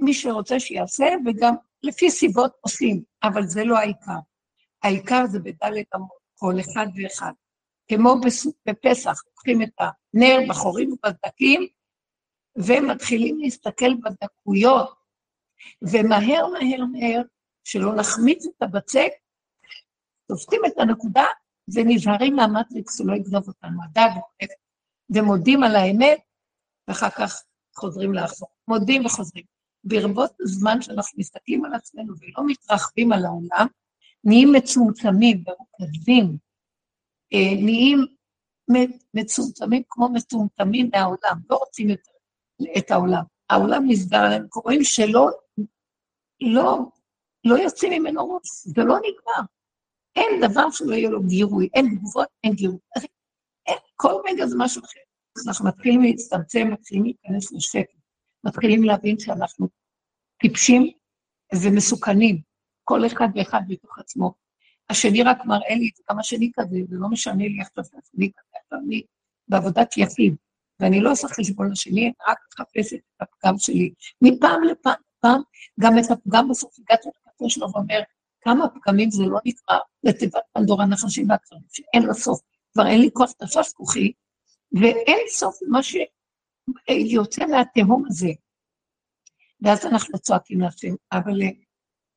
מי 0.00 0.14
שרוצה 0.14 0.60
שיעשה, 0.60 1.06
וגם 1.26 1.54
לפי 1.82 2.10
סיבות 2.10 2.52
עושים, 2.60 3.02
אבל 3.22 3.46
זה 3.46 3.64
לא 3.64 3.78
העיקר. 3.78 4.18
העיקר 4.82 5.26
זה 5.26 5.38
בדלת 5.38 5.94
אמות, 5.94 6.24
כל 6.34 6.54
אחד 6.60 6.86
ואחד. 6.96 7.32
כמו 7.88 8.16
בפסח, 8.66 9.22
לוקחים 9.26 9.62
את 9.62 9.72
הנר 9.78 10.38
בחורים 10.48 10.92
ובסדקים, 10.92 11.66
ומתחילים 12.56 13.38
להסתכל 13.38 13.94
בדקויות, 13.94 14.94
ומהר 15.82 16.46
מהר 16.46 16.84
מהר, 16.92 17.22
שלא 17.64 17.94
נחמיץ 17.94 18.46
את 18.46 18.62
הבצק, 18.62 19.10
תופסים 20.28 20.60
את 20.66 20.78
הנקודה 20.78 21.24
ונזהרים 21.74 22.36
מהמטריקס 22.36 22.98
שלא 22.98 23.14
יגנוב 23.14 23.48
אותנו, 23.48 23.80
הדג, 23.84 24.10
ומודים 25.10 25.62
על 25.62 25.76
האמת, 25.76 26.18
ואחר 26.88 27.10
כך 27.10 27.42
חוזרים 27.76 28.14
לאחור. 28.14 28.48
מודים 28.68 29.06
וחוזרים. 29.06 29.44
ברבות 29.84 30.30
הזמן 30.40 30.82
שאנחנו 30.82 31.18
מסתכלים 31.18 31.64
על 31.64 31.74
עצמנו 31.74 32.14
ולא 32.20 32.46
מתרחבים 32.46 33.12
על 33.12 33.24
העולם, 33.24 33.66
נהיים 34.24 34.52
מצומצמים, 34.52 35.44
מרוכזים, 35.46 36.36
נהיים 37.32 37.98
מצומצמים 39.14 39.82
כמו 39.88 40.08
מטומטמים 40.08 40.90
מהעולם, 40.92 41.40
לא 41.50 41.56
רוצים 41.56 41.90
יותר 41.90 42.10
את 42.78 42.90
העולם. 42.90 43.22
העולם 43.50 43.82
נסגר 43.86 44.18
עליהם, 44.18 44.48
קוראים 44.48 44.84
שלא 44.84 45.30
לא, 46.40 46.78
לא 47.44 47.54
יוצאים 47.54 47.92
ממנו 47.92 48.30
ראש, 48.30 48.48
זה 48.64 48.82
לא 48.84 48.96
נגמר. 48.96 49.46
אין 50.16 50.40
דבר 50.50 50.70
שלא 50.70 50.94
יהיה 50.94 51.10
לו 51.10 51.22
גירוי, 51.22 51.68
אין 51.74 51.96
תגובות, 51.96 52.28
אין 52.44 52.52
גירוי. 52.54 52.78
אין, 53.66 53.76
כל 53.96 54.12
רגע 54.28 54.46
זה 54.46 54.56
משהו 54.58 54.82
אחר. 54.84 55.00
אנחנו 55.46 55.68
מתחילים 55.68 56.02
להצטמצם, 56.02 56.70
מתחילים 56.72 57.04
להיכנס 57.04 57.52
לשקט, 57.52 57.98
מתחילים 58.44 58.82
להבין 58.82 59.18
שאנחנו 59.18 59.68
טיפשים 60.42 60.90
ומסוכנים, 61.54 62.42
כל 62.84 63.06
אחד 63.06 63.28
ואחד 63.34 63.60
בתוך 63.68 63.98
עצמו. 63.98 64.43
השני 64.90 65.22
רק 65.22 65.38
מראה 65.44 65.74
לי 65.74 65.90
את 65.94 66.00
גם 66.10 66.18
השני 66.18 66.50
כזה, 66.54 66.76
זה 66.88 66.96
לא 66.98 67.08
משנה 67.08 67.44
לי 67.48 67.60
עכשיו 67.60 67.84
שהשני 67.84 68.30
כזה, 68.36 68.58
עכשיו 68.62 68.78
אני 68.86 69.02
בעבודת 69.48 69.96
יחיד, 69.96 70.34
ואני 70.80 71.00
לא 71.00 71.10
עושה 71.12 71.28
חשבון 71.28 71.70
לשני, 71.70 72.12
רק 72.28 72.38
מחפשת 72.52 72.96
את 72.96 73.22
הפגם 73.22 73.58
שלי. 73.58 73.92
מפעם 74.22 74.64
לפעם, 74.64 74.94
פעם, 75.20 75.40
גם 75.80 75.98
את 75.98 76.10
הפגם 76.10 76.48
בסוף 76.48 76.76
הגעתי 76.78 77.08
לקטע 77.08 77.44
שלו 77.48 77.72
ואומר, 77.72 78.00
כמה 78.40 78.68
פגמים 78.68 79.10
זה 79.10 79.22
לא 79.22 79.38
נקרא 79.44 79.78
לתיבת 80.04 80.42
פנדורה 80.52 80.86
נחשים 80.86 81.30
והקרבים, 81.30 81.64
שאין 81.72 82.02
לה 82.06 82.14
סוף. 82.14 82.40
כבר 82.72 82.86
אין 82.86 83.00
לי 83.00 83.10
כוח 83.12 83.32
תפס 83.32 83.72
כוחי, 83.72 84.12
ואין 84.72 85.18
סוף 85.28 85.58
מה 85.68 85.80
שיוצא 85.82 87.46
מהתהום 87.46 88.04
הזה. 88.08 88.28
ואז 89.60 89.86
אנחנו 89.86 90.18
צועקים 90.18 90.60
להשם, 90.60 90.94
אבל 91.12 91.40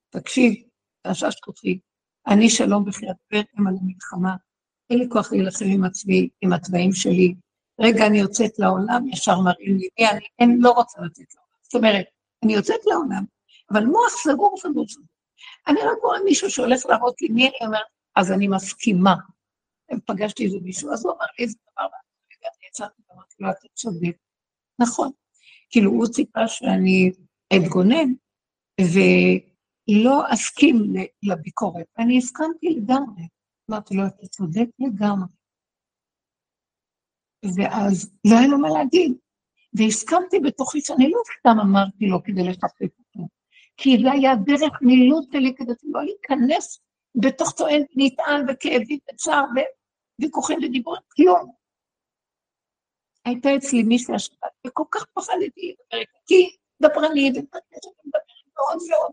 תקשיב, 0.09 0.53
תשש 1.07 1.36
כוחי, 1.43 1.80
אני 2.28 2.50
שלום 2.50 2.86
אדבר 2.88 3.42
עם 3.58 3.68
על 3.68 3.74
המלחמה, 3.82 4.36
אין 4.90 5.00
לי 5.00 5.10
כוח 5.10 5.32
להילחם 5.32 5.66
עם 5.68 5.84
עצמי, 5.84 6.30
עם 6.42 6.54
התוואים 6.54 6.92
שלי. 6.92 7.36
רגע, 7.82 8.08
אני 8.08 8.20
יוצאת 8.20 8.60
לעולם, 8.60 9.08
ישר 9.08 9.40
מראים 9.40 9.78
לי 9.78 9.90
מי 10.00 10.10
אני, 10.10 10.26
אין, 10.40 10.58
לא 10.62 10.72
רוצה 10.72 11.02
לצאת 11.02 11.26
לעולם. 11.34 11.48
זאת 11.62 11.76
אומרת, 11.76 12.06
אני 12.44 12.54
יוצאת 12.54 12.86
לעולם, 12.86 13.24
אבל 13.72 13.86
מוח 13.86 14.10
סגור 14.10 14.56
סגור 14.58 14.88
סגור. 14.88 15.06
אני 15.68 15.80
רק 15.80 15.98
רואה 16.04 16.20
מישהו 16.24 16.50
שהולך 16.50 16.86
להראות 16.86 17.22
לי 17.22 17.28
מי 17.30 17.48
אני 17.48 17.68
אומרת, 17.68 17.86
אז 18.16 18.32
אני 18.32 18.48
מסכימה. 18.48 19.16
פגשתי 20.06 20.46
איזה 20.46 20.58
מישהו, 20.62 20.94
אז 20.94 21.06
הוא 21.06 21.14
אמר 21.14 21.26
לי 21.40 21.46
איזה 21.46 21.58
דבר, 21.72 21.86
ואני 21.86 22.68
יצאתי 22.70 23.02
ואמרתי 23.10 23.36
לו, 23.40 23.50
אתה 23.50 23.68
צודק. 23.74 24.18
נכון. 24.80 25.12
כאילו, 25.70 25.92
הוא 25.92 26.08
ציפה 26.08 26.48
שאני 26.48 27.12
אתגונן, 27.56 28.14
ולא 29.90 30.34
אסכים 30.34 30.76
לביקורת. 31.24 31.86
ואני 31.98 32.18
הסכמתי 32.18 32.70
לגמרי. 32.70 33.24
אמרתי 33.72 33.96
לו, 33.96 34.08
אתה 34.08 34.28
צודק 34.28 34.68
לגמרי. 34.80 35.28
ואז 37.58 38.12
לא 38.28 38.38
היה 38.38 38.48
לו 38.48 38.58
מה 38.58 38.70
להגיד. 38.70 39.18
והסכמתי 39.74 40.40
בתוכי 40.40 40.82
שאני 40.82 41.10
לא 41.10 41.20
סתם 41.40 41.60
אמרתי 41.62 42.06
לו 42.06 42.24
כדי 42.24 42.44
לשחק 42.44 42.82
אותו, 42.82 43.28
כי 43.78 43.98
זה 44.02 44.12
היה 44.12 44.36
דרך 44.36 44.82
מילוט 44.82 45.32
שלי 45.32 45.56
כדי 45.56 45.74
לא 45.84 46.04
להיכנס 46.04 46.80
בתוך 47.16 47.52
טוען 47.52 47.84
נטען 47.96 48.46
וכאבים 48.48 49.00
וצער 49.14 49.44
וויכוחים 50.22 50.60
ודיבורים, 50.64 51.02
כלום. 51.16 51.52
הייתה 53.26 53.50
אצלי 53.56 53.84
מישהי 53.84 54.16
השבת, 54.16 54.52
וכל 54.68 54.84
כך 54.92 55.06
פחדתי 55.14 55.72
לדבר 55.72 56.00
איתה, 56.00 56.20
כי 56.28 56.56
דברנית, 56.82 57.36
ומדברת 57.38 58.37
מאוד 58.58 58.78
מאוד, 58.89 59.12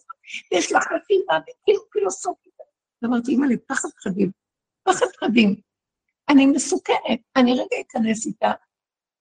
ויש 0.53 0.73
לה 0.73 0.81
חשיבה, 0.81 1.35
וכאילו 1.43 1.81
פילוסופית. 1.91 2.55
אמרתי, 3.05 3.31
אימא 3.31 3.47
לי, 3.47 3.59
פחד 3.59 3.89
חדים, 4.03 4.31
פחד 4.83 5.07
חדים. 5.21 5.55
אני 6.29 6.47
מסוכנת, 6.47 7.21
אני 7.37 7.53
רגע 7.53 7.77
אכנס 7.81 8.27
איתה, 8.27 8.53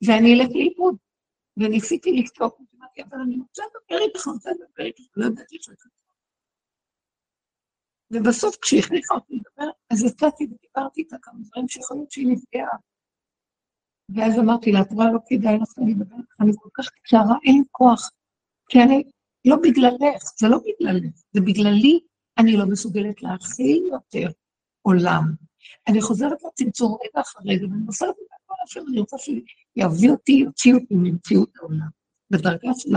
ואני 0.08 0.34
אלך 0.34 0.50
לאיבוד. 0.56 0.96
וניסיתי 1.58 2.12
לשתוק, 2.12 2.60
אמרתי, 2.76 3.02
אבל 3.04 3.18
אני 3.26 3.38
רוצה 3.38 3.64
לדבר 3.64 4.06
איתך, 4.06 4.28
אני 4.28 4.34
רוצה 4.34 4.50
לדבר 4.52 4.86
איתך, 4.86 5.02
לא 5.16 5.26
ידעתי 5.26 5.58
שאתה 5.62 5.90
ובסוף 8.14 8.56
כשהכריחה 8.62 9.16
אותי 9.16 9.34
לדבר, 9.34 9.72
אז 9.92 10.04
יצאתי 10.04 10.44
ודיברתי 10.44 11.02
איתה 11.02 11.16
כמה 11.22 11.40
דברים 11.40 11.68
שיכול 11.68 11.98
להיות 11.98 12.12
שהיא 12.12 12.28
נפגעה. 12.28 12.78
ואז 14.16 14.40
אמרתי 14.40 14.72
לה, 14.72 14.82
את 14.82 14.92
רואה, 14.92 15.12
לא 15.14 15.20
כדאי 15.28 15.58
לך 15.62 15.70
לדבר 15.78 16.16
איתך, 16.18 16.36
אני 16.42 16.52
כל 16.60 16.70
כך 16.74 16.90
קצרה, 16.90 17.38
אין 17.46 17.64
כוח. 17.72 18.12
כי 18.70 18.80
אני, 18.84 19.04
לא 19.46 19.56
בגללך, 19.56 20.24
זה 20.40 20.48
לא 20.48 20.58
בגללך, 20.58 21.14
זה 21.34 21.42
בגללי, 21.42 22.00
אני 22.38 22.58
לא 22.58 22.66
מסוגלת 22.66 23.24
להכיל 23.24 23.84
יותר 23.92 24.30
עולם. 24.82 25.34
אני 25.88 26.02
חוזרת 26.02 26.38
לצמצום 26.48 26.98
רגע 27.04 27.22
אחרי 27.22 27.56
רגע, 27.56 27.66
ואני 27.68 27.84
נופלת 27.86 28.10
בכל 28.10 28.54
אשר 28.66 28.82
אני 28.90 29.00
רוצה 29.00 29.18
שיביא 29.18 30.10
אותי, 30.10 30.32
יוציא 30.32 30.74
אותי 30.74 30.96
ממציאות 30.96 31.50
העולם, 31.60 31.88
בדרגה 32.32 32.72
של 32.78 32.96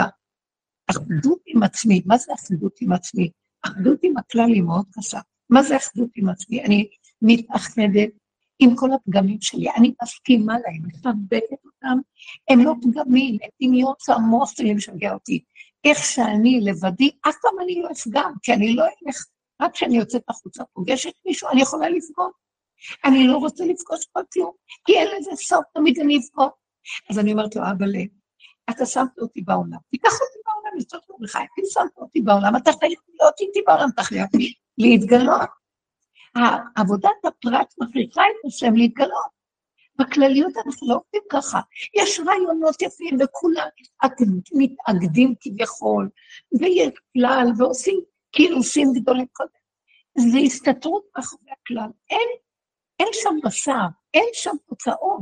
האחדות 0.89 1.41
עם 1.47 1.63
עצמי. 1.63 2.03
מה 2.07 2.19
זה 2.19 2.33
אחדות 2.35 2.79
עם 2.81 2.93
עצמי? 2.93 3.31
אחדות 3.63 3.99
עם 4.03 4.17
הכלל 4.17 4.53
היא 4.55 4.63
מאוד 4.63 4.87
קשה. 4.93 5.21
מה 5.51 5.63
זה 5.63 5.77
אחדות 5.77 6.11
עם 6.17 6.29
עצמי? 6.29 6.65
אני 6.65 6.89
מתאחדת 7.23 8.11
עם 8.59 8.77
כל 8.77 8.93
הפגמים 8.93 9.39
שלי, 9.41 9.71
אני 9.77 9.93
מסכימה 10.03 10.55
להם, 10.59 10.83
מחבקת 10.87 11.65
אותם, 11.65 11.99
הם 12.51 12.65
לא 12.65 12.75
פגמים, 12.83 13.39
הם 13.43 13.51
דמיון 13.63 13.95
שהמוח 13.99 14.53
שלי 14.57 14.75
משגע 14.75 15.13
אותי. 15.13 15.45
איך 15.91 15.99
שאני 15.99 16.61
לבדי, 16.61 17.11
אף 17.29 17.35
פעם 17.43 17.61
אני 17.61 17.83
לא 17.83 17.89
אפגם, 17.93 18.33
כי 18.43 18.53
אני 18.53 18.77
לא 18.77 18.85
אלך, 18.85 19.25
רק 19.63 19.73
כשאני 19.73 19.97
יוצאת 19.97 20.23
החוצה, 20.29 20.65
פוגשת 20.73 21.13
מישהו, 21.27 21.49
אני 21.49 21.63
יכולה 21.63 21.89
לפגום. 21.89 22.31
אני 23.05 23.27
לא 23.27 23.37
רוצה 23.37 23.65
לפגוש 23.65 24.05
כל 24.13 24.21
כלום, 24.33 24.53
כי 24.87 24.93
אין 24.93 25.09
לזה 25.17 25.31
סוף, 25.37 25.65
תמיד 25.75 26.01
אני 26.01 26.19
אפגום. 26.19 26.49
אז 27.11 27.19
אני 27.19 27.33
אומרת 27.33 27.57
לו, 27.57 27.63
אבא 27.63 27.87
לב, 27.87 28.09
אתה 28.71 28.87
שמת 28.87 29.19
אותי 29.19 29.43
בעולם, 29.43 29.79
תיקח 29.91 30.13
אותי 30.13 30.39
בעולם, 30.45 30.83
טוב 31.07 31.23
לך, 31.23 31.37
אם 31.37 31.65
שמת 31.67 31.99
אותי 31.99 32.21
בעולם, 32.21 32.57
אתה 32.57 32.71
חייב 32.73 32.99
להיות 33.09 33.41
איתי 33.41 33.63
בעולם, 33.67 33.89
אתה 33.95 34.03
חייב 34.03 34.27
להתגלות. 34.79 35.51
עבודת 36.77 37.25
הפרט 37.25 37.75
מכריחה 37.79 38.23
את 38.23 38.47
השם 38.47 38.75
להתגלות. 38.75 39.36
בכלליות 39.99 40.53
אנחנו 40.67 40.89
לא 40.89 40.95
עובדים 40.95 41.23
ככה. 41.31 41.61
יש 41.95 42.21
רעיונות 42.27 42.83
יפים 42.83 43.19
וכולם 43.21 43.67
מתאגדים 44.53 45.35
כביכול, 45.41 46.09
ויש 46.61 46.93
כלל 47.13 47.47
ועושים 47.59 48.01
כינוסים 48.33 48.89
גדולים 48.95 49.27
קודם. 49.33 49.51
זה 50.19 50.39
הסתתרות 50.39 51.05
מאחורי 51.17 51.51
הכלל. 51.53 51.91
אין, 52.11 52.29
אין 53.01 53.09
שם 53.13 53.35
בשר, 53.45 53.87
אין 54.15 54.29
שם 54.33 54.57
תוצאות. 54.69 55.21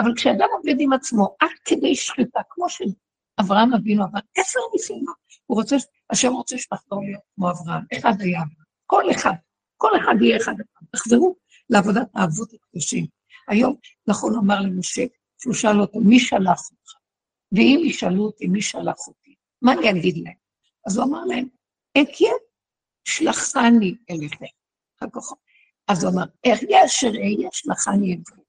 אבל 0.00 0.12
כשאדם 0.16 0.48
עובד 0.56 0.74
עם 0.78 0.92
עצמו 0.92 1.36
עד 1.40 1.50
כדי 1.64 1.94
שחיטה, 1.94 2.40
כמו 2.50 2.66
שאברהם 2.68 3.74
אבינו 3.74 4.04
עבר 4.04 4.18
עשר 4.36 4.60
ניסיונות, 4.72 5.16
הוא 5.46 5.60
רוצה, 5.60 5.76
השם 6.10 6.32
רוצה 6.32 6.58
שתחזור 6.58 7.00
להיות 7.04 7.22
כמו 7.34 7.50
אברהם, 7.50 7.84
אחד 7.98 8.20
היה, 8.20 8.40
כל 8.86 9.10
אחד, 9.10 9.34
כל 9.76 9.90
אחד 9.96 10.14
יהיה 10.20 10.36
אחד. 10.36 10.54
תחזרו 10.92 11.36
לעבודת 11.70 12.08
האבות 12.14 12.48
הקדושים. 12.52 13.06
היום 13.48 13.76
נכון 14.08 14.34
לומר 14.34 14.60
למשה, 14.60 15.02
שהוא 15.42 15.54
שאל 15.54 15.80
אותו, 15.80 16.00
מי 16.00 16.20
שלח 16.20 16.60
אותך? 16.70 16.92
ואם 17.52 17.82
ישאלו 17.84 18.24
אותי, 18.24 18.46
מי 18.46 18.62
שלח 18.62 19.08
אותי? 19.08 19.34
מה 19.62 19.72
אני 19.72 19.90
אגיד 19.90 20.16
להם? 20.24 20.34
אז 20.86 20.96
הוא 20.96 21.04
אמר 21.04 21.24
להם, 21.24 21.48
אקיה, 21.98 22.32
שלחני 23.08 23.94
אליכם. 24.10 24.44
אז 25.88 26.04
הוא 26.04 26.12
אמר, 26.12 26.24
איך 26.44 26.60
אשר 26.84 27.06
אהיה, 27.06 27.48
שלחני 27.52 28.14
אליכם. 28.14 28.42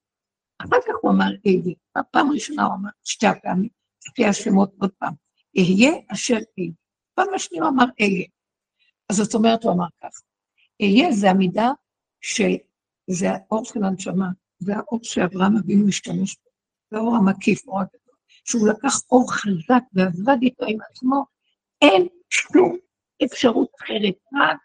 אחר 0.58 0.76
כך 0.86 0.94
הוא 1.02 1.10
אמר 1.10 1.30
אהיה. 1.46 1.74
בפעם 1.98 2.30
הראשונה 2.30 2.64
הוא 2.64 2.74
אמר 2.74 2.90
שתי 3.04 3.26
הפעמים, 3.26 3.70
שתי 4.04 4.24
השמות 4.24 4.72
עוד 4.80 4.90
פעם. 4.98 5.14
אהיה 5.58 5.92
אשר 6.12 6.34
אהיה. 6.34 6.72
פעם 7.14 7.34
השנייה 7.34 7.64
הוא 7.64 7.70
אמר 7.70 7.84
אהיה. 8.00 8.26
אז 9.08 9.16
זאת 9.16 9.34
אומרת, 9.34 9.64
הוא 9.64 9.72
אמר 9.72 9.86
ככה, 10.00 10.20
אהיה 10.82 11.12
זה 11.12 11.30
המידה 11.30 11.70
של, 12.20 12.50
זה 13.10 13.26
האור 13.30 13.64
של 13.64 13.84
הנשמה, 13.84 14.28
זה 14.58 14.76
האור 14.76 15.00
שאברהם 15.02 15.56
אבינו 15.56 15.88
השתמש 15.88 16.36
בו, 16.36 16.50
זה 16.90 16.96
האור 16.96 17.16
המקיף, 17.16 17.68
אור 17.68 17.80
הגדול, 17.80 18.16
שהוא 18.44 18.68
לקח 18.68 18.92
אור 19.10 19.32
חזק 19.32 19.82
ועבד 19.92 20.42
איתו 20.42 20.64
עם 20.68 20.78
עצמו, 20.90 21.24
אין 21.82 22.08
שום 22.30 22.76
אפשרות 23.24 23.68
אחרת, 23.80 24.14
רק 24.34 24.58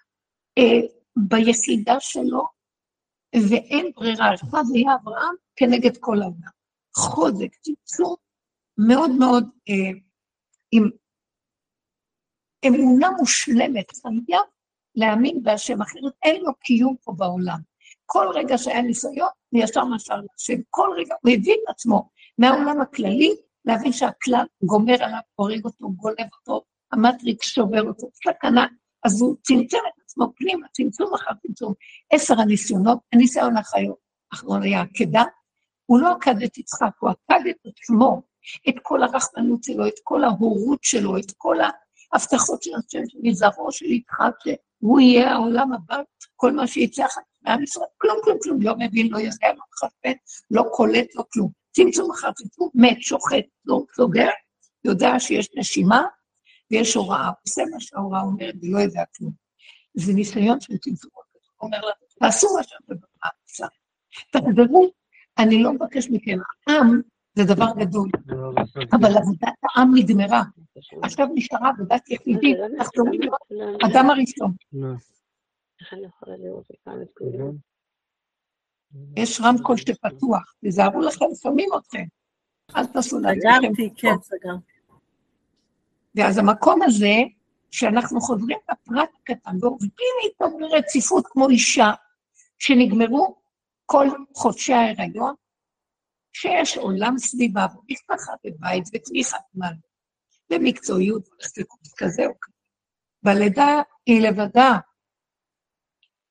אה, 0.57 0.87
ביחידה 1.15 1.99
שלו, 1.99 2.43
ואין 3.49 3.91
ברירה, 3.95 4.33
אחד 4.33 4.63
היה 4.73 4.95
אברהם 5.01 5.35
כנגד 5.55 5.97
כל 5.97 6.21
העולם. 6.21 6.53
חוזק, 6.95 7.55
צמצום 7.61 8.15
מאוד 8.77 9.11
מאוד 9.19 9.49
אה, 9.69 9.99
עם 10.71 10.89
אמונה 12.67 13.09
מושלמת, 13.19 13.91
חייב 13.91 14.43
להאמין 14.95 15.43
בהשם, 15.43 15.81
אחרת 15.81 16.13
אין 16.23 16.41
לו 16.41 16.51
קיום 16.59 16.95
פה 17.03 17.13
בעולם. 17.17 17.59
כל 18.14 18.28
רגע 18.34 18.57
שהיה 18.57 18.82
ניסיון, 18.82 19.30
הוא 19.49 19.64
ישר 19.64 19.86
מסר 19.86 20.16
להשם. 20.16 20.61
כל 20.70 20.89
רגע, 20.97 21.16
הוא 21.22 21.32
הביא 21.32 21.53
את 21.53 21.70
עצמו 21.70 22.09
מהעולם 22.38 22.82
הכללי, 22.82 23.36
להבין 23.66 23.91
שהכלל 23.91 24.45
גומר 24.64 25.03
עליו, 25.03 25.20
הורג 25.36 25.66
אותו, 25.66 25.91
גולב 25.91 26.28
אותו, 26.39 26.61
המטריקס 26.91 27.47
שובר 27.47 27.82
אותו, 27.82 28.07
סכנה. 28.14 28.66
אז 29.03 29.22
הוא 29.22 29.36
צמצם 29.41 29.78
את 29.78 30.01
עצמו 30.05 30.34
פנימה, 30.36 30.68
צמצום 30.68 31.14
אחר 31.14 31.32
צמצום. 31.47 31.74
עשר 32.11 32.39
הניסיונות, 32.41 32.99
הניסיון 33.14 33.53
האחרון 34.32 34.64
היה 34.64 34.82
עקדה, 34.82 35.24
הוא 35.86 35.99
לא 35.99 36.11
עקד 36.11 36.43
את 36.43 36.57
יצחק, 36.57 36.91
הוא 36.99 37.09
עקד 37.09 37.47
את 37.49 37.57
עצמו, 37.66 38.22
את 38.70 38.76
כל 38.82 39.03
הרחמנות 39.03 39.64
שלו, 39.64 39.88
את 39.88 39.99
כל 40.03 40.24
ההורות 40.24 40.80
שלו, 40.84 41.18
את 41.18 41.32
כל 41.38 41.57
ההבטחות 42.14 42.64
של 42.64 42.72
השם, 42.76 43.03
מזרעו 43.24 43.72
של 43.72 43.86
יצחק, 43.86 44.32
שהוא 44.43 44.99
יהיה 44.99 45.32
העולם 45.32 45.74
הבא, 45.74 45.97
כל 46.36 46.51
מה 46.51 46.68
שיצא 46.68 47.05
אחר 47.05 47.22
מעם 47.43 47.63
ישראל, 47.63 47.85
כלום, 47.97 48.17
כלום, 48.23 48.37
כלום, 48.43 48.61
לא 48.61 48.75
מבין, 48.79 49.11
לא 49.11 49.17
יודע, 49.17 49.53
לא 49.57 49.63
מחפש, 49.73 50.41
לא 50.51 50.63
קולט, 50.71 51.15
לא 51.15 51.23
כלום. 51.33 51.51
צמצום 51.71 52.11
אחר 52.11 52.31
צמצום, 52.31 52.69
מת, 52.75 53.01
שוחט, 53.01 53.45
לא 53.65 53.81
סוגר, 53.95 54.29
יודע 54.85 55.19
שיש 55.19 55.49
נשימה 55.55 56.03
ויש 56.71 56.93
הוראה, 56.93 57.29
עושה 57.41 57.61
מה 57.71 57.79
שההוראה 57.79 58.21
אומרת 58.21 58.55
ולא 58.61 58.79
יודע 58.79 59.03
כלום. 59.17 59.31
זה 59.93 60.13
ניסיון 60.13 60.59
של 60.59 60.77
צמצום. 60.77 61.11
הוא 61.57 61.67
אומר 61.67 61.77
לה, 61.85 61.91
תעשו 62.19 62.47
מה 62.57 62.63
שאתם 62.63 62.93
עושה. 63.49 63.67
תחזרו, 64.31 64.91
אני 65.37 65.63
לא 65.63 65.73
מבקש 65.73 66.09
מכם, 66.09 66.37
העם 66.67 67.01
זה 67.35 67.43
דבר 67.43 67.67
גדול, 67.77 68.09
אבל 68.91 69.17
עבודת 69.17 69.53
העם 69.63 69.91
נגמרה. 69.95 70.43
עכשיו 71.03 71.27
נשארה 71.33 71.69
עבודת 71.69 72.09
יחידים, 72.09 72.57
תחזרו 72.79 73.05
אדם 73.89 74.09
הראשון. 74.09 74.53
איך 75.84 75.93
אני 75.93 76.05
יכולה 76.05 76.38
לראות 76.38 76.67
כאן 76.86 77.01
את 77.01 77.07
כולם? 77.17 77.51
יש 79.15 79.41
רמקול 79.43 79.77
שפתוח, 79.77 80.55
תיזהרו 80.61 81.01
לכם, 81.01 81.25
שומעים 81.41 81.69
אתכם. 81.77 82.03
אל 82.75 82.86
תעשו 82.86 83.19
לעצמכם. 83.19 83.39
סגרתי, 83.39 83.89
כן, 83.97 84.15
סגרתי. 84.21 84.73
ואז 86.15 86.38
המקום 86.38 86.81
הזה, 86.81 87.15
שאנחנו 87.71 88.21
חוזרים 88.21 88.57
לפרט 88.71 89.09
הקטן, 89.21 89.57
ועובדים 89.61 90.15
איתו 90.23 90.57
ברציפות 90.57 91.27
כמו 91.27 91.49
אישה, 91.49 91.91
שנגמרו 92.59 93.36
כל 93.86 94.07
חודשי 94.36 94.73
ההיריון, 94.73 95.36
שיש 96.34 96.77
עולם 96.77 97.17
סביבה, 97.17 97.65
ומשפחה 97.75 98.34
בבית, 98.45 98.84
ותמיכת 98.93 99.38
מעלה, 99.53 99.75
ומקצועיות, 100.49 101.27
והולכת 101.27 101.57
לקורס 101.57 101.93
כזה 101.97 102.25
או 102.25 102.34
כזה. 102.41 102.53
בלידה 103.23 103.81
היא 104.05 104.21
לבדה, 104.21 104.77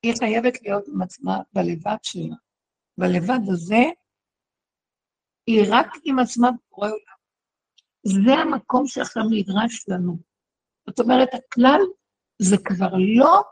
היא 0.02 0.14
חייבת 0.18 0.62
להיות 0.62 0.88
עם 0.88 1.02
עצמה 1.02 1.38
בלבד 1.52 1.96
שלה. 2.02 2.36
בלבד 2.98 3.38
הזה, 3.52 3.82
היא 5.46 5.62
רק 5.70 5.86
עם 6.04 6.18
עצמה 6.18 6.50
בקורא 6.50 6.88
עולם. 6.88 7.22
זה 8.04 8.32
המקום 8.32 8.86
שעכשיו 8.86 9.22
נדרש 9.30 9.88
לנו. 9.88 10.16
זאת 10.86 11.00
אומרת, 11.00 11.28
הכלל 11.34 11.80
זה 12.38 12.56
כבר 12.64 12.92
לא 13.16 13.42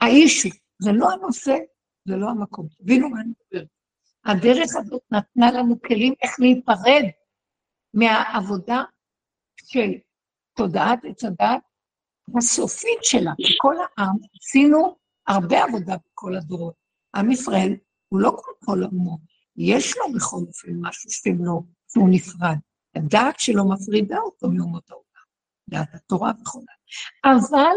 האישו, 0.00 0.48
זה 0.78 0.90
לא 0.92 1.10
הנושא, 1.10 1.56
זה 2.08 2.16
לא 2.16 2.26
המקום. 2.30 2.68
תבינו 2.78 3.08
מה 3.08 3.20
אני 3.20 3.28
מדברת. 3.28 3.68
הדרך 4.24 4.68
הזאת 4.78 5.02
נתנה 5.10 5.50
לנו 5.52 5.82
כלים 5.82 6.14
איך 6.22 6.30
להיפרד 6.40 7.04
מהעבודה 7.94 8.82
של 9.64 9.90
תודעת 10.56 10.98
עץ 11.04 11.24
הדת 11.24 11.62
הסופית 12.38 12.98
שלה. 13.02 13.32
כל 13.60 13.74
העם, 13.76 14.16
עשינו 14.40 14.96
הרבה 15.28 15.64
עבודה 15.64 15.96
בכל 16.12 16.36
הדורות. 16.36 16.74
עם 17.16 17.30
ישראל 17.30 17.76
הוא 18.08 18.20
לא 18.20 18.30
כמו 18.30 18.52
כל 18.64 18.82
האומות, 18.82 19.20
יש 19.56 19.96
לו 19.96 20.12
בכל 20.14 20.36
אופן 20.46 20.70
משהו 20.80 21.10
שאתם 21.10 21.44
לא, 21.44 21.60
שהוא 21.92 22.08
נפרד. 22.10 22.56
הדעת 22.96 23.40
שלו 23.40 23.68
מפרידה 23.68 24.18
אותו 24.18 24.48
מאומות 24.48 24.90
העולם, 24.90 25.24
דעת 25.68 25.94
התורה 25.94 26.32
וכו'. 26.42 26.64
אבל 27.24 27.76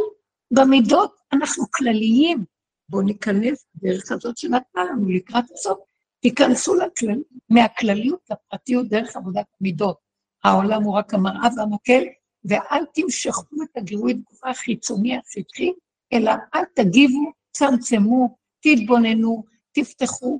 במידות 0.54 1.16
אנחנו 1.34 1.66
כלליים. 1.72 2.46
בואו 2.90 3.02
ניכנס 3.02 3.66
בדרך 3.76 4.12
הזאת 4.12 4.38
שנתנה 4.38 4.84
לנו 4.84 5.10
לקראת 5.10 5.46
הסוף. 5.54 5.80
תיכנסו 6.22 6.76
לכלל, 6.76 7.22
מהכלליות 7.50 8.20
לפרטיות 8.32 8.90
דרך 8.90 9.16
עבודת 9.16 9.46
המידות. 9.62 9.98
העולם 10.44 10.84
הוא 10.84 10.98
רק 10.98 11.14
המראה 11.14 11.50
והמקל, 11.58 12.04
ואל 12.46 12.86
תמשכו 12.94 13.64
את 13.64 13.78
הגירוי 13.78 14.14
תגובה 14.14 14.50
החיצוני 14.50 15.18
השטחי, 15.18 15.72
אלא 16.14 16.32
אל 16.56 16.64
תגיבו, 16.76 17.32
צמצמו, 17.52 18.38
תתבוננו, 18.62 19.44
תפתחו 19.72 20.40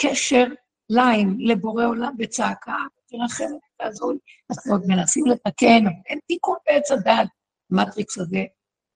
קשר 0.00 0.44
ליים 0.90 1.36
לבורא 1.40 1.84
עולם 1.84 2.14
בצעקה, 2.16 2.76
תרחם, 3.08 3.52
תעזור 3.78 4.12
לי. 4.12 4.18
אנחנו 4.50 4.72
עוד 4.72 4.82
מנסים 4.86 5.26
לתקן, 5.26 5.86
אבל 5.86 5.94
אין 6.06 6.18
תיקון 6.26 6.56
בעץ 6.66 6.90
הדת, 6.90 7.28
המטריקס 7.70 8.18
הזה, 8.18 8.44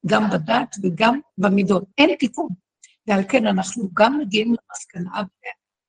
גם 0.06 0.30
בדת 0.30 0.76
וגם 0.82 1.20
במידות. 1.38 1.84
אין 1.98 2.16
תיקון. 2.18 2.48
ועל 3.06 3.22
כן 3.28 3.46
אנחנו 3.46 3.88
גם 3.94 4.18
מגיעים 4.18 4.48
למסקנה, 4.54 5.22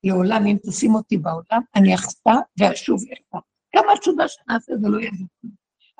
לעולם, 0.04 0.46
אם 0.46 0.56
תשים 0.66 0.94
אותי 0.94 1.16
בעולם, 1.16 1.62
אני 1.76 1.94
אחטא 1.94 2.30
ואשוב 2.58 3.02
יחטא. 3.02 3.38
כמה 3.72 3.98
תשובה 4.00 4.28
שנעשה 4.28 4.72
זה 4.76 4.88
לא 4.88 5.00
יעזור. 5.00 5.26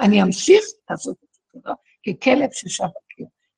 אני 0.00 0.22
אמשיך 0.22 0.64
לעשות 0.90 1.16
את 1.24 1.28
זה 1.54 1.60
ככלב 2.06 2.48
ששב. 2.52 2.84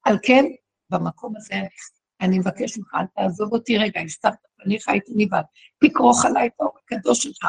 על 0.05 0.19
כן, 0.23 0.45
במקום 0.91 1.37
הזה 1.37 1.55
אני 1.55 1.69
אני 2.21 2.39
מבקש 2.39 2.79
ממך, 2.79 2.95
אל 2.95 3.07
תעזוב 3.17 3.53
אותי 3.53 3.79
רגע, 3.79 4.01
הסתרת 4.01 4.35
פניך, 4.57 4.89
הייתי 4.89 5.13
נבהל. 5.17 5.43
תכרוך 5.85 6.25
עליי 6.25 6.47
את 6.47 6.53
האור 6.61 6.73
הקדוש 6.85 7.23
שלך. 7.23 7.47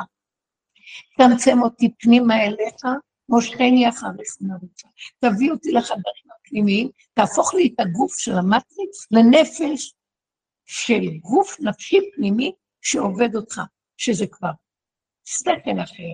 צמצם 1.17 1.61
אותי 1.61 1.93
פנימה 1.99 2.43
אליך, 2.43 2.85
מושכני 3.29 3.89
אחריך 3.89 4.37
מרוצה. 4.41 4.87
תביא 5.19 5.51
אותי 5.51 5.71
לחדרים 5.71 6.31
הפנימיים, 6.39 6.89
תהפוך 7.13 7.53
לי 7.53 7.73
את 7.73 7.79
הגוף 7.79 8.17
של 8.17 8.37
המטריקס 8.37 9.07
לנפש 9.11 9.93
של 10.65 11.17
גוף 11.21 11.57
נפשי 11.59 11.99
פנימי 12.15 12.51
שעובד 12.81 13.35
אותך, 13.35 13.61
שזה 13.97 14.27
כבר 14.27 14.51
שכל 15.25 15.81
אחר 15.83 16.13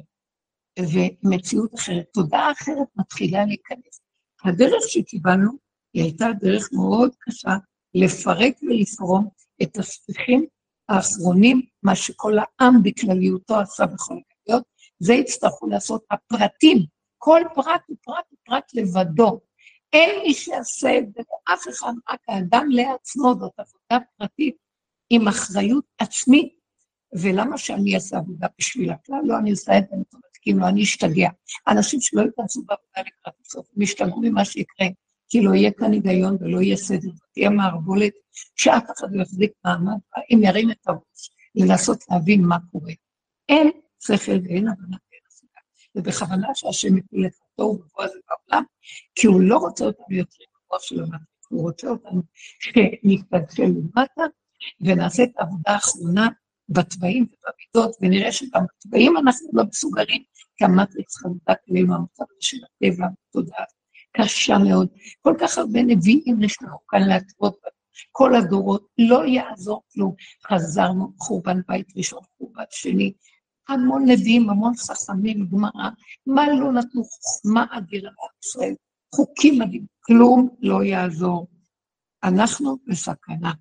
ומציאות 0.79 1.75
אחרת. 1.75 2.05
תודעה 2.13 2.51
אחרת 2.51 2.87
מתחילה 2.95 3.45
להיכנס. 3.45 4.01
הדרך 4.45 4.83
שקיבלנו 4.87 5.51
היא 5.93 6.03
הייתה 6.03 6.25
דרך 6.39 6.69
מאוד 6.73 7.15
קשה 7.19 7.57
לפרק 8.03 8.53
ולפרום 8.63 9.27
את 9.61 9.77
הספיחים 9.77 10.45
האחרונים, 10.89 11.61
מה 11.83 11.95
שכל 11.95 12.37
העם 12.37 12.83
בכלליותו 12.83 13.59
עשה 13.59 13.85
בכל 13.85 14.13
הכלליות, 14.13 14.63
זה 14.99 15.13
יצטרכו 15.13 15.67
לעשות 15.67 16.03
הפרטים. 16.11 16.77
כל 17.17 17.41
פרט 17.55 17.81
הוא 17.87 17.97
פרט 18.03 18.25
פרט 18.45 18.71
לבדו. 18.73 19.39
אין 19.93 20.09
מי 20.23 20.33
שיעשה 20.33 20.97
את 20.97 21.13
זה 21.13 21.21
לאף 21.49 21.67
אחד, 21.69 21.93
רק 22.09 22.19
האדם 22.27 22.67
לעצמו, 22.69 23.33
זאת 23.39 23.53
עבודה 23.57 24.05
פרטית 24.17 24.55
עם 25.09 25.27
אחריות 25.27 25.85
עצמית. 25.97 26.57
ולמה 27.13 27.57
שאני 27.57 27.95
אעשה 27.95 28.17
עבודה 28.17 28.47
בשביל 28.59 28.91
הכלל? 28.91 29.19
לא, 29.23 29.37
אני 29.37 29.51
עושה 29.51 29.77
את 29.77 29.83
זה 29.89 30.17
כאילו, 30.41 30.67
אני 30.67 30.83
אשתגע. 30.83 31.29
אנשים 31.67 32.01
שלא 32.01 32.21
ייכנסו 32.21 32.61
בעבודה 32.61 32.99
לקראת 32.99 33.33
הסוף, 33.45 33.67
הם 33.75 33.81
ישתגעו 33.81 34.21
ממה 34.21 34.45
שיקרה. 34.45 34.87
כי 35.29 35.41
לא 35.41 35.53
יהיה 35.53 35.71
כאן 35.71 35.91
היגיון 35.91 36.37
ולא 36.39 36.61
יהיה 36.61 36.77
סדר, 36.77 37.09
תהיה 37.33 37.49
מערבולת 37.49 38.13
שאף 38.55 38.83
אחד 38.97 39.07
לא 39.11 39.21
יחזיק 39.21 39.51
מעמד, 39.65 39.97
אם 40.33 40.39
ירים 40.43 40.71
את 40.71 40.87
הראש, 40.87 41.31
לנסות 41.55 42.03
להבין 42.09 42.41
מה 42.45 42.57
קורה. 42.71 42.93
אין 43.49 43.71
שכל 43.99 44.31
ואין 44.31 44.67
הבנה 44.67 44.97
ואין 45.11 45.21
השגה. 45.27 45.59
ובכוונה 45.95 46.47
שהשם 46.53 46.95
מפיל 46.95 47.25
את 47.25 47.31
התוהו 47.53 47.79
הזה 47.99 48.19
בעולם, 48.29 48.63
כי 49.15 49.27
הוא 49.27 49.41
לא 49.41 49.57
רוצה 49.57 49.85
אותנו 49.85 50.05
יותר 50.09 50.43
במוח 50.69 50.81
של 50.81 50.99
המטה, 50.99 51.17
הוא 51.49 51.61
רוצה 51.61 51.89
אותנו 51.89 52.21
שנתפצל 52.59 53.63
למטה 53.63 54.23
ונעשה 54.81 55.23
את 55.23 55.29
העבודה 55.37 55.71
האחרונה 55.71 56.27
בתוואים 56.69 57.23
ובמידות, 57.23 57.97
ונראה 58.01 58.31
שגם 58.31 58.61
בתוואים 58.77 59.17
אנחנו 59.17 59.49
לא 59.53 59.63
מסוגלים, 59.63 60.23
כי 60.57 60.65
המטריקס 60.65 61.17
חזק 61.17 61.57
אלינו 61.71 61.95
המצב 61.95 62.23
של 62.39 62.57
הטבע, 62.63 63.07
תודעה 63.31 63.63
קשה 64.17 64.57
מאוד. 64.57 64.87
כל 65.21 65.35
כך 65.39 65.57
הרבה 65.57 65.83
נביאים 65.83 66.35
נשלחו 66.39 66.77
כאן 66.87 67.01
להתוות 67.07 67.57
כל 68.11 68.35
הדורות, 68.35 68.87
לא 68.97 69.25
יעזור 69.25 69.83
כלום. 69.93 70.15
חזרנו, 70.47 71.11
חורבן 71.19 71.61
בית 71.67 71.87
ראשון, 71.97 72.19
חורבן 72.37 72.63
שני, 72.69 73.13
המון 73.69 74.09
נביאים, 74.09 74.49
המון 74.49 74.73
חכמים, 74.75 75.47
גמרא, 75.47 75.89
מה 76.25 76.47
לא 76.53 76.71
נתנו 76.71 77.03
חוכמה 77.03 77.65
אדירה 77.71 78.11
לישראל, 78.35 78.73
חוקים 79.15 79.59
מדהים, 79.59 79.85
כלום 79.99 80.49
לא 80.59 80.83
יעזור. 80.83 81.47
אנחנו 82.23 82.77
בסכנה. 82.87 83.53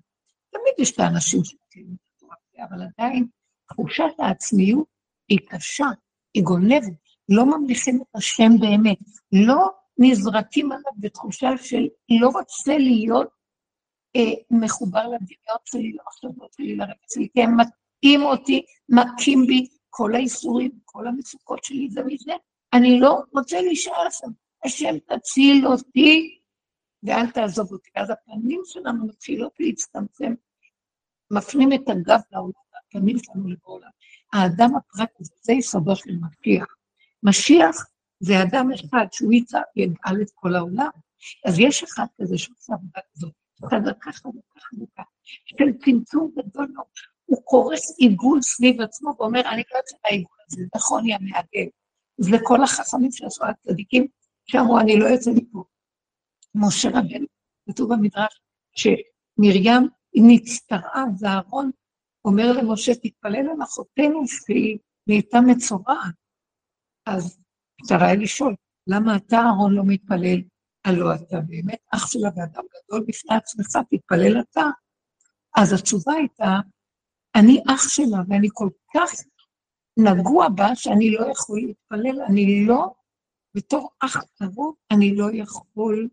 תמיד 0.51 0.73
יש 0.79 0.91
את 0.91 0.99
האנשים 0.99 1.41
התורה, 1.41 2.35
אבל 2.69 2.81
עדיין 2.81 3.27
תחושת 3.67 4.03
העצמיות 4.19 4.87
היא 5.29 5.39
קשה, 5.49 5.85
היא 6.33 6.43
גונבת, 6.43 6.93
לא 7.29 7.45
ממליכים 7.45 8.01
את 8.01 8.15
השם 8.15 8.51
באמת, 8.59 8.97
לא 9.31 9.69
נזרקים 9.97 10.71
עליו 10.71 10.91
בתחושה 10.97 11.49
של 11.57 11.87
לא 12.09 12.27
רוצה 12.27 12.77
להיות 12.77 13.29
אה, 14.15 14.33
מחובר 14.51 15.03
לדמיון 15.03 15.57
שלי, 15.65 15.91
למחשבות 15.91 16.53
שלי, 16.53 16.75
לרקע 16.75 17.05
שלי, 17.13 17.27
כי 17.33 17.43
הם 17.43 17.57
מתאים 17.57 18.21
אותי, 18.21 18.65
מכים 18.89 19.45
בי 19.47 19.67
כל 19.89 20.15
האיסורים, 20.15 20.71
כל 20.85 21.07
המצוקות 21.07 21.63
שלי 21.63 21.89
זה 21.89 22.03
מזה. 22.03 22.33
אני 22.73 22.99
לא 22.99 23.21
רוצה 23.33 23.61
להישאר 23.61 24.09
שם. 24.11 24.27
השם 24.65 24.97
תציל 24.99 25.67
אותי 25.67 26.39
ואל 27.03 27.31
תעזוב 27.31 27.71
אותי. 27.71 27.89
אז 27.95 28.09
הפנים 28.09 28.61
שלנו 28.65 29.07
מתחילות 29.07 29.51
להצטמצם, 29.59 30.33
מפנים 31.31 31.73
את 31.73 31.89
הגב 31.89 32.19
לעולם, 32.31 32.51
הפנים 32.87 33.17
שלנו 33.17 33.47
לעולם. 33.47 33.89
האדם 34.33 34.75
הפרקטי, 34.75 35.23
זה 35.41 35.53
יסודו 35.53 35.95
של 35.95 36.11
משיח. 36.21 36.65
משיח 37.23 37.75
זה 38.19 38.33
אדם 38.43 38.69
אחד 38.71 39.05
שהוא 39.11 39.33
יגאל 39.75 40.21
את 40.21 40.31
כל 40.35 40.55
העולם. 40.55 40.89
אז 41.45 41.59
יש 41.59 41.83
אחד 41.83 42.05
כזה 42.21 42.37
שעושה 42.37 42.73
עבודה 42.73 42.99
כזאת, 43.13 43.33
חזקה 43.65 44.11
חזקה 44.11 44.59
חזקה, 44.59 45.03
של 45.23 45.77
צמצום 45.85 46.31
גדול 46.37 46.67
מאוד. 46.73 46.85
הוא 47.25 47.41
קורס 47.43 47.99
עיגול 47.99 48.41
סביב 48.41 48.81
עצמו 48.81 49.15
ואומר, 49.19 49.39
אני 49.39 49.63
לא 49.71 49.77
יוצא 49.77 49.95
מהעיגול 50.03 50.37
הזה, 50.47 50.63
נכון, 50.75 51.05
היא 51.05 51.15
המעגל. 51.15 51.69
זה 52.17 52.37
כל 52.43 52.63
החכמים 52.63 53.11
שעשו 53.11 53.45
הצדיקים, 53.45 54.07
שאמרו, 54.45 54.79
אני 54.79 54.99
לא 54.99 55.05
יוצא 55.05 55.31
מפה. 55.35 55.63
משה 56.55 56.89
רבנו, 56.89 57.25
כתוב 57.69 57.93
במדרש, 57.93 58.41
שמרים 58.75 59.87
נצטרעה, 60.15 61.03
ואהרון 61.19 61.71
אומר 62.25 62.51
למשה, 62.51 62.95
תתפלל 62.95 63.49
על 63.49 63.63
אחותנו 63.63 64.27
שהיא 64.27 64.77
נהייתה 65.07 65.41
מצורעת. 65.41 66.15
אז 67.05 67.39
אפשר 67.83 68.03
היה 68.03 68.15
לשאול, 68.15 68.55
למה 68.87 69.15
אתה, 69.15 69.37
אהרון, 69.37 69.73
לא 69.73 69.83
מתפלל? 69.85 70.41
הלא 70.85 71.15
אתה 71.15 71.39
באמת 71.47 71.79
אח 71.95 72.07
שלה 72.07 72.29
ואדם 72.35 72.63
גדול 72.73 73.05
בפני 73.07 73.35
עצמך, 73.35 73.83
תתפלל 73.89 74.41
אתה. 74.41 74.65
אז 75.57 75.73
התשובה 75.73 76.13
הייתה, 76.13 76.59
אני 77.35 77.63
אח 77.69 77.89
שלה 77.89 78.17
ואני 78.29 78.47
כל 78.53 78.69
כך 78.95 79.11
נגוע 79.97 80.49
בה 80.49 80.75
שאני 80.75 81.11
לא 81.11 81.25
יכול 81.31 81.59
להתפלל, 81.59 82.21
אני 82.29 82.65
לא, 82.67 82.93
בתור 83.55 83.89
אח 83.99 84.17
קרוב, 84.35 84.75
אני 84.91 85.15
לא 85.15 85.25
יכול 85.33 86.09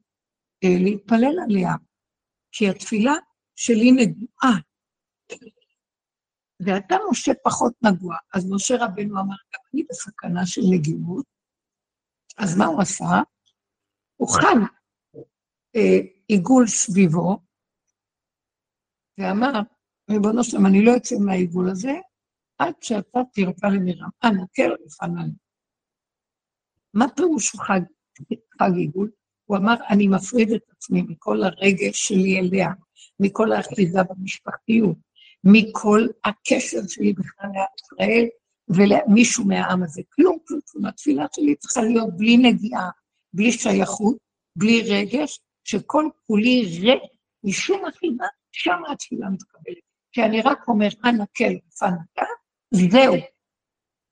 אה, 0.64 0.76
להתפלל 0.84 1.38
עליה, 1.44 1.72
כי 2.52 2.68
התפילה 2.68 3.12
שלי 3.56 3.92
נגועה. 3.92 4.58
ואתה, 6.66 6.96
משה, 7.10 7.32
פחות 7.44 7.72
נגוע. 7.82 8.16
אז 8.34 8.50
משה 8.50 8.74
רבנו 8.80 9.20
אמר, 9.20 9.36
גם 9.54 9.60
אני 9.74 9.82
בסכנה 9.90 10.46
של 10.46 10.60
נגיעות. 10.70 11.33
אז 12.36 12.58
מה 12.58 12.66
הוא 12.66 12.80
עשה? 12.82 13.22
הוא 14.16 14.28
חם 14.28 14.58
אה, 15.76 15.98
עיגול 16.28 16.66
סביבו, 16.66 17.38
ואמר, 19.18 19.52
ריבונו 20.10 20.44
שלם, 20.44 20.66
אני 20.66 20.84
לא 20.84 20.90
יוצא 20.90 21.16
מהעיגול 21.18 21.70
הזה, 21.70 21.92
עד 22.58 22.74
שאתה 22.80 23.18
תרפא 23.32 23.66
למרם. 23.66 24.08
אנא, 24.24 24.42
כן 24.54 24.68
לפניי. 24.86 25.30
מה 26.94 27.06
פירוש 27.16 27.56
חג, 27.56 27.80
חג 28.58 28.76
עיגול? 28.76 29.10
הוא 29.44 29.56
אמר, 29.56 29.74
אני 29.90 30.08
מפריד 30.08 30.52
את 30.52 30.62
עצמי 30.70 31.02
מכל 31.02 31.42
הרגש 31.42 32.08
שלי 32.08 32.40
אליה, 32.40 32.68
מכל 33.20 33.52
האחיזה 33.52 33.98
במשפחתיות, 34.02 34.96
מכל 35.44 36.06
הקשר 36.24 36.86
שלי 36.88 37.12
בכלל 37.12 37.48
לישראל 37.48 38.28
ולמישהו 38.68 39.44
מהעם 39.44 39.82
הזה. 39.82 40.02
כלום, 40.14 40.38
כלום, 40.46 40.60
כלום. 40.66 40.86
התפילה 40.86 41.26
שלי 41.32 41.56
צריכה 41.56 41.80
להיות 41.82 42.16
בלי 42.16 42.36
נגיעה, 42.36 42.90
בלי 43.32 43.52
שייכות, 43.52 44.16
בלי 44.58 44.82
רגש, 44.82 45.40
שכל 45.64 46.08
כולי 46.26 46.78
ריק 46.80 47.02
משום 47.44 47.86
אחיזה, 47.86 48.24
שם 48.52 48.82
התפילה 48.92 49.30
מתקבלת. 49.30 49.84
כי 50.12 50.22
אני 50.22 50.40
רק 50.40 50.68
אומר, 50.68 50.88
אנא 51.04 51.24
כל 51.36 51.58
פנתה, 51.78 52.26
זהו. 52.74 53.14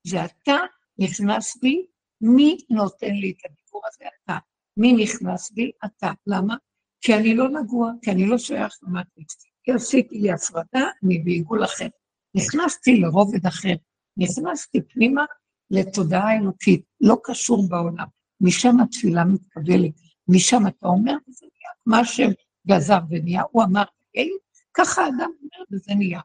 זה 0.07 0.25
אתה 0.25 0.57
נכנס 0.99 1.57
בי, 1.61 1.85
מי 2.21 2.57
נותן 2.69 3.13
לי 3.13 3.31
את 3.31 3.45
הדיבור 3.45 3.81
הזה? 3.87 4.05
אתה. 4.23 4.37
מי 4.77 4.93
נכנס 4.93 5.51
בי? 5.51 5.71
אתה. 5.85 6.11
למה? 6.27 6.55
כי 7.01 7.13
אני 7.13 7.35
לא 7.35 7.49
נגוע, 7.49 7.91
כי 8.01 8.11
אני 8.11 8.25
לא 8.25 8.37
שייך 8.37 8.73
למטריקס. 8.83 9.37
כי 9.63 9.71
עשיתי 9.71 10.15
לי 10.15 10.31
הפרדה, 10.31 10.87
אני 11.03 11.19
בעיגול 11.19 11.63
אחר. 11.63 11.87
נכנסתי 12.35 12.99
לרובד 12.99 13.45
אחר, 13.47 13.73
נכנסתי 14.17 14.81
פנימה 14.81 15.25
לתודעה 15.71 16.37
אלוקית, 16.37 16.85
לא 17.01 17.17
קשור 17.23 17.69
בעולם. 17.69 18.07
משם 18.41 18.79
התפילה 18.79 19.25
מתקבלת, 19.25 19.93
משם 20.27 20.67
אתה 20.67 20.87
אומר, 20.87 21.15
וזה 21.29 21.45
נהיה 21.45 21.71
מה 21.85 22.05
שגזר 22.05 22.99
ונהיה, 23.09 23.43
הוא 23.51 23.63
אמר, 23.63 23.83
היי, 24.13 24.29
ככה 24.73 25.01
האדם 25.01 25.29
אומר, 25.41 25.65
וזה 25.71 25.95
נהיה. 25.95 26.21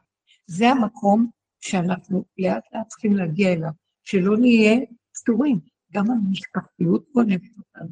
זה 0.47 0.69
המקום 0.69 1.29
שאנחנו 1.61 2.25
לאט 2.37 2.63
לאט 2.73 2.87
צריכים 2.87 3.15
להגיע 3.15 3.53
אליו, 3.53 3.71
שלא 4.03 4.37
נהיה 4.37 4.79
פטורים. 5.13 5.59
גם 5.93 6.11
המשפחתיות 6.11 7.05
גונבת 7.13 7.57
אותנו. 7.57 7.89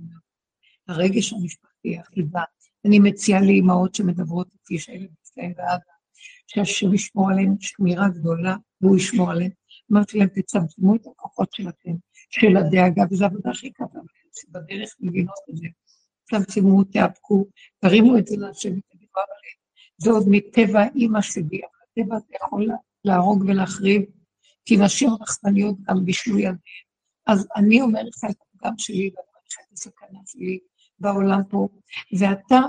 הרגש 0.88 1.34
המשפחתי, 1.34 2.00
החיבה. 2.00 2.42
אני 2.86 3.00
מציעה 3.00 3.42
לאימהות 3.42 3.96
שמדברות 3.96 4.48
איתי, 4.54 4.80
שהילד 4.80 5.10
אצלם 5.22 5.52
ואבא, 5.58 5.94
שהשם 6.48 6.94
ישמור 6.94 7.32
עליהם 7.32 7.56
שמירה 7.60 8.10
גדולה, 8.10 8.56
והוא 8.82 8.98
ישמור 8.98 9.32
עליהם. 9.32 9.52
אמרתי 9.92 10.18
להם, 10.18 10.28
תצמצמו 10.28 10.96
את 10.96 11.08
הכוחות 11.08 11.54
שלכם, 11.54 11.92
של 12.30 12.58
הדאגה, 12.58 13.04
וזו 13.12 13.26
עבודה 13.26 13.50
הכי 13.50 13.72
קטנה, 13.72 14.02
שבדרך 14.36 14.96
מבינות 15.00 15.36
את 15.50 15.58
זה. 15.58 15.68
צמצמו, 16.30 16.84
תאפקו, 16.84 17.46
תרימו 17.80 18.18
את 18.18 18.28
זה 18.28 18.36
להשם 18.38 18.70
ותגידו, 18.70 19.12
אבל 19.16 19.24
זה 19.98 20.12
עוד 20.12 20.26
מטבע 20.30 20.84
אימא 20.96 21.22
שלי, 21.22 21.62
הטבע 21.64 22.20
זה 22.20 22.34
יכול 22.44 22.70
להרוג 23.06 23.44
ולהחריב, 23.48 24.02
כי 24.66 24.78
נשים 24.78 25.10
רחמניות 25.22 25.76
גם 25.82 26.06
בישלו 26.06 26.38
ילדיהם. 26.38 26.58
אז 27.28 27.48
אני 27.56 27.82
אומר 27.82 28.04
לך 28.04 28.32
את 28.32 28.36
הפגם 28.42 28.74
שלי, 28.78 29.10
ואני 29.16 29.28
אומר 29.28 29.42
לך 29.48 29.58
את 29.68 29.74
הסכנה 29.74 30.20
שלי 30.26 30.60
בעולם 31.00 31.42
פה, 31.50 31.68
ואתה 32.20 32.60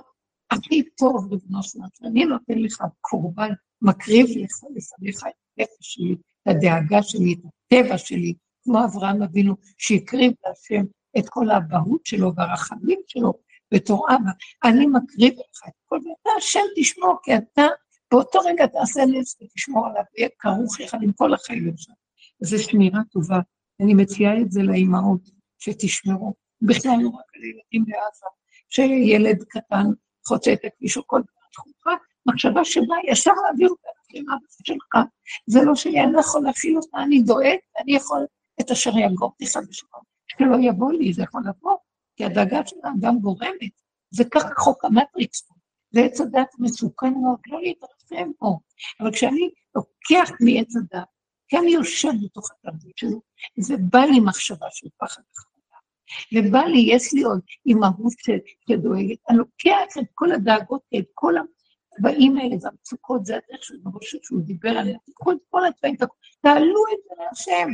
הכי 0.51 0.83
טוב 0.83 1.35
לבנו 1.35 1.63
שלנו, 1.63 1.87
אני 2.05 2.25
נותן 2.25 2.59
לך 2.59 2.83
קורבן, 3.01 3.51
מקריב 3.83 4.27
לך 4.27 4.53
לפניך 4.77 5.23
את 5.23 5.33
הנפש 5.59 5.71
שלי, 5.81 6.17
הדאגה 6.49 7.03
שלי, 7.03 7.33
את 7.33 7.39
הטבע 7.73 7.99
שלי, 7.99 8.35
כמו 8.65 8.85
אברהם 8.85 9.23
אבינו, 9.23 9.55
שהקריב 9.79 10.33
להשם 10.47 10.85
את 11.19 11.29
כל 11.29 11.51
האבהות 11.51 12.07
שלו 12.07 12.35
והרחמים 12.35 13.01
שלו 13.07 13.33
בתור 13.75 14.07
אבא. 14.11 14.31
אני 14.65 14.87
מקריב 14.87 15.33
לך 15.33 15.63
את 15.69 15.73
כל 15.85 16.01
זה, 16.03 16.09
אתה 16.23 16.31
השם 16.39 16.61
תשמור, 16.77 17.17
כי 17.23 17.37
אתה 17.37 17.67
באותו 18.11 18.39
רגע 18.39 18.67
תעשה 18.67 19.01
נס 19.07 19.37
ותשמור 19.43 19.87
עליו, 19.87 20.03
ויהיה 20.15 20.29
כרוך 20.39 20.81
יחד 20.81 20.99
עם 21.03 21.13
כל 21.13 21.35
החיים 21.35 21.77
שלך. 21.77 21.95
זו 22.41 22.63
שמירה 22.63 23.01
טובה. 23.13 23.41
אני 23.83 23.95
מציעה 23.95 24.41
את 24.41 24.51
זה 24.51 24.63
לאימהות, 24.63 25.31
שתשמרו. 25.59 26.35
בכלל 26.63 26.97
לא 27.01 27.09
רק 27.09 27.25
על 27.37 27.45
ילדים 27.45 27.85
בעזה, 27.85 28.27
שילד 28.69 29.45
קטן 29.49 29.87
חוצה 30.27 30.53
את 30.53 30.65
הכביש 30.65 30.97
או 30.97 31.03
כל 31.07 31.21
דבר 31.21 31.47
דחופה, 31.53 31.91
מחשבה 32.29 32.65
שבאה 32.65 32.99
ישר 33.11 33.33
להעביר 33.45 33.69
אותה 33.69 33.89
לאבא 34.15 34.47
שלך. 34.65 35.05
זה 35.47 35.61
לא 35.63 35.75
שלי, 35.75 36.01
אני 36.01 36.13
לא 36.13 36.21
יכול 36.21 36.43
להכיל 36.43 36.77
אותה, 36.77 36.99
אני 36.99 37.23
דואג, 37.23 37.59
אני 37.83 37.97
יכול 37.97 38.27
את 38.61 38.71
אשר 38.71 38.99
יגור 38.99 39.33
תיכף 39.39 39.61
בשלום. 39.69 40.03
שלא 40.29 40.57
יבוא 40.69 40.93
לי, 40.93 41.13
זה 41.13 41.23
יכול 41.23 41.43
לבוא, 41.49 41.77
כי 42.17 42.25
הדאגה 42.25 42.67
של 42.67 42.77
האדם 42.85 43.19
גורמת. 43.19 43.73
זה 44.11 44.25
ככה 44.25 44.49
חוק 44.59 44.85
המטריקס. 44.85 45.49
זה 45.91 46.01
עץ 46.01 46.21
הדת 46.21 46.49
מסוכן 46.59 47.15
מאוד, 47.23 47.39
לא 47.47 47.61
להתרחם 47.63 48.31
פה. 48.39 48.59
אבל 49.01 49.13
כשאני 49.13 49.51
לוקח 49.75 50.31
מעץ 50.41 50.77
הדת, 50.77 51.09
כי 51.49 51.59
אני 51.59 51.71
יושב 51.71 52.13
בתוך 52.25 52.51
התרבות 52.51 52.99
שלו, 52.99 53.21
ובא 53.69 53.99
לי 53.99 54.21
מחשבה 54.21 54.67
של 54.71 54.89
פחד 55.01 55.23
וחרדה, 55.33 55.79
ובא 56.35 56.65
לי, 56.65 56.79
יש 56.79 57.15
לי 57.15 57.23
עוד 57.23 57.41
אימהות 57.67 58.13
שדואגת, 58.19 59.19
אני 59.29 59.39
לוקח 59.39 59.99
את 59.99 60.07
כל 60.15 60.33
הדאגות, 60.33 60.83
את 60.99 61.05
כל 61.15 61.35
האלה 62.07 62.57
והמצוקות, 62.63 63.27
זה 63.27 63.37
הדרך 63.37 63.65
של 63.65 63.75
משה 63.85 64.19
שהוא 64.23 64.41
דיבר 64.41 64.71
עליה, 64.71 64.99
תקחו 65.07 65.33
את 65.33 65.39
כל 65.51 65.61
הדברים, 65.65 65.97
תעלו 66.41 66.85
את 66.93 66.99
זה 67.05 67.25
להשם, 67.25 67.69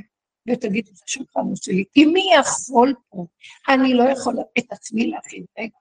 ותגידו, 0.48 0.90
זה 0.94 1.02
שלך, 1.06 1.36
שלי, 1.54 1.84
כי 1.92 2.04
מי 2.04 2.30
יכול 2.40 2.94
פה? 3.08 3.26
אני 3.68 3.94
לא 3.94 4.02
יכול 4.02 4.34
את 4.58 4.72
עצמי 4.72 5.06
להכיל, 5.06 5.44
רגע, 5.58 5.76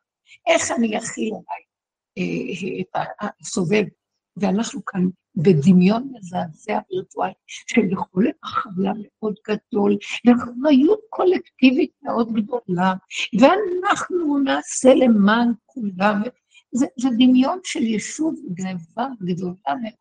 איך 0.48 0.72
אני 0.72 0.98
אכיל 0.98 1.34
עליי 1.34 1.64
אה, 2.18 2.82
את 2.82 3.08
הסובב? 3.42 3.84
ואנחנו 4.38 4.86
כאן 4.86 5.08
בדמיון 5.36 6.12
מזעזע 6.14 6.80
וירטואלי 6.92 7.34
של 7.48 7.92
יכולת 7.92 8.36
הכלה 8.44 8.92
מאוד 8.98 9.36
גדול, 9.48 9.98
ואחריות 10.26 11.00
קולקטיבית 11.10 11.92
מאוד 12.04 12.34
גדולה, 12.34 12.94
ואנחנו 13.40 14.38
נעשה 14.38 14.94
למען 14.94 15.52
כולם. 15.66 16.22
זה, 16.74 16.86
זה 17.00 17.10
דמיון 17.10 17.60
של 17.64 17.84
ישות 17.84 18.36
גנבה 18.54 19.08
גדולה 19.22 19.76
מאוד, 19.82 19.94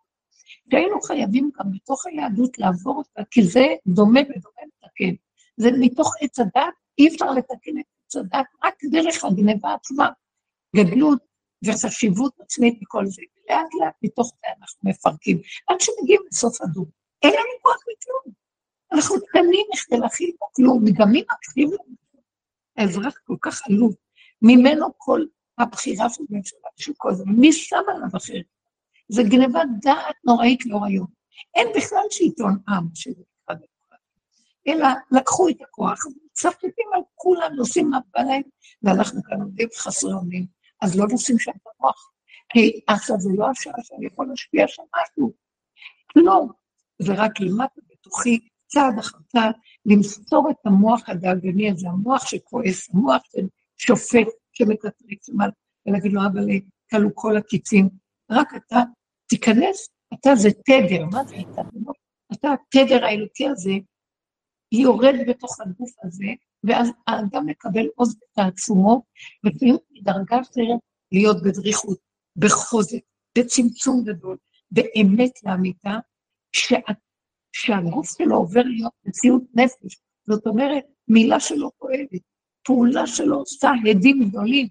שהיינו 0.70 1.00
חייבים 1.00 1.50
גם 1.58 1.72
בתוך 1.72 2.06
היהדות 2.06 2.58
לעבור 2.58 2.96
אותה, 2.96 3.22
כי 3.30 3.42
זה 3.42 3.66
דומה 3.86 4.20
ודומה 4.20 4.62
לתקן. 4.66 5.14
זה 5.56 5.70
מתוך 5.80 6.14
עץ 6.20 6.38
הדת, 6.38 6.74
אי 6.98 7.08
אפשר 7.08 7.30
לתקן 7.30 7.78
את 7.80 7.84
עץ 8.06 8.16
הדת 8.16 8.46
רק 8.64 8.74
דרך 8.90 9.24
הגנבה 9.24 9.74
עצמה. 9.74 10.08
גדלות 10.76 11.18
וחשיבות 11.64 12.32
עצמית 12.40 12.78
וכל 12.82 13.06
זה. 13.06 13.22
לאט 13.50 13.66
לאט 13.80 13.94
מתוך 14.02 14.32
זה 14.34 14.48
אנחנו 14.60 14.90
מפרקים, 14.90 15.38
עד 15.68 15.76
שמגיעים 15.80 16.20
לסוף 16.30 16.62
הדור. 16.62 16.86
אין 17.22 17.32
לנו 17.32 17.62
כוח 17.62 17.76
לכלום. 17.76 18.34
אנחנו 18.92 19.16
קטנים 19.26 19.66
מכדי 19.72 19.98
להכיל 19.98 20.30
פה 20.38 20.46
כלום, 20.52 20.84
גם 20.98 21.10
מי 21.10 21.22
מקשיב 21.32 21.68
לנו? 21.68 21.96
האזרח 22.76 23.18
כל 23.24 23.36
כך 23.40 23.62
עלוב, 23.66 23.94
ממנו 24.42 24.86
כל 24.96 25.24
הבחירה 25.62 26.10
של 26.10 26.22
הממשלה, 26.30 26.68
של 26.76 26.92
כל 26.96 27.14
זה, 27.14 27.24
מי 27.26 27.52
שם 27.52 27.76
עליו 27.88 28.08
אחרת? 28.16 28.44
זה 29.08 29.22
גנבת 29.22 29.68
דעת 29.82 30.16
נוראית 30.24 30.66
לאור 30.66 30.84
היום. 30.86 31.06
אין 31.54 31.68
בכלל 31.76 32.04
שלטון 32.10 32.58
עם 32.68 32.86
שזה 32.94 33.10
נקרא 33.10 33.54
דמוקרטיה, 33.54 34.68
אלא 34.68 34.86
לקחו 35.18 35.48
את 35.48 35.56
הכוח, 35.62 35.98
מצפצפים 36.26 36.86
על 36.94 37.00
כולם, 37.14 37.50
עושים 37.58 37.90
מה 37.90 37.98
בא 38.14 38.22
להם, 38.22 38.42
ואנחנו 38.82 39.22
כאן 39.22 39.40
עומדים 39.40 39.68
חסרי 39.76 40.12
אונים, 40.12 40.46
אז 40.82 40.98
לא 40.98 41.06
נשים 41.12 41.38
שם 41.38 41.50
את 41.50 41.66
המוח. 41.66 42.10
כי 42.52 42.80
עכשיו 42.86 43.16
זה 43.20 43.30
לא 43.36 43.50
השעה 43.50 43.82
שאני 43.82 44.06
יכול 44.06 44.26
להשפיע 44.28 44.68
שם 44.68 44.82
משהו. 44.96 45.32
לא, 46.16 46.46
זה 46.98 47.12
רק 47.16 47.40
למטה 47.40 47.80
בתוכי, 47.90 48.40
צעד 48.66 48.98
אחר 48.98 49.18
צעד, 49.28 49.54
למסור 49.86 50.50
את 50.50 50.66
המוח 50.66 51.08
הדאגני 51.08 51.70
הזה, 51.70 51.88
המוח 51.88 52.26
שכועס, 52.26 52.90
המוח 52.94 53.22
ששופט, 53.76 54.26
שמקטריץ, 54.52 55.28
ולהגיד 55.86 56.12
לו, 56.12 56.20
אבל 56.32 56.46
כלו 56.90 57.14
כל 57.14 57.36
הקיצים, 57.36 57.88
רק 58.30 58.48
אתה 58.56 58.82
תיכנס, 59.28 59.88
אתה 60.14 60.30
זה 60.34 60.48
תדר, 60.50 61.04
מה 61.10 61.24
זה 61.24 61.36
אתה? 61.36 61.62
אתה 62.32 62.48
התדר 62.52 63.04
האלוקי 63.04 63.48
הזה, 63.48 63.72
יורד 64.72 65.14
בתוך 65.28 65.60
הגוף 65.60 65.90
הזה, 66.04 66.26
ואז 66.64 66.88
האדם 67.06 67.46
מקבל 67.46 67.86
עוז 67.94 68.16
ותעצומות, 68.16 69.02
ופעמים 69.46 69.76
דרגה 70.02 70.40
אחרת 70.40 70.80
להיות 71.12 71.42
בדריכות, 71.42 71.98
בחוזק, 72.36 73.00
בצמצום 73.38 74.04
גדול, 74.04 74.36
באמת 74.70 75.32
לאמיתה, 75.44 75.98
שה, 76.52 76.76
שהגוף 77.52 78.18
שלו 78.18 78.36
עובר 78.36 78.62
להיות 78.62 78.92
מציאות 79.04 79.42
נפש. 79.54 80.00
זאת 80.26 80.46
אומרת, 80.46 80.84
מילה 81.08 81.40
שלו 81.40 81.70
פועלת, 81.78 82.08
פעולה 82.64 83.06
שלו 83.06 83.36
עושה 83.36 83.70
הדים 83.90 84.28
גדולים. 84.28 84.68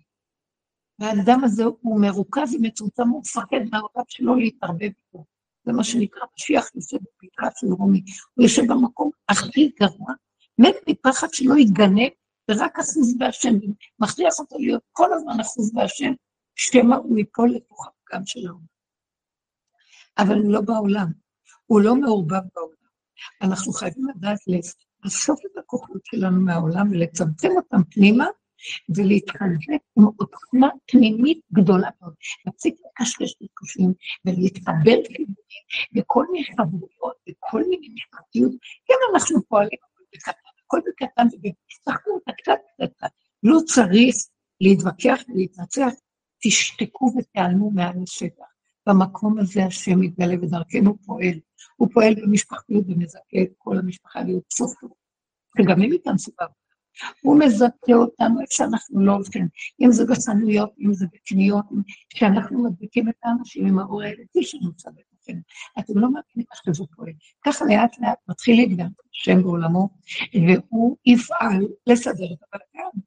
והאדם 0.99 1.43
הזה 1.43 1.63
הוא 1.63 2.01
מרוכז 2.01 2.55
ומצומצם, 2.55 3.09
הוא 3.09 3.21
מפחד 3.21 3.57
מהעולם 3.71 4.05
שלו 4.07 4.35
להתערבב 4.35 4.81
איתו. 4.81 5.25
זה 5.65 5.73
מה 5.73 5.83
שנקרא 5.83 6.21
משיח 6.35 6.65
יושב 6.75 6.97
בפתחה 6.97 7.47
של 7.55 7.67
רומי. 7.67 8.03
הוא 8.33 8.43
יושב 8.43 8.61
במקום 8.67 9.09
הכי 9.29 9.71
גרוע, 9.79 10.13
מת 10.57 10.75
מפחד 10.87 11.27
שלא 11.33 11.55
יתגנב, 11.57 12.09
ורק 12.49 12.79
אחוז 12.79 13.17
בהשם, 13.17 13.53
מכריח 13.99 14.39
אותו 14.39 14.57
להיות 14.59 14.83
כל 14.91 15.13
הזמן 15.13 15.39
אחוז 15.39 15.73
בהשם, 15.73 16.11
שמא 16.55 16.95
הוא 16.95 17.17
ייפול 17.17 17.51
לתוך 17.55 17.87
הפגם 17.87 18.25
של 18.25 18.47
העולם. 18.47 18.65
אבל 20.17 20.37
הוא 20.37 20.53
לא 20.53 20.61
בעולם, 20.61 21.11
הוא 21.65 21.81
לא 21.81 21.95
מעורבב 21.95 22.41
בעולם. 22.55 22.75
אנחנו 23.41 23.73
חייבים 23.73 24.07
לדעת 24.09 24.39
לאסוף 25.03 25.39
את 25.45 25.57
הכוחות 25.57 26.01
שלנו 26.05 26.41
מהעולם 26.41 26.91
ולצמצם 26.91 27.49
אותם 27.57 27.83
פנימה, 27.89 28.25
ולהתחזק 28.95 29.81
עם 29.97 30.03
עוצמה 30.03 30.69
פנימית 30.91 31.39
גדולה 31.53 31.89
מאוד. 32.01 32.13
להפסיק 32.45 32.75
לקשקש 32.85 33.35
לקושרים 33.41 33.93
ולהתחבר 34.25 34.97
חיבורים 35.07 35.65
וכל 35.95 36.25
מיני 36.31 36.45
חברויות 36.45 37.15
וכל 37.29 37.63
מיני 37.69 37.89
משפטיות. 37.93 38.51
כן, 38.85 38.93
אנחנו 39.13 39.43
פועלים 39.47 39.79
בקטן, 40.13 40.31
הכל 40.65 40.79
בקטן 40.87 41.27
ובשחקו 41.27 42.11
אותה 42.11 42.31
קצת 42.31 42.59
קטן. 42.81 43.07
לא 43.43 43.57
צריך 43.65 44.15
להתווכח 44.61 45.21
ולהתנצח, 45.29 45.89
תשתקו 46.43 47.13
ותיעלמו 47.17 47.71
מעל 47.71 47.95
השטח. 48.03 48.45
במקום 48.87 49.39
הזה 49.39 49.65
השם 49.65 49.99
מתגלה 49.99 50.35
ודרכנו 50.41 50.97
פועל. 51.05 51.39
הוא 51.81 51.89
פועל 51.93 52.13
במשפחתיות 52.15 52.85
ומזכה 52.87 53.41
את 53.43 53.49
כל 53.57 53.77
המשפחה 53.77 54.21
להיות 54.21 54.43
סופר, 54.51 54.87
שגם 55.57 55.81
הם 55.81 55.93
ייכנסו 55.93 56.31
בעבודה. 56.39 56.57
הוא 57.21 57.39
מזכה 57.39 57.93
אותנו 57.93 58.41
איפה 58.41 58.53
שאנחנו 58.53 59.05
לא 59.05 59.11
הולכים, 59.11 59.47
אם 59.81 59.91
זה 59.91 60.05
בחנויות, 60.05 60.73
אם 60.79 60.93
זה 60.93 61.05
בקניות, 61.13 61.65
שאנחנו 62.13 62.63
מדביקים 62.63 63.09
את 63.09 63.15
האנשים 63.23 63.67
עם 63.67 63.79
האור 63.79 64.01
הילדי 64.01 64.43
שנמצא 64.43 64.89
בתוכנו. 64.89 65.41
אתם 65.79 65.93
לא 65.97 66.01
מאמינים 66.01 66.45
איך 66.51 66.61
שזה 66.65 66.83
פועל. 66.95 67.13
ככה 67.45 67.65
לאט 67.65 67.99
לאט 67.99 68.17
מתחיל 68.27 68.55
להתגן 68.55 68.87
השם 69.13 69.43
בעולמו, 69.43 69.89
והוא 70.33 70.97
יפעל 71.05 71.67
לסדר 71.87 72.33
את 72.33 72.39
הבלגן. 72.43 72.99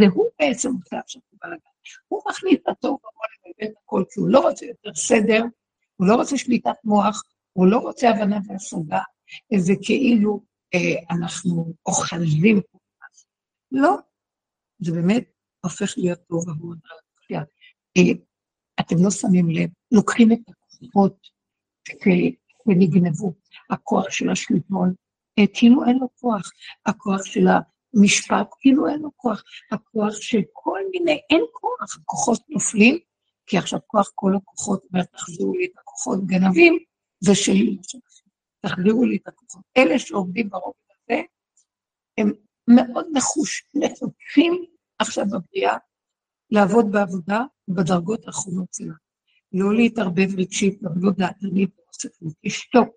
והוא 0.00 0.26
בעצם 0.38 0.68
עושה 0.68 0.98
עכשיו 0.98 1.22
את 1.28 1.34
הבלגן. 1.34 1.70
הוא 2.08 2.22
מכניס 2.30 2.54
את 2.62 2.68
הטוב 2.68 2.98
והרוע 3.02 3.24
לבלבל 3.32 3.74
הכל, 3.84 4.04
כי 4.10 4.20
הוא 4.20 4.28
לא 4.28 4.40
רוצה 4.40 4.66
יותר 4.66 4.94
סדר, 4.94 5.44
הוא 5.96 6.06
לא 6.06 6.14
רוצה 6.14 6.36
שליטת 6.36 6.76
מוח, 6.84 7.22
הוא 7.52 7.66
לא 7.66 7.78
רוצה 7.78 8.10
הבנה 8.10 8.38
והשגה, 8.46 9.00
זה 9.58 9.72
כאילו 9.82 10.40
אה, 10.74 11.16
אנחנו 11.16 11.72
אוחזים 11.86 12.60
פה. 12.72 12.78
לא, 13.72 13.96
זה 14.78 14.92
באמת 14.92 15.24
הופך 15.64 15.94
להיות 15.96 16.18
טוב 16.28 16.48
עבור 16.48 16.72
הדרכה. 16.72 17.44
אה, 17.96 18.12
אתם 18.80 18.96
לא 19.04 19.10
שמים 19.10 19.50
לב, 19.50 19.70
לוקחים 19.92 20.32
את 20.32 20.38
הכוחות 20.48 21.16
שנגנבו, 21.88 23.32
הכוח 23.70 24.10
של 24.10 24.30
השלטון, 24.30 24.94
אה, 25.38 25.44
כאילו 25.54 25.84
אין 25.84 25.98
לו 25.98 26.08
כוח, 26.20 26.50
הכוח 26.86 27.24
של 27.24 27.46
המשפט, 27.94 28.48
כאילו 28.60 28.88
אין 28.88 29.00
לו 29.00 29.10
כוח, 29.16 29.42
הכוח 29.72 30.12
של 30.20 30.40
כל 30.52 30.80
מיני, 30.90 31.20
אין 31.30 31.42
כוח, 31.52 31.98
הכוחות 32.02 32.40
נופלים, 32.48 32.98
כי 33.46 33.58
עכשיו 33.58 33.80
כוח 33.86 34.10
כל 34.14 34.32
הכוחות 34.36 34.82
אומר, 34.92 35.04
תחזירו 35.04 35.52
לי 35.52 35.64
את 35.64 35.78
הכוחות 35.78 36.26
גנבים, 36.26 36.78
זה 37.20 37.34
שלי, 37.34 37.78
תחזירו 38.60 39.04
לי 39.04 39.16
את 39.16 39.28
הכוחות. 39.28 39.62
אלה 39.76 39.98
שעובדים 39.98 40.50
ברובד 40.50 40.76
הזה, 40.90 41.22
הם 42.18 42.32
מאוד 42.68 43.06
נחוש, 43.12 43.64
נחושים 43.74 44.64
עכשיו 44.98 45.24
בבריאה, 45.26 45.76
לעבוד 46.50 46.92
בעבודה 46.92 47.40
בדרגות 47.68 48.26
האחרונות 48.26 48.74
שלה. 48.74 48.94
לא 49.52 49.74
להתערבב 49.74 50.38
רגשית, 50.38 50.78
לא 50.82 51.10
דעתנית, 51.12 51.70
לשתוק 52.44 52.88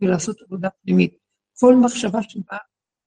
ולעשות 0.00 0.42
עבודה 0.42 0.68
פנימית. 0.70 1.14
כל 1.60 1.74
מחשבה 1.74 2.22
שבאה, 2.22 2.58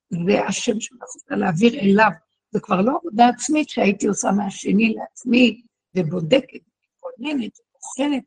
זה 0.09 0.45
השם 0.47 0.79
שלך, 0.79 0.99
להעביר 1.29 1.79
אליו. 1.79 2.09
זה 2.51 2.59
כבר 2.59 2.81
לא 2.81 2.97
עבודה 3.01 3.27
עצמית 3.27 3.69
שהייתי 3.69 4.07
עושה 4.07 4.31
מהשני 4.31 4.93
לעצמי, 4.93 5.61
ובודקת, 5.95 6.59
ומתכוננת, 6.59 7.51
ובוחנת, 7.59 8.23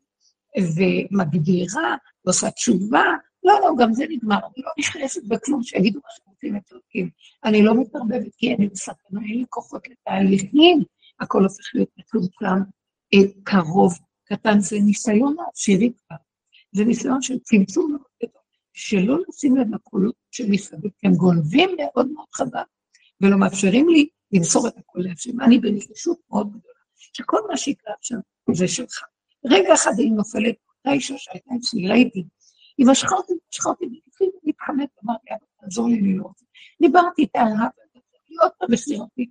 ומגדירה, 0.77 1.95
ועושה 2.27 2.51
תשובה, 2.51 3.03
לא, 3.43 3.53
לא, 3.61 3.71
גם 3.77 3.93
זה 3.93 4.05
נגמר, 4.09 4.35
אני 4.35 4.63
לא 4.63 4.71
נכנסת 4.79 5.23
בכלום 5.27 5.63
שיגידו 5.63 5.99
מה 5.99 6.09
שרוצים 6.15 6.59
אלוקים. 6.71 7.09
אני 7.43 7.63
לא 7.63 7.81
מתערבבת 7.81 8.35
כי 8.37 8.53
אני 8.53 8.67
בסכנה, 8.67 9.21
אין 9.21 9.37
לי 9.39 9.45
כוחות 9.49 9.81
לתהליכים, 9.89 10.83
הכל 11.19 11.43
הופך 11.43 11.65
להיות 11.73 11.89
מצומצם, 11.97 12.61
אה, 13.13 13.19
קרוב, 13.43 13.93
קטן, 14.25 14.59
זה 14.59 14.77
ניסיון 14.79 15.35
העשירי 15.39 15.91
כבר. 16.07 16.15
זה 16.71 16.85
ניסיון 16.85 17.21
של 17.21 17.39
צמצום 17.39 17.91
מאוד 17.91 18.01
גדול, 18.23 18.41
שלא 18.73 19.17
לשים 19.29 19.57
לב 19.57 19.75
לקולות 19.75 20.15
שמסביב, 20.31 20.91
הם 21.03 21.13
גונבים 21.13 21.69
מאוד 21.77 22.11
מאוד 22.11 22.27
חזק, 22.35 22.65
ולא 23.21 23.37
מאפשרים 23.37 23.89
לי 23.89 24.07
למסור 24.31 24.67
את 24.67 24.77
הכל 24.77 24.99
להשם. 24.99 25.41
אני 25.41 25.59
בנחישות 25.59 26.19
מאוד 26.29 26.47
גדולה, 26.47 26.73
שכל 27.13 27.39
מה 27.49 27.57
שיקרה 27.57 27.93
עכשיו 27.99 28.17
זה 28.53 28.67
שלך. 28.67 29.03
רגע 29.45 29.73
אחד 29.73 29.91
היא 29.97 30.11
נופלת, 30.11 30.55
אותה 30.77 30.91
אישה 30.91 31.17
שהייתה 31.17 31.49
אצלי, 31.59 31.87
ראיתי, 31.87 32.23
היא 32.77 32.87
משכה 32.87 33.15
אותי, 33.15 33.33
משכה 33.51 33.69
אותי, 33.69 33.85
והתחילה 33.85 34.29
להתחמק, 34.43 34.89
אמרתי, 35.05 35.29
אבא, 35.29 35.45
תעזור 35.61 35.87
לי 35.89 36.01
לראות. 36.01 36.41
דיברתי 36.81 37.21
איתה 37.21 37.39
על 37.39 37.51
אבא, 37.53 37.99
היא 38.27 38.37
עוד 38.43 38.51
פעם 38.59 38.73
החזירה 38.73 39.03
אותי. 39.03 39.29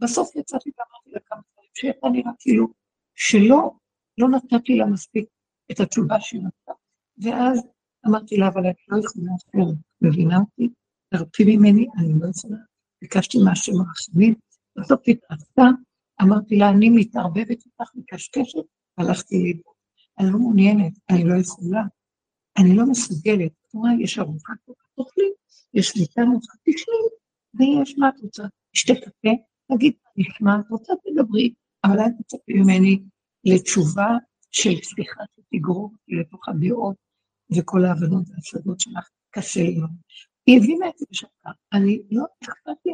בסוף 0.00 0.36
יצאתי 0.36 0.70
ואמרתי 0.78 1.10
לה 1.10 1.20
כמה 1.26 1.40
דברים, 1.52 1.70
שהייתה 1.74 2.08
נראה 2.08 2.32
כאילו 2.38 2.66
שלא, 3.14 3.70
לא 4.18 4.28
נתתי 4.28 4.76
לה 4.76 4.86
מספיק 4.86 5.28
את 5.72 5.80
התשובה 5.80 6.20
שהיא 6.20 6.40
נתנה. 6.40 6.74
ואז 7.18 7.60
אמרתי 8.06 8.36
לה, 8.36 8.48
אבל 8.48 8.60
אני 8.60 8.74
לא 8.88 8.98
יכולה 8.98 9.32
אחרת, 9.36 9.74
מבינה 10.00 10.38
אותי? 10.38 10.68
תרפי 11.10 11.44
ממני, 11.56 11.86
אני 11.98 12.12
לא 12.20 12.26
יכולה. 12.36 12.56
ביקשתי 13.02 13.38
מהשם 13.44 13.72
הרחמים, 13.72 14.34
בסוף 14.76 15.00
התרסתה, 15.08 15.62
אמרתי 16.22 16.56
לה, 16.56 16.68
אני 16.70 16.90
מתערבבת 16.90 17.50
איתך, 17.50 17.90
מקשקשת, 17.94 18.64
הלכתי 18.98 19.42
לאיבוד. 19.42 19.77
אני 20.18 20.32
לא 20.32 20.38
מעוניינת, 20.38 20.92
אני 21.10 21.24
לא 21.24 21.34
יכולה. 21.40 21.82
אני 22.58 22.76
לא 22.76 22.86
מסוגלת. 22.86 23.52
רואה, 23.74 23.90
יש 24.00 24.18
ארוחה 24.18 24.52
כזאת, 24.64 24.76
תאכלי, 24.96 25.30
יש 25.74 25.96
מיטה 25.96 26.22
נוחה, 26.22 26.52
תשמעי, 26.62 27.08
ויש 27.54 27.98
מה 27.98 28.08
את 28.08 28.20
רוצה, 28.22 28.42
תשתה 28.72 28.94
קפה, 28.94 29.30
תגיד, 29.72 29.92
נשמע, 30.16 30.56
את 30.60 30.70
רוצה, 30.70 30.92
תדברי, 31.04 31.54
אבל 31.84 32.00
אל 32.00 32.10
תצפי 32.22 32.52
ממני 32.52 33.02
לתשובה 33.44 34.08
של 34.50 34.70
סליחה 34.82 35.20
שתגרור 35.36 35.92
לתוך 36.08 36.48
הדעות 36.48 36.96
וכל 37.56 37.84
ההבנות 37.84 38.24
והשדות 38.28 38.80
שלך, 38.80 39.08
קשה 39.30 39.62
לי 39.62 39.78
מאוד. 39.78 39.90
היא 40.46 40.58
הבינה 40.58 40.88
את 40.88 40.98
זה 40.98 41.06
בשקה, 41.10 41.50
אני 41.72 42.02
לא 42.10 42.24
אכפת 42.42 42.86
לי 42.86 42.92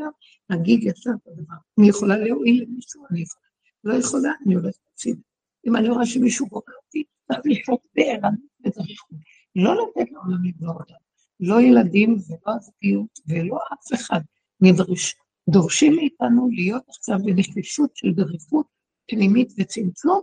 להגיד 0.51 0.83
ישר 0.83 1.11
את 1.23 1.29
הדבר. 1.29 1.55
אני 1.79 1.89
יכולה 1.89 2.17
להועיל 2.17 2.63
למישהו, 2.63 3.07
אני 3.11 3.21
יכולה. 3.21 3.45
לא 3.85 3.95
יכולה, 3.95 4.33
אני 4.47 4.55
הולכת 4.55 4.79
להציב. 4.91 5.17
אם 5.67 5.77
אני 5.77 5.89
רואה 5.89 6.07
שמישהו 6.07 6.47
גורר 6.47 6.75
אותי, 6.87 7.05
צריך 7.29 7.41
לחיות 7.45 7.81
בערנות 7.95 8.41
וזריחות. 8.67 9.19
לא 9.57 9.75
לתת 9.75 10.13
לעולם 10.13 10.45
לגמור 10.45 10.75
אותם. 10.81 10.95
לא 11.41 11.61
ילדים 11.61 12.17
ולא 12.29 12.55
הזוגיות 12.57 13.19
ולא 13.29 13.57
אף 13.73 14.01
אחד 14.01 14.21
נדרש. 14.61 15.15
דורשים 15.51 15.97
מאיתנו 15.97 16.49
להיות 16.51 16.83
עכשיו 16.89 17.19
בנחישות 17.25 17.97
של 17.97 18.13
דריכות 18.13 18.67
פנימית 19.11 19.53
וצמצום, 19.59 20.21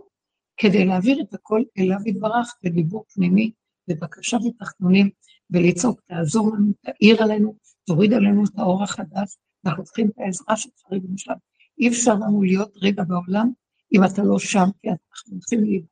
כדי 0.56 0.84
להעביר 0.84 1.20
את 1.20 1.34
הכל 1.34 1.62
אליו 1.78 1.98
יתברך 2.06 2.54
בדיבור 2.64 3.04
פנימי, 3.14 3.52
בבקשה 3.88 4.36
ותחתונים, 4.36 5.10
ולצעוק, 5.50 6.00
תעזור 6.08 6.52
לנו, 6.54 6.72
תאיר 6.80 7.22
עלינו, 7.22 7.56
תוריד 7.86 8.12
עלינו 8.12 8.44
את 8.44 8.58
האור 8.58 8.82
החדש, 8.82 9.36
אנחנו 9.66 9.84
צריכים 9.84 10.08
את 10.08 10.18
העזרה 10.18 10.56
שלך 10.56 10.72
רגע 10.92 11.06
משם. 11.12 11.32
אי 11.78 11.88
אפשר 11.88 12.14
לנו 12.14 12.42
להיות 12.42 12.72
רגע 12.82 13.04
בעולם 13.04 13.50
אם 13.94 14.04
אתה 14.04 14.22
לא 14.22 14.38
שם, 14.38 14.68
כי 14.82 14.88
אנחנו 14.90 15.40
צריכים 15.40 15.64
להיות. 15.64 15.84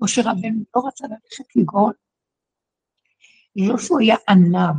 משה 0.00 0.22
רבנו 0.24 0.64
לא 0.76 0.82
רצה 0.86 1.06
ללכת 1.06 1.56
לגאול 1.56 1.92
לא 3.56 3.78
שהוא 3.78 4.00
היה 4.00 4.16
ענב, 4.28 4.76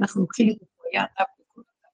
אנחנו 0.00 0.20
לוקחים 0.20 0.50
את 0.50 0.56
הוא 0.60 0.84
היה 0.92 1.02
ענב 1.02 1.26
בכל 1.40 1.60
אדם. 1.60 1.90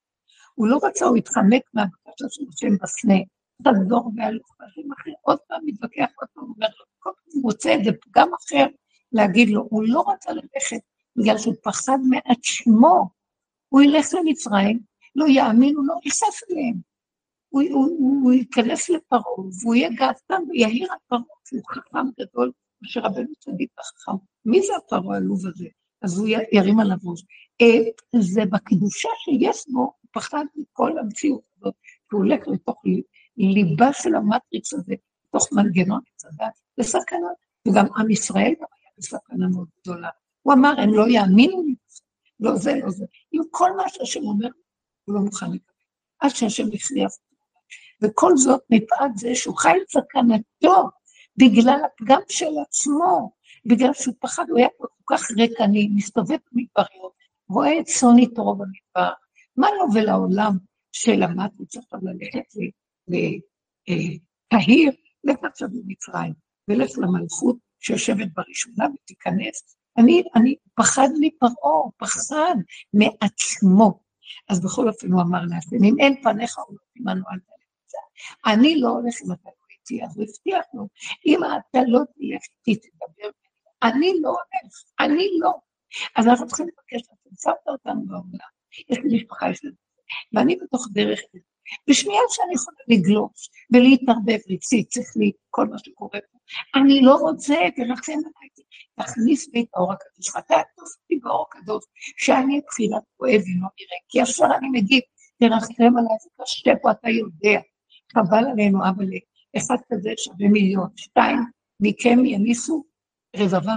הוא 0.54 0.68
לא 0.68 0.78
רצה, 0.82 1.04
הוא 1.04 1.16
התחמק 1.16 1.62
מהבקשה 1.74 2.24
של 2.28 2.44
השם 2.54 2.76
בסנה, 2.82 3.14
תחזור 3.62 4.12
והלוך 4.16 4.56
ואחרים 4.60 4.92
אחר, 4.92 5.10
עוד 5.22 5.38
פעם 5.48 5.60
מתווכח, 5.64 6.06
עוד 6.20 6.28
פעם 6.34 6.44
אומר 6.44 6.66
לו, 6.78 6.84
כל 6.98 7.10
פעם 7.16 7.32
הוא 7.34 7.52
רוצה 7.52 7.70
איזה 7.70 7.90
פגם 8.00 8.28
אחר 8.34 8.66
להגיד 9.12 9.48
לו, 9.48 9.66
הוא 9.70 9.82
לא 9.86 10.04
רצה 10.12 10.32
ללכת 10.32 10.80
בגלל 11.16 11.38
שהוא 11.38 11.54
פחד 11.62 11.98
מעצמו, 12.08 13.08
הוא 13.68 13.82
ילך 13.82 14.06
למצרים, 14.14 14.80
לא 15.16 15.26
יאמינו, 15.28 15.86
לא 15.86 15.94
ייחשף 16.04 16.50
אליהם. 16.50 16.74
הוא, 17.56 17.88
הוא, 17.98 18.22
הוא, 18.22 18.32
ייכנס 18.32 18.90
לפרעה, 18.90 19.22
והוא 19.62 19.74
יהיה 19.74 19.90
גאוותן 19.90 20.42
ויהיר 20.48 20.92
על 20.92 20.98
פרעה, 21.08 21.22
כי 21.48 21.56
הוא 21.56 21.64
חכם 21.70 22.06
גדול, 22.20 22.52
משה 22.82 23.00
רבנו 23.00 23.34
צדיק 23.38 23.70
וחכם. 23.80 24.16
מי 24.44 24.62
זה 24.62 24.72
הפרעה 24.76 25.14
העלוב 25.14 25.46
הזה? 25.46 25.66
אז 26.02 26.18
הוא 26.18 26.28
ירים 26.52 26.80
עליו 26.80 26.96
ראש. 27.04 27.22
אה, 27.60 28.20
זה 28.20 28.44
בקדושה 28.44 29.08
שיש 29.24 29.64
בו, 29.68 29.80
הוא 29.80 29.92
פחד 30.12 30.44
מכל 30.56 30.98
המציאות 30.98 31.40
הזאת, 31.56 31.74
הוא 32.12 32.20
הולך 32.20 32.48
לתוך 32.48 32.82
ליבה 33.36 33.92
של 33.92 34.14
המטריקס 34.14 34.74
הזה, 34.74 34.94
לתוך 35.28 35.52
מנגנון 35.52 36.00
הצדה, 36.14 36.46
לסכנה, 36.78 37.28
וגם 37.68 37.86
עם 37.96 38.10
ישראל 38.10 38.52
גם 38.60 38.66
היה 38.80 38.90
בסכנה 38.98 39.48
מאוד 39.48 39.68
גדולה. 39.80 40.08
הוא 40.42 40.54
אמר, 40.54 40.74
הם 40.80 40.94
לא 40.94 41.08
יאמינו 41.08 41.62
לי, 41.62 41.74
לא 42.40 42.56
זה, 42.56 42.74
לא 42.84 42.90
זה. 42.90 43.04
עם 43.32 43.42
כל 43.50 43.76
מה 43.76 43.88
שהשם 43.88 44.20
אומר, 44.22 44.48
הוא 45.04 45.14
לא 45.14 45.20
מוכן 45.20 45.46
לקבל. 45.46 45.76
עד 46.20 46.30
שהשם 46.30 46.64
הכריח 46.74 47.10
וכל 48.02 48.36
זאת 48.36 48.60
מפאת 48.70 49.16
זה 49.16 49.34
שהוא 49.34 49.56
חי 49.56 49.72
את 49.82 49.90
סכנתו 49.90 50.90
בגלל 51.36 51.80
הפגם 51.84 52.20
של 52.28 52.50
עצמו, 52.68 53.32
בגלל 53.66 53.92
שהוא 53.92 54.14
פחד, 54.20 54.44
הוא 54.48 54.58
היה 54.58 54.68
כל 54.76 54.86
כך 55.06 55.30
ריקני, 55.30 55.88
מסתובב 55.94 56.36
במדבריות, 56.52 57.12
רואה 57.48 57.80
את 57.80 57.84
צאן 57.84 58.18
יתרו 58.18 58.56
במדבר, 58.56 59.12
מה 59.56 59.68
לו 59.78 59.94
ולעולם 59.94 60.56
שלמד 60.92 61.48
וצריך 61.60 61.84
ללכת 61.92 62.48
לקהיר, 63.08 64.92
לך 65.24 65.36
עכשיו 65.44 65.68
למצרים, 65.72 66.32
ולך 66.68 66.90
למלכות 66.98 67.56
שיושבת 67.80 68.28
בראשונה 68.34 68.86
ותיכנס. 68.94 69.76
אני, 69.98 70.22
אני 70.34 70.54
פחד 70.74 71.08
מפרעה, 71.20 71.90
פחד 71.96 72.54
מעצמו. 72.94 74.00
אז 74.48 74.64
בכל 74.64 74.88
אופן 74.88 75.12
הוא 75.12 75.22
אמר 75.22 75.40
לעצמם, 75.42 75.84
אם 75.84 75.94
אין 75.98 76.22
פניך 76.22 76.58
או 76.58 76.64
לא 76.72 76.78
תימנו 76.92 77.24
אל 77.32 77.38
תלך 77.38 77.55
אני 78.46 78.80
לא 78.80 78.88
הולך 78.88 79.14
אם 79.24 79.32
אתה 79.32 79.50
לא 79.50 79.66
איתי, 79.70 80.04
אז 80.04 80.16
הוא 80.16 80.24
הבטיח 80.24 80.66
לו, 80.74 80.88
אם 81.26 81.40
אתה 81.44 81.78
לא 81.86 81.98
תלך 81.98 82.42
איתי, 82.66 82.88
תדבר, 82.88 83.30
אני 83.82 84.12
לא 84.22 84.28
הולך, 84.28 84.72
אני 85.00 85.28
לא. 85.40 85.52
אז 86.16 86.26
אנחנו 86.26 86.46
צריכים 86.46 86.66
לבקש, 86.66 87.06
אתה 87.06 87.30
שמת 87.42 87.68
אותנו 87.68 88.06
בעולם, 88.06 88.52
יש 88.88 88.98
לי 88.98 89.16
משפחה, 89.16 89.50
יש 89.50 89.64
לי... 89.64 89.70
ואני 90.32 90.56
בתוך 90.56 90.88
דרך, 90.92 91.20
בשנייה 91.90 92.20
שאני 92.30 92.54
יכולה 92.54 92.76
לגלוש 92.88 93.50
ולהתערבב 93.72 94.38
צריך 94.88 95.16
לי 95.16 95.32
כל 95.50 95.66
מה 95.68 95.78
שקורה 95.78 96.18
פה. 96.32 96.38
אני 96.80 97.00
לא 97.02 97.14
רוצה, 97.14 97.54
תרחם 97.76 98.12
עליי, 98.12 98.48
תכניס 99.00 99.48
לי 99.54 99.62
את 99.62 99.68
האור 99.74 99.92
הקדוש, 99.92 100.34
ואתה 100.34 100.54
תעטוף 100.54 100.88
באור 101.22 101.46
הקדוש, 101.48 101.84
שאני 102.16 102.60
תחילת 102.60 103.02
כואב 103.16 103.30
ולא 103.32 103.68
נראה, 103.78 103.98
כי 104.08 104.20
ישר 104.20 104.46
אני 104.58 104.68
מגיב, 104.72 105.02
תרחם 105.40 105.98
עליי, 105.98 106.16
זה 106.22 106.30
קשה 106.42 106.72
פה, 106.82 106.90
אתה 106.90 107.08
יודע. 107.08 107.60
חבל 108.12 108.44
עלינו, 108.52 108.78
אבל 108.88 109.06
אחד 109.56 109.76
כזה 109.92 110.10
שווה 110.16 110.48
מיליון, 110.48 110.88
שתיים, 110.96 111.38
מכם 111.80 112.24
יניסו 112.24 112.84
רבבה. 113.36 113.76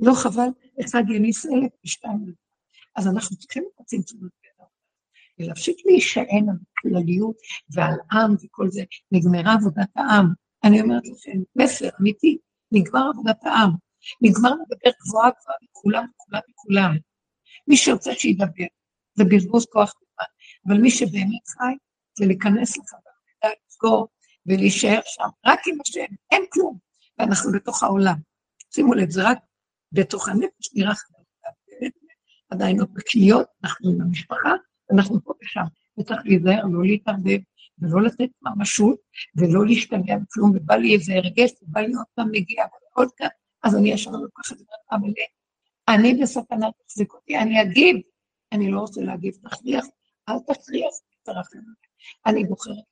לא 0.00 0.12
חבל, 0.14 0.48
אחד 0.84 1.02
יניס 1.08 1.46
אלף 1.46 1.72
ושתיים. 1.84 2.34
אז 2.96 3.08
אנחנו 3.08 3.36
צריכים 3.36 3.64
את 3.74 3.80
הצמצום 3.80 4.20
הזה. 4.20 4.42
ולהפסיק 5.38 5.76
להישען 5.84 6.48
על 6.48 6.56
כלליות 6.78 7.36
ועל 7.70 7.94
עם 8.12 8.34
וכל 8.42 8.70
זה. 8.70 8.82
נגמרה 9.12 9.54
עבודת 9.54 9.88
העם. 9.96 10.26
אני 10.64 10.80
אומרת 10.80 11.02
לכם, 11.06 11.38
מסר 11.56 11.88
אמיתי, 12.00 12.38
נגמר 12.72 13.10
עבודת 13.14 13.44
העם. 13.44 13.70
נגמר 14.20 14.50
לדבר 14.50 14.90
גבוהה 15.00 15.30
גבוהה 15.30 15.56
לכולם 15.62 16.06
וכולם 16.14 16.40
וכולם. 16.50 16.96
מי 17.68 17.76
שרוצה 17.76 18.14
שידבר, 18.14 18.64
זה 19.14 19.24
בזבוז 19.24 19.66
כוח 19.66 19.94
גבוה. 19.94 20.26
אבל 20.66 20.82
מי 20.82 20.90
שבאמת 20.90 21.46
חי, 21.46 21.74
זה 22.18 22.26
להיכנס 22.26 22.76
לחבר, 22.76 23.11
לסגור 23.82 24.08
ולהישאר 24.46 25.00
שם, 25.04 25.28
רק 25.46 25.60
עם 25.66 25.78
השם, 25.80 26.14
אין 26.30 26.42
כלום. 26.52 26.78
ואנחנו 27.18 27.52
בתוך 27.52 27.82
העולם. 27.82 28.16
שימו 28.74 28.94
לב, 28.94 29.10
זה 29.10 29.22
רק 29.28 29.38
בתוך 29.92 30.28
הנפש 30.28 30.74
נראה 30.74 30.94
חבר. 30.94 31.18
עדיין 32.50 32.78
לא 32.78 32.86
בקניות, 32.92 33.46
אנחנו 33.64 33.90
עם 33.90 34.00
המשפחה, 34.00 34.52
אנחנו 34.92 35.24
פה 35.24 35.32
ושם, 35.42 35.64
וצריך 35.98 36.20
להיזהר, 36.24 36.62
לא 36.72 36.84
להתערבב, 36.84 37.38
ולא 37.78 38.02
לתת 38.02 38.28
ממשות, 38.42 38.98
ולא 39.36 39.66
להשתגע 39.66 40.16
בכלום, 40.16 40.52
ובא 40.54 40.74
לי 40.74 40.94
איזה 40.94 41.12
הרגש, 41.14 41.50
ובא 41.62 41.80
לי 41.80 41.94
עוד 41.94 42.06
פעם 42.14 42.28
מגיע, 42.32 42.64
ועוד 42.96 43.08
כאן, 43.16 43.28
אז 43.62 43.76
אני 43.76 43.92
ישר 43.92 44.10
לוקחת 44.10 44.52
את 44.52 44.58
זה, 44.58 44.64
אבל 44.92 45.12
אני 45.88 46.14
בסכנה, 46.14 46.66
תחזיק 46.86 47.14
אותי, 47.14 47.38
אני 47.38 47.62
אגיב, 47.62 47.96
אני 48.52 48.70
לא 48.70 48.80
רוצה 48.80 49.00
להגיב, 49.00 49.34
תכריח, 49.42 49.84
אל 50.28 50.38
תכריח, 50.38 50.94
תרחם. 51.22 51.58
אני 52.26 52.44
בוחרת 52.44 52.91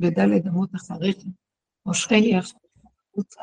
בדלת 0.00 0.46
אמות 0.46 0.70
אחריך, 0.74 1.16
מושכני 1.86 2.36
החוצה. 2.36 3.40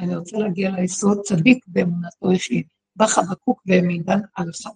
אני 0.00 0.16
רוצה 0.16 0.38
להגיע 0.38 0.70
ליסוד 0.70 1.20
צדיק 1.20 1.64
באמונתו 1.66 2.30
אישית, 2.30 2.66
בא 2.96 3.06
חבקוק 3.06 3.62
והעמידן 3.66 4.20
על 4.36 4.50
אחד. 4.50 4.70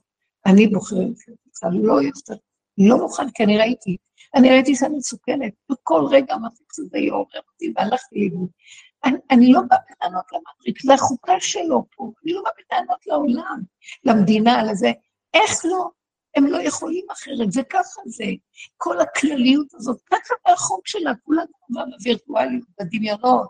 אני 0.46 0.66
בוחרת 0.66 1.16
אני 1.64 1.82
לא 1.82 2.02
יוצא, 2.02 2.34
לא 2.78 2.96
מוכן, 2.96 3.30
כי 3.34 3.44
אני 3.44 3.59
ראיתי, 3.59 3.96
אני 4.34 4.50
ראיתי 4.50 4.74
שאני 4.74 4.96
מסוכנת, 4.96 5.52
וכל 5.72 6.05
רגע 6.10 6.34
המטריקס 6.34 6.78
הזה 6.78 6.98
יעורר 6.98 7.40
אותי, 7.52 7.72
והלכתי 7.76 8.18
לאיבוד. 8.18 8.48
אני, 9.05 9.18
אני 9.30 9.52
לא 9.52 9.60
באה 9.68 9.78
בטענות 9.90 10.24
למטריקס, 10.32 10.86
זה 10.86 10.94
החוקה 10.94 11.32
שלו 11.40 11.84
פה, 11.96 12.12
אני 12.24 12.32
לא 12.32 12.42
באה 12.42 12.52
בטענות 12.59 13.06
לעולם, 13.06 13.60
למדינה, 14.05 14.62
לזה. 14.62 14.92
איך 15.34 15.64
לא? 15.64 15.90
הם 16.39 16.47
לא 16.47 16.59
יכולים 16.59 17.06
אחרת, 17.12 17.52
זה 17.52 17.62
ככה 17.70 18.01
זה. 18.06 18.24
כל 18.77 19.01
הכלליות 19.01 19.74
הזאת, 19.74 20.01
ככה 20.10 20.35
זה 20.47 20.52
החוק 20.52 20.89
שלה, 20.89 21.12
כולה 21.24 21.43
כבר 21.66 21.82
בווירטואליות, 21.98 22.65
בדמיונות, 22.81 23.48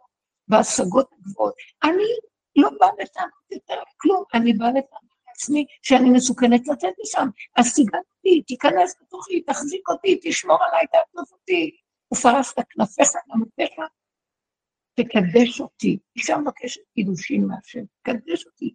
בהשגות 0.48 1.10
הגבוהות. 1.12 1.54
אני 1.84 2.08
לא 2.56 2.70
באה 2.80 2.90
בטענות 2.98 3.52
יותר 3.52 3.82
כלום, 3.96 4.24
אני 4.34 4.52
באה 4.52 4.70
בטענות 4.70 5.08
עצמי 5.38 5.66
שאני 5.82 6.10
מסוכנת 6.10 6.68
לצאת 6.68 6.92
משם. 7.02 7.28
אז 7.56 7.72
אותי, 7.94 8.42
תיכנס 8.42 8.94
לתוכי, 9.02 9.40
תחזיק 9.40 9.88
אותי, 9.88 10.20
תשמור 10.22 10.58
עליי, 10.64 10.86
תעטוף 10.86 11.32
אותי. 11.32 11.70
ופרסת 12.14 12.56
כנפיך 12.70 13.08
כנפיך, 13.28 13.70
תקדש 14.94 15.60
אותי. 15.60 15.98
אישה 16.16 16.36
מבקשת 16.36 16.80
קידושים 16.94 17.48
מהשם, 17.48 17.84
תקדש 18.02 18.46
אותי. 18.46 18.74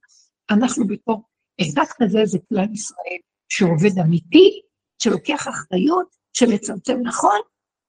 אנחנו 0.52 0.88
בתור, 0.88 1.22
אחד 1.62 1.86
כזה 1.98 2.20
זה 2.26 2.40
כלל 2.50 2.74
ישראל, 2.74 3.20
שעובד 3.56 4.00
אמיתי, 4.00 4.62
שלוקח 5.00 5.48
אחריות, 5.48 6.16
שמצמצם 6.34 7.00
נכון, 7.04 7.40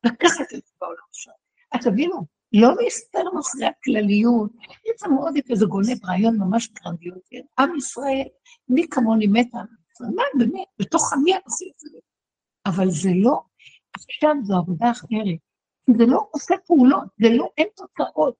לקחת 0.04 0.54
את 0.54 0.66
זה 0.66 0.72
בעולם 0.80 0.96
עכשיו. 1.10 1.32
אז 1.72 1.84
תבינו, 1.84 2.26
לא 2.52 2.68
להסתר 2.82 3.22
אחרי 3.40 3.66
הכלליות, 3.66 4.50
זה 5.00 5.08
מאוד 5.08 5.36
יפה, 5.36 5.54
זה 5.54 5.66
גונב 5.66 6.04
רעיון 6.04 6.38
ממש 6.38 6.68
גרנדיוטי. 6.72 7.42
עם 7.58 7.76
ישראל, 7.76 8.28
מי 8.68 8.88
כמוני 8.90 9.26
מתה, 9.26 9.58
מה 10.00 10.22
באמת, 10.38 10.68
בתוך 10.78 11.12
עמי 11.12 11.32
עושים 11.44 11.68
את 11.74 11.78
זה. 11.78 11.98
אבל 12.66 12.90
זה 12.90 13.10
לא, 13.14 13.40
עכשיו 13.94 14.30
זו 14.42 14.54
עבודה 14.56 14.90
אחרת. 14.90 15.38
זה 15.98 16.06
לא 16.06 16.28
עושה 16.30 16.54
פעולות, 16.66 17.04
זה 17.20 17.28
לא, 17.30 17.48
אין 17.58 17.68
תוצאות. 17.76 18.34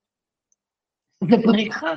זה 1.31 1.37
בריחה. 1.47 1.95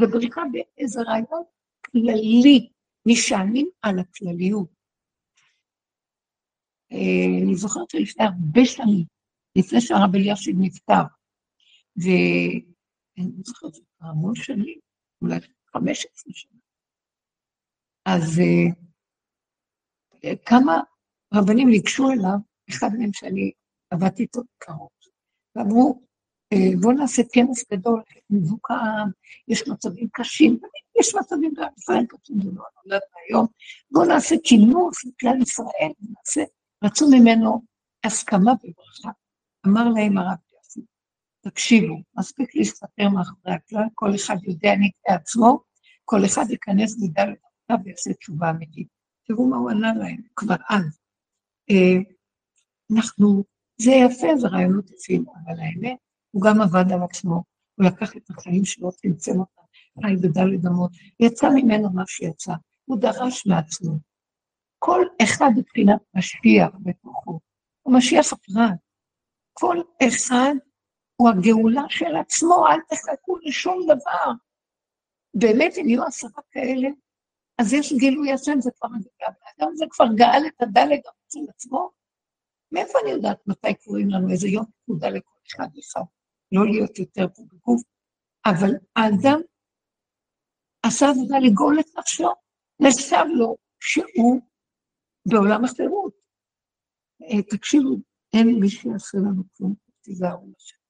זה 0.00 0.06
בריחה 0.06 0.42
באיזה 0.52 1.02
רעיון 1.02 1.42
כללי, 1.86 2.71
נשענים 3.06 3.68
על 3.82 3.98
הכלליות. 3.98 4.68
אה, 6.92 7.42
אני 7.44 7.54
זוכרת 7.54 7.90
שלפני 7.90 8.24
הרבה 8.24 8.64
שנים, 8.64 9.04
לפני 9.58 9.80
שהרב 9.80 10.14
אלישיב 10.14 10.56
נפטר, 10.60 11.02
ואני 11.96 13.42
זוכרת, 13.44 13.72
המון 14.00 14.34
שנים, 14.34 14.78
אולי 15.22 15.36
15 15.72 16.32
שנה. 16.32 16.58
אז 18.04 18.38
uh, 18.38 18.76
כמה 20.46 20.80
רבנים 21.34 21.68
ניגשו 21.68 22.10
אליו, 22.10 22.38
אחד 22.70 22.88
מהם 22.98 23.12
שאני 23.12 23.52
עבדתי 23.90 24.22
איתו 24.22 24.40
קרוב, 24.58 24.90
ואמרו, 25.56 26.02
בואו 26.80 26.92
נעשה 26.92 27.22
כנס 27.32 27.64
גדול, 27.72 28.02
חיזוק 28.28 28.70
העם, 28.70 29.10
יש 29.48 29.68
מצבים 29.68 30.08
קשים, 30.12 30.58
יש 31.00 31.14
מצבים 31.14 31.52
גם 31.56 31.68
ישראל 31.78 32.06
קשים, 32.08 32.40
זה 32.40 32.50
לא 32.54 32.64
נולד 32.84 33.00
מהיום, 33.12 33.46
בואו 33.90 34.04
נעשה 34.04 34.34
כינוס 34.44 35.04
לכלל 35.04 35.42
ישראל, 35.42 35.90
ונעשה, 36.00 36.42
רצו 36.84 37.06
ממנו 37.10 37.62
הסכמה 38.04 38.52
וברכה. 38.52 39.10
אמר 39.66 39.88
להם 39.88 40.18
הרב 40.18 40.38
יוסי, 40.52 40.80
תקשיבו, 41.40 42.02
מספיק 42.18 42.54
להסתתר 42.54 43.08
מאחורי 43.08 43.54
הכלל, 43.54 43.84
כל 43.94 44.14
אחד 44.14 44.36
יודע 44.42 44.72
נגד 44.74 45.16
עצמו, 45.20 45.60
כל 46.04 46.24
אחד 46.26 46.50
ייכנס 46.50 46.96
בדלת 46.96 47.38
עכשיו 47.62 47.84
ויעשה 47.84 48.12
תשובה 48.12 48.50
אמיתית. 48.50 48.88
תראו 49.26 49.46
מה 49.46 49.56
הוא 49.56 49.70
ענה 49.70 49.92
להם 49.94 50.20
כבר 50.36 50.56
אז. 50.70 50.98
אה, 51.70 51.98
אנחנו, 52.96 53.44
זה 53.80 53.90
יפה, 53.90 54.36
זה 54.36 54.48
רעיונות 54.48 54.90
יפים, 54.90 55.24
אבל 55.28 55.60
האמת, 55.60 55.96
הוא 56.32 56.42
גם 56.42 56.60
עבד 56.60 56.92
על 56.92 57.02
עצמו, 57.02 57.42
הוא 57.74 57.86
לקח 57.86 58.16
את 58.16 58.30
החיים 58.30 58.64
שלו, 58.64 58.92
צמצם 58.92 59.40
אותם, 59.40 59.62
חי 60.02 60.16
בדלת 60.16 60.66
אמות, 60.66 60.90
יצא 61.20 61.48
ממנו 61.54 61.90
מה 61.90 62.02
שיצא, 62.06 62.52
הוא 62.84 62.98
דרש 63.00 63.46
מעצמו. 63.46 63.92
כל 64.78 65.06
אחד 65.22 65.50
מבחינת 65.56 66.00
משיח 66.14 66.70
בתוכו, 66.82 67.40
הוא 67.82 67.94
משיח 67.96 68.32
הפרט. 68.32 68.78
כל 69.52 69.76
אחד 70.08 70.54
הוא 71.16 71.28
הגאולה 71.28 71.82
של 71.88 72.16
עצמו, 72.16 72.66
אל 72.66 72.80
תחכו 72.88 73.36
לשום 73.42 73.78
דבר. 73.84 74.32
באמת, 75.34 75.72
אם 75.78 75.88
יהיו 75.88 76.04
עשרה 76.04 76.42
כאלה, 76.50 76.88
אז 77.58 77.72
יש 77.72 77.92
גילוי 77.92 78.32
השם, 78.32 78.60
זה 78.60 78.70
כבר, 78.76 78.88
האדם 79.20 79.76
זה 79.76 79.84
כבר 79.90 80.06
גאל 80.16 80.46
את 80.46 80.62
הדלת 80.62 81.00
של 81.32 81.40
עצמו. 81.48 81.90
מאיפה 82.72 82.98
אני 83.02 83.10
יודעת 83.10 83.46
מתי 83.46 83.74
קוראים 83.74 84.10
לנו 84.10 84.30
איזה 84.30 84.48
יום 84.48 84.64
פקודה 84.82 85.08
לכל 85.08 85.38
אחד 85.46 85.68
אחד? 85.80 86.00
לא 86.52 86.66
להיות 86.66 86.98
יותר 86.98 87.26
פה 87.34 87.42
בגוף, 87.52 87.82
אבל 88.46 88.70
האדם 88.96 89.40
עשה 90.82 91.06
עבודה 91.10 91.38
לגאול 91.38 91.80
את 91.80 91.98
נפשו, 91.98 92.28
נחשב 92.80 93.24
לו 93.38 93.56
שהוא 93.80 94.40
בעולם 95.28 95.64
החירות. 95.64 96.14
אה, 97.22 97.42
תקשיבו, 97.42 97.96
אין 98.34 98.60
מי 98.60 98.68
שיעשה 98.68 99.18
לנו 99.18 99.42
כלום, 99.56 99.74
תיזהרו 100.00 100.46
לכם. 100.46 100.82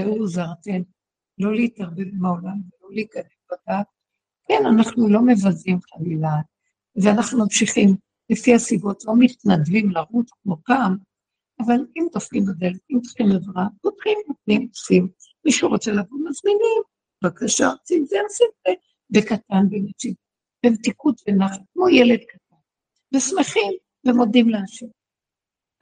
ראו 0.00 0.26
זרתן, 0.26 0.82
לא 1.38 1.54
להתערבב 1.54 2.06
עם 2.14 2.24
העולם 2.24 2.56
ולא 2.70 2.90
להיכנס 2.94 3.32
בדעת. 3.50 3.86
כן, 4.48 4.66
אנחנו 4.74 5.08
לא 5.08 5.20
מבזים 5.26 5.78
חלילה, 5.80 6.30
ואנחנו 7.02 7.38
ממשיכים 7.38 7.96
לפי 8.30 8.54
הסיבות, 8.54 9.04
לא 9.04 9.14
מתנדבים 9.18 9.90
לרוץ 9.90 10.30
כמו 10.42 10.56
פעם, 10.64 10.96
אבל 11.60 11.76
אם 11.96 12.06
דופקים 12.12 12.44
בדלת, 12.46 12.80
אם 12.90 13.00
צריכים 13.00 13.26
עזרה, 13.26 13.66
פותחים, 13.82 14.18
נותנים, 14.28 14.68
עושים. 14.68 15.08
מישהו 15.44 15.68
רוצה 15.68 15.90
לבוא, 15.90 16.18
מזמינים, 16.28 16.82
בבקשה, 17.24 17.66
עושים 17.66 18.04
זה, 18.04 18.16
עושים 18.28 18.46
זה, 18.66 18.72
בקטן, 19.10 19.68
במציאות, 19.70 20.16
במתיקות 20.66 21.20
ונחת, 21.28 21.60
כמו 21.72 21.88
ילד 21.88 22.20
קטן, 22.28 22.56
ושמחים 23.14 23.72
ומודים 24.06 24.48
להשם. 24.48 24.86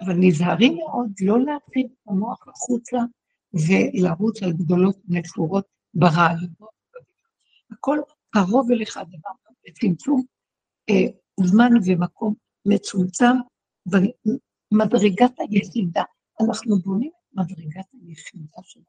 אבל 0.00 0.14
נזהרים 0.18 0.76
מאוד 0.76 1.10
לא 1.20 1.40
להפחיד 1.40 1.86
את 1.92 2.08
המוח 2.08 2.48
החוצה 2.48 2.98
ולרוץ 3.52 4.42
על 4.42 4.52
גדולות 4.52 4.96
ונפורות 5.08 5.64
ברעיונות. 5.94 6.76
הכל 7.70 7.98
קרוב 8.30 8.70
אליך 8.70 8.96
הדבר, 8.96 9.30
בצמצום 9.66 10.22
אה, 10.90 11.46
זמן 11.46 11.70
ומקום 11.86 12.34
מצומצם, 12.66 13.36
במדרגת 14.72 15.32
היחידה. 15.38 16.02
אנחנו 16.40 16.78
בונים 16.78 17.10
את 17.10 17.34
מדרגת 17.34 17.86
היחידה 17.92 18.62
שלנו, 18.62 18.84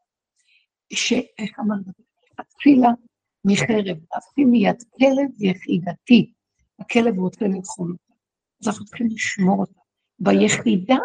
שאיך 0.93 1.59
אמרנו, 1.59 1.91
אצילה 2.41 2.89
מחרב, 3.45 3.97
עפי 4.11 4.45
מיד 4.45 4.83
כלב 4.97 5.41
יחידתי. 5.41 6.33
הכלב 6.79 7.19
רוצה 7.19 7.45
לאכול 7.47 7.91
אותה, 7.91 8.13
אז 8.61 8.67
אנחנו 8.67 8.85
צריכים 8.85 9.07
לשמור 9.11 9.59
אותה. 9.59 9.79
ביחידה 10.19 10.97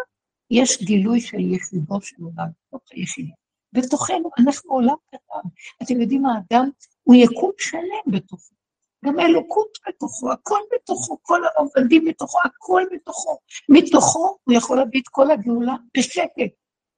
יש 0.51 0.83
גילוי 0.83 1.21
של 1.21 1.39
יחידו 1.39 2.01
של 2.01 2.15
עולם, 2.23 2.47
בתוך 2.67 2.81
היחידה. 2.91 3.33
בתוכנו, 3.73 4.29
אנחנו 4.39 4.71
עולם 4.71 4.95
קטן. 5.07 5.49
אתם 5.83 6.01
יודעים, 6.01 6.25
האדם 6.25 6.69
הוא 7.03 7.15
יקום 7.15 7.51
שלם 7.57 8.11
בתוכו. 8.11 8.55
גם 9.03 9.19
האלוקות 9.19 9.77
בתוכו, 9.87 10.31
הכל 10.31 10.59
בתוכו, 10.75 11.17
כל 11.21 11.41
העובדים 11.45 12.05
בתוכו, 12.05 12.37
הכל 12.45 12.83
בתוכו. 12.93 13.37
מתוכו 13.69 14.37
הוא 14.43 14.55
יכול 14.55 14.77
להביא 14.77 15.01
את 15.01 15.07
כל 15.07 15.31
הגאולה 15.31 15.75
בשקט. 15.97 16.53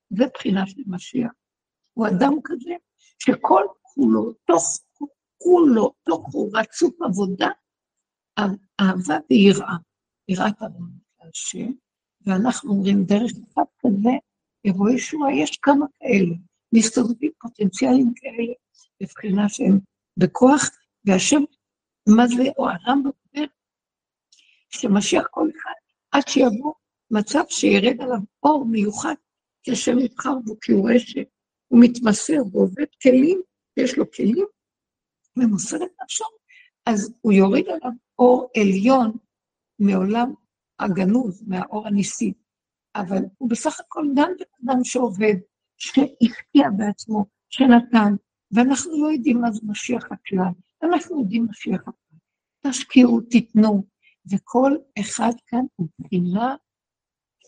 זה 0.10 0.26
בחינה 0.34 0.68
של 0.68 0.82
משיח. 0.88 1.32
הוא 1.94 2.07
אדם 2.07 2.34
כזה 2.44 2.73
שכל 3.19 3.64
כולו, 3.82 4.34
תוך 4.48 4.80
כולו, 5.38 5.94
תוכו 6.03 6.49
רצוף 6.53 7.02
עבודה, 7.02 7.49
אהבה 8.82 9.18
ויראה. 9.30 9.76
יראת 10.27 10.61
הרמות 10.61 10.90
להשם, 11.23 11.72
ואנחנו 12.26 12.72
אומרים, 12.72 13.03
דרך 13.03 13.32
אחד 13.32 13.64
כזה, 13.80 14.10
אירועי 14.65 14.95
ישועה, 14.95 15.34
יש 15.34 15.57
כמה 15.57 15.86
כאלה, 15.99 16.36
מסתובבים 16.73 17.32
פוטנציאלים 17.41 18.14
כאלה, 18.15 18.53
בבחינה 19.02 19.49
שהם 19.49 19.80
בכוח, 20.18 20.69
והשם, 21.06 21.44
מה 22.07 22.27
זה, 22.27 22.44
הרמב"ם 22.57 23.10
אומר, 23.36 23.48
שמשיח 24.69 25.27
כל 25.32 25.49
אחד, 25.49 25.73
עד 26.11 26.27
שיבוא 26.27 26.73
מצב 27.11 27.44
שירד 27.49 28.02
עליו 28.02 28.19
אור 28.44 28.65
מיוחד, 28.65 29.15
כי 29.64 29.72
השם 29.72 29.99
יבחר 29.99 30.36
בו, 30.45 30.60
כי 30.61 30.72
הוא 30.72 30.82
רואה 30.82 30.99
שהוא 30.99 31.80
מתמסר 31.82 32.41
ועובד 32.52 32.86
כלים, 33.03 33.41
יש 33.77 33.98
לו 33.98 34.11
כלים, 34.11 34.45
ומוסר 35.38 35.77
את 35.77 35.90
נפשו, 36.03 36.26
אז 36.86 37.14
הוא 37.22 37.34
יוריד 37.34 37.65
עליו 37.68 37.91
אור 38.19 38.49
עליון 38.57 39.11
מעולם 39.80 40.34
הגנוז, 40.80 41.44
מהאור 41.48 41.88
הניסי. 41.88 42.34
אבל 42.95 43.23
הוא 43.38 43.49
בסך 43.49 43.80
הכל 43.80 44.06
גם 44.15 44.32
בן 44.38 44.72
אדם 44.72 44.84
שעובד, 44.84 45.36
שהשקיע 45.77 46.69
בעצמו, 46.77 47.26
שנתן, 47.49 48.14
ואנחנו 48.52 49.03
לא 49.03 49.11
יודעים 49.11 49.41
מה 49.41 49.52
זה 49.52 49.61
משיח 49.64 50.03
הכלל, 50.11 50.52
אנחנו 50.84 51.22
יודעים 51.22 51.47
משיח 51.49 51.81
הכלל. 51.81 52.19
תשקיעו, 52.68 53.22
תיתנו, 53.22 53.84
וכל 54.31 54.72
אחד 54.99 55.31
כאן 55.47 55.65
הוא 55.76 55.88
בחינה 55.99 56.56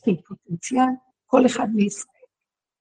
של 0.05 0.21
פוטנציאל, 0.27 0.93
כל 1.25 1.45
אחד 1.45 1.67
מישראל. 1.75 2.13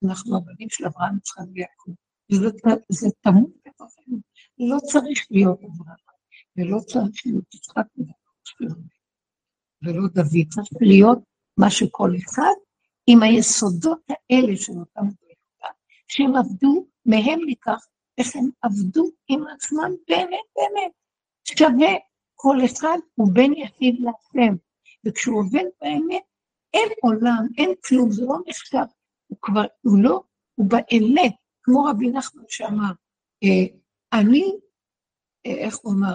אנחנו 0.04 0.36
הבנים 0.36 0.68
של 0.70 0.86
אברהם, 0.86 1.16
יצחק 1.16 1.44
ויעקב, 1.54 1.90
וזה 2.32 3.08
תמות 3.20 3.50
בתוכנו. 3.66 4.18
לא 4.58 4.78
צריך 4.78 5.26
להיות 5.30 5.58
אברהם, 5.58 5.96
ולא 6.56 6.78
צריך 6.86 7.22
להיות 7.26 7.54
יצחק 7.54 7.86
ולא 9.82 10.08
דוד, 10.14 10.46
צריך 10.50 10.68
להיות 10.80 11.18
מה 11.56 11.70
שכל 11.70 12.10
אחד 12.24 12.54
עם 13.06 13.22
היסודות 13.22 14.02
האלה 14.08 14.56
של 14.56 14.72
אותם 14.72 15.00
דברים, 15.00 15.36
שהם 16.08 16.36
עבדו, 16.36 16.86
מהם 17.06 17.40
ניקח 17.46 17.86
איך 18.18 18.36
הם 18.36 18.50
עבדו 18.62 19.10
עם 19.28 19.44
עצמם 19.46 19.90
באמת 20.08 20.46
באמת. 20.56 20.92
שווה, 21.44 21.94
כל 22.34 22.56
אחד 22.64 22.98
הוא 23.14 23.28
בן 23.32 23.52
יחיד 23.52 23.96
להשם, 24.00 24.54
וכשהוא 25.04 25.38
עובד 25.38 25.64
באמת, 25.80 26.22
אין 26.74 26.88
עולם, 27.02 27.46
אין 27.58 27.70
כלום, 27.84 28.10
זה 28.10 28.24
לא 28.24 28.36
נחשב, 28.46 28.84
הוא 29.26 29.38
כבר, 29.42 29.64
הוא 29.82 29.98
לא, 30.02 30.22
הוא 30.54 30.66
באמת, 30.66 31.34
כמו 31.62 31.84
רבי 31.84 32.10
נחמן 32.10 32.42
שאמר, 32.48 32.92
אה, 33.44 33.76
אני, 34.12 34.52
אה, 35.46 35.54
איך 35.54 35.76
הוא 35.76 35.92
אמר, 35.92 36.14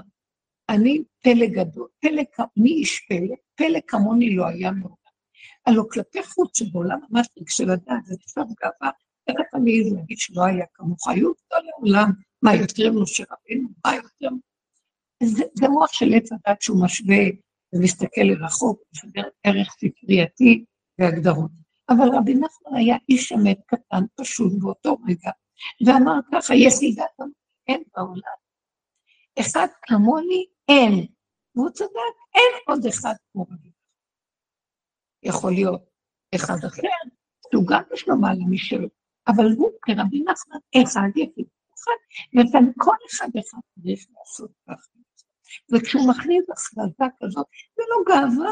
אני 0.70 1.04
פלא 1.24 1.46
גדול, 1.46 1.88
פלא, 2.00 2.24
מי 2.58 2.70
איש 2.70 3.00
פלא? 3.10 3.36
פלא 3.56 3.80
כמוני 3.88 4.36
לא 4.36 4.46
היה 4.48 4.72
מעולם. 4.72 4.96
הלוא 5.66 5.86
כלפי 5.92 6.24
חוץ 6.24 6.58
שבעולם 6.58 7.00
המטריק 7.10 7.50
של 7.50 7.70
הדת, 7.70 8.06
זה 8.06 8.16
נחשב 8.20 8.54
גאווה, 8.62 8.92
איך 9.32 9.48
אתה 9.50 9.58
מעז 9.58 9.94
להגיד 9.94 10.18
שלא 10.18 10.46
היה 10.46 10.66
כמוך? 10.74 11.08
היו 11.08 11.32
גדולי 11.34 11.72
עולם, 11.78 12.12
מה 12.42 12.56
יותר 12.56 12.92
משה 12.92 13.24
רבינו? 13.32 13.70
מה 13.86 13.96
יותר... 13.96 14.36
זה, 15.24 15.44
זה 15.54 15.68
מוח 15.68 15.94
של 15.94 16.14
עץ 16.14 16.30
הדת 16.32 16.62
שהוא 16.62 16.84
משווה 16.84 17.24
ומסתכל 17.74 18.22
לרחוק, 18.22 18.82
משדר 18.94 19.24
ערך 19.44 19.68
ספרייתי 19.72 20.66
והגדרות. 21.00 21.52
אבל 21.90 22.08
רבי 22.18 22.34
נחמן 22.34 22.78
היה 22.78 22.96
איש 23.10 23.32
אמת 23.32 23.58
קטן, 23.66 24.04
פשוט 24.16 24.54
באותו 24.62 24.98
רגע, 25.08 25.32
ואמר 25.86 26.20
ככה, 26.32 26.56
יחידת 26.56 27.06
אין 27.68 27.84
בעולם. 27.96 28.38
אחד 29.40 29.68
כמוני 29.82 30.46
אין. 30.70 31.06
והוא 31.56 31.70
צדק, 31.70 32.16
אין 32.36 32.54
עוד 32.68 32.86
אחד 32.86 33.14
כמו 33.32 33.44
רבי 33.44 33.72
יכול 35.24 35.54
להיות 35.54 35.82
אחד 36.36 36.58
אחר, 36.68 36.88
שהוא 37.52 37.68
גם 37.68 37.82
יש 37.94 38.08
לו 38.08 38.18
מעלה 38.18 38.46
משלו, 38.50 38.88
אבל 39.28 39.46
הוא 39.58 39.72
כרבי 39.82 40.20
נחמן 40.20 40.84
אחד 40.84 41.10
יחיד 41.16 41.46
אחד, 41.76 42.00
וכאן 42.40 42.72
כל 42.78 42.96
אחד 43.12 43.30
אחד 43.40 43.60
צריך 43.76 44.06
לעשות 44.20 44.52
ככה. 44.68 45.02
וכשהוא 45.72 46.10
מכניס 46.10 46.44
הכרזה 46.50 47.06
כזאת, 47.22 47.46
זה 47.76 47.84
לא 47.90 48.04
גאווה, 48.08 48.52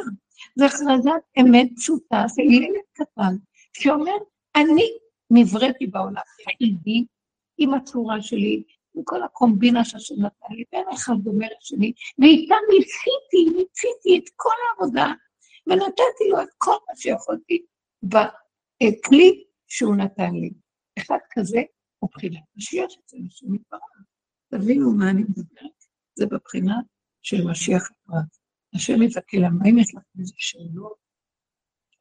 זה 0.56 0.66
הכרזת 0.66 1.22
אמת 1.42 1.70
פשוטה 1.76 2.26
של 2.36 2.42
ילד 2.42 2.84
קטן, 2.94 3.36
שאומר, 3.74 4.18
אני 4.56 4.88
נבראתי 5.32 5.88
בעולם 5.88 6.22
יחידי 6.42 7.06
עם 7.58 7.74
הצורה 7.74 8.22
שלי, 8.22 8.64
עם 8.96 9.04
כל 9.04 9.24
הקומבינה 9.24 9.86
שהשם 9.86 10.16
נתן 10.18 10.54
לי, 10.54 10.64
בין 10.72 10.86
אחד 10.94 11.14
דומה 11.24 11.46
לשני, 11.60 11.94
ואיתה 12.20 12.56
ניסיתי, 12.70 13.58
ניסיתי 13.58 14.18
את 14.18 14.30
כל 14.36 14.56
העבודה, 14.70 15.14
ונתתי 15.68 16.30
לו 16.30 16.42
את 16.42 16.50
כל 16.58 16.76
מה 16.90 16.96
שיכולתי 16.96 17.66
בכלי 18.04 19.44
שהוא 19.70 19.96
נתן 19.96 20.34
לי. 20.34 20.50
אחד 21.00 21.18
כזה 21.32 21.62
הוא 22.00 22.10
בחינת 22.14 22.44
משיח 22.56 22.92
אצל 23.06 23.18
השם 23.28 23.56
יתברך. 23.56 23.82
תבינו 24.52 24.94
מה 24.94 25.10
אני 25.10 25.22
מדברת, 25.22 25.84
זה 26.16 26.26
בבחינה 26.26 26.76
של 27.22 27.48
משיח 27.48 27.90
הפרט. 27.92 28.38
השם 28.76 29.02
יזכה 29.02 29.38
למה 29.38 29.66
אם 29.70 29.78
יש 29.78 29.96
לכם 29.96 30.20
איזה 30.20 30.34
שאלות. 30.38 31.10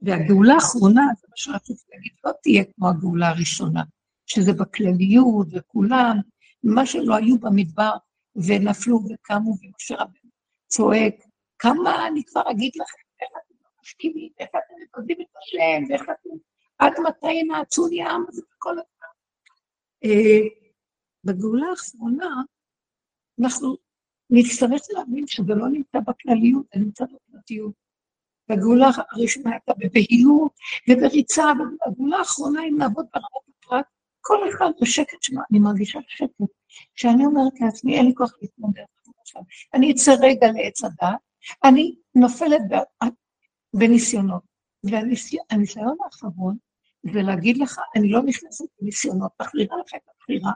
והגאולה 0.02 0.54
האחרונה, 0.54 1.02
זה 1.20 1.26
מה 1.28 1.36
שרציתי 1.36 1.82
להגיד, 1.88 2.12
לא 2.24 2.32
תהיה 2.42 2.64
כמו 2.64 2.88
הגאולה 2.88 3.28
הראשונה, 3.28 3.82
שזה 4.26 4.52
בכלליות 4.52 5.46
וכולם, 5.52 6.16
מה 6.62 6.86
שלא 6.86 7.14
היו 7.16 7.38
במדבר 7.38 7.92
ונפלו 8.36 8.96
וקמו, 8.96 9.50
ומשה 9.62 9.94
רבנו 9.94 10.30
צועק, 10.66 11.14
כמה, 11.58 12.06
אני 12.06 12.24
כבר 12.24 12.42
אגיד 12.50 12.72
לכם, 12.76 13.02
איך 13.20 13.30
משכימים, 13.82 14.30
ואיך 14.38 14.50
אתם 14.50 14.74
עובדים 14.96 15.16
את 15.20 15.36
השם, 15.36 15.84
ואיך 15.88 16.02
אתם... 16.02 16.30
עד 16.78 16.92
מתי 17.09 17.42
נעצו 17.42 17.88
העם 18.00 18.24
הזה 18.28 18.42
וכל 18.55 18.70
הזמן. 18.72 19.09
אה, 20.05 20.48
בגאולה 21.24 21.66
האחרונה, 21.70 22.42
אנחנו 23.40 23.76
נצטרך 24.30 24.82
להבין 24.90 25.26
שזה 25.26 25.55
לא 25.55 25.68
נמצא 25.68 25.98
בכלליות, 26.00 26.66
זה 26.74 26.80
נמצא 26.80 27.05
בפרטיות. 27.05 27.72
והגאולה 28.48 28.90
הראשונה 29.10 29.50
הייתה 29.50 29.72
בבהילות 29.78 30.52
ובריצה, 30.88 31.44
והגאולה 31.86 32.18
האחרונה, 32.18 32.62
אם 32.64 32.78
נעבוד 32.78 33.06
ברמת 33.14 33.64
הפרט, 33.64 33.86
כל 34.20 34.48
אחד 34.48 34.70
בשקט 34.80 35.22
שמה, 35.22 35.42
אני 35.50 35.59
מרגישה 35.59 35.98
שקט. 36.09 36.30
כשאני 36.94 37.26
אומרת 37.26 37.60
לעצמי, 37.60 37.96
אין 37.96 38.06
לי 38.06 38.14
כוח 38.14 38.32
להתמודד 38.42 38.82
עכשיו, 39.20 39.42
אני 39.74 39.92
אצא 39.92 40.12
רגע 40.22 40.46
לעץ 40.52 40.84
הדת, 40.84 41.18
אני 41.64 41.96
נופלת 42.14 42.60
בניסיונות. 43.74 44.42
והניסיון 44.84 45.96
האחרון 46.05 46.56
זה 47.12 47.22
להגיד 47.22 47.56
לך, 47.56 47.80
אני 47.97 48.10
לא 48.10 48.22
נכנסת 48.22 48.64
בניסיונות, 48.80 49.32
מחזירה 49.40 49.76
לך 49.76 49.94
את 49.94 50.09
הבחירה, 50.09 50.52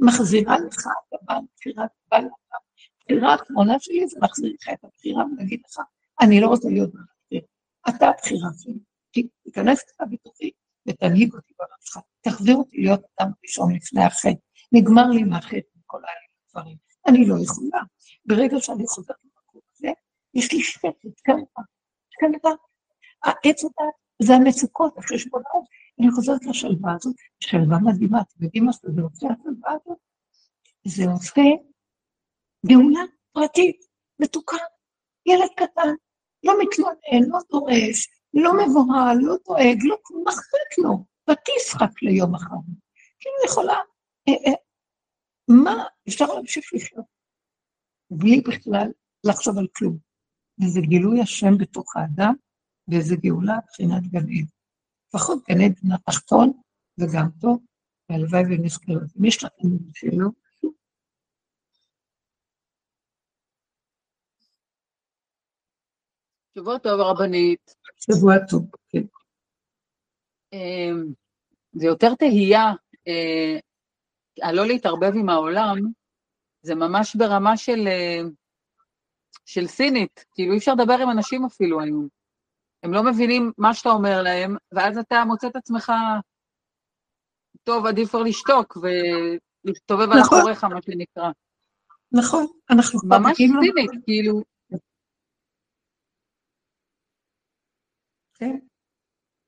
מחזירה 0.00 0.58
לך 0.58 0.86
את 0.86 1.30
הבחירה, 1.30 1.84
הבחירה 3.00 3.32
האחרונה 3.32 3.74
שלי 3.80 4.08
זה 4.08 4.18
להחזיר 4.22 4.52
לך 4.60 4.68
את 4.68 4.84
הבחירה 4.84 5.24
ולהגיד 5.24 5.60
לך, 5.68 5.80
אני 6.20 6.40
לא 6.40 6.46
רוצה 6.46 6.68
להיות 6.68 6.90
בבחירה, 6.90 7.46
אתה 7.88 8.08
הבחירה 8.08 8.48
שלי, 8.58 8.78
תיכנס 9.44 9.84
לך 9.88 10.08
בתוכי 10.10 10.50
ותנהיג 10.88 11.34
אותי 11.34 11.52
ברצחה, 11.58 12.00
תחזיר 12.20 12.56
אותי 12.56 12.76
להיות 12.76 13.00
אדם 13.18 13.30
ראשון 13.44 13.74
לפני 13.74 14.04
החטא, 14.04 14.30
נגמר 14.72 15.06
לי 15.06 15.22
מהחטא 15.22 15.78
וכל 15.78 16.00
האלה 16.04 16.26
דברים, 16.50 16.76
אני 17.08 17.28
לא 17.28 17.34
יכולה. 17.42 17.82
ברגע 18.26 18.56
שאני 18.60 18.86
חוזרת 18.86 19.16
למקום 19.24 19.60
הזה, 19.72 19.88
יש 20.34 20.52
לי 20.52 20.62
שקט, 20.62 21.20
כנראה, 21.24 21.64
כנראה. 22.20 22.56
העץ 23.24 23.64
הדת 23.64 23.94
זה 24.22 24.34
המצוקות, 24.34 24.98
החשבונות, 24.98 25.64
אני 26.00 26.10
חוזרת 26.10 26.44
לשלווה 26.44 26.92
הזאת, 26.94 27.14
שלווה 27.40 27.78
מדהימה, 27.78 28.20
אתם 28.20 28.44
יודעים 28.44 28.64
מה 28.64 28.72
זה 28.72 29.02
עושה 29.02 29.26
השלווה 29.26 29.72
הזאת? 29.72 29.98
זה 30.84 31.04
עושה 31.10 31.42
גאולה 32.66 33.00
פרטית, 33.32 33.84
מתוקה, 34.18 34.56
ילד 35.26 35.50
קטן, 35.56 35.94
לא 36.44 36.54
מתלונן, 36.62 37.28
לא 37.28 37.38
דורש, 37.50 38.08
לא 38.34 38.52
מבוהל, 38.54 39.18
לא 39.20 39.34
דואג, 39.46 39.78
לא 39.84 39.96
מחזק 40.26 40.78
לו, 40.78 41.04
ותשחק 41.30 42.02
ליום 42.02 42.34
אחר. 42.34 42.56
כאילו 43.20 43.34
יכולה, 43.46 43.76
אה, 44.28 44.34
אה, 44.46 44.54
מה, 45.48 45.84
אפשר 46.08 46.26
להמשיך 46.26 46.64
לחיות 46.74 47.06
בלי 48.10 48.40
בכלל 48.40 48.92
לחשוב 49.24 49.58
על 49.58 49.66
כלום. 49.76 49.98
וזה 50.60 50.80
גילוי 50.80 51.20
השם 51.20 51.58
בתוך 51.58 51.96
האדם, 51.96 52.34
ואיזה 52.88 53.16
גאולה 53.16 53.58
מבחינת 53.64 54.02
גן 54.02 54.18
עדן. 54.18 54.53
לפחות 55.14 55.38
גן 55.48 55.60
עדן 55.60 55.92
התחתון, 55.94 56.52
וגם 56.98 57.28
טוב, 57.40 57.62
והלוואי 58.10 58.42
ונזכר. 58.42 58.92
אם 58.92 59.24
יש 59.24 59.44
לכם 59.44 59.68
שאלות, 59.94 60.34
שבוע 66.58 66.78
טוב, 66.78 67.00
הרבנית. 67.00 67.74
שבוע 67.96 68.34
טוב, 68.50 68.70
כן. 68.88 69.02
אמ, 70.52 71.12
זה 71.72 71.86
יותר 71.86 72.14
תהייה, 72.14 72.72
אה, 73.08 73.58
הלא 74.42 74.66
להתערבב 74.66 75.12
עם 75.20 75.28
העולם, 75.28 75.76
זה 76.62 76.74
ממש 76.74 77.16
ברמה 77.16 77.56
של, 77.56 77.86
אה, 77.86 78.20
של 79.46 79.66
סינית, 79.66 80.24
כאילו 80.34 80.52
אי 80.52 80.58
אפשר 80.58 80.74
לדבר 80.74 80.94
עם 81.02 81.10
אנשים 81.10 81.44
אפילו 81.44 81.80
היום. 81.80 82.08
הם 82.84 82.92
לא 82.92 83.02
מבינים 83.04 83.52
מה 83.58 83.74
שאתה 83.74 83.88
אומר 83.88 84.22
להם, 84.22 84.56
ואז 84.72 84.98
אתה 84.98 85.24
מוצא 85.26 85.46
את 85.46 85.56
עצמך, 85.56 85.92
טוב, 87.62 87.86
עדיף 87.86 88.08
כבר 88.08 88.22
לשתוק 88.22 88.76
ולהסתובב 88.76 90.02
נכון. 90.02 90.16
על 90.16 90.22
אחוריך, 90.22 90.64
מה 90.64 90.82
שנקרא. 90.82 91.30
נכון, 92.12 92.46
אנחנו 92.70 92.98
ממש 93.04 93.36
סינית, 93.36 93.90
כאילו, 94.04 94.42
כן? 98.34 98.58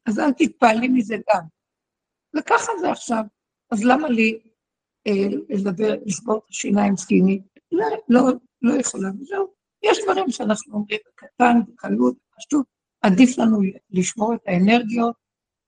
אז 0.08 0.18
אל 0.18 0.32
תתפעלי 0.32 0.88
מזה 0.88 1.14
גם. 1.14 1.42
וככה 2.36 2.72
זה 2.80 2.90
עכשיו. 2.90 3.22
אז 3.72 3.84
למה 3.84 4.08
לי 4.08 4.40
אה, 5.06 5.28
לדבר, 5.48 5.94
לשבור 6.06 6.38
את 6.38 6.50
השיניים 6.50 6.96
סקיני? 6.96 7.40
לא, 7.72 7.86
לא, 8.08 8.20
לא 8.62 8.80
יכולה, 8.80 9.08
וזהו. 9.20 9.52
יש 9.82 9.98
דברים 10.04 10.30
שאנחנו 10.30 10.74
אומרים 10.74 10.98
בקטן, 11.06 11.72
בקלות, 11.72 12.14
בפשטות, 12.14 12.75
עדיף 13.06 13.38
לנו 13.38 13.58
לשמור 13.90 14.34
את 14.34 14.40
האנרגיות 14.46 15.14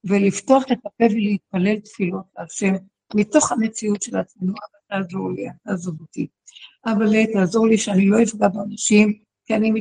ולפתוח 0.04 0.62
את 0.72 0.78
הפה 0.86 1.04
ולהתפלל 1.04 1.80
תפילות 1.80 2.24
להשם, 2.38 2.74
מתוך 3.14 3.52
המציאות 3.52 4.02
של 4.02 4.16
עצמנו, 4.16 4.52
אבל 4.52 5.02
תעזור 5.02 5.32
לי, 5.32 5.46
תעזוב 5.64 6.00
אותי. 6.00 6.26
אבל 6.86 7.26
תעזור 7.32 7.66
לי 7.66 7.78
שאני 7.78 8.06
לא 8.06 8.22
אפגע 8.22 8.48
באנשים, 8.48 9.18
כי 9.46 9.54
אני 9.54 9.72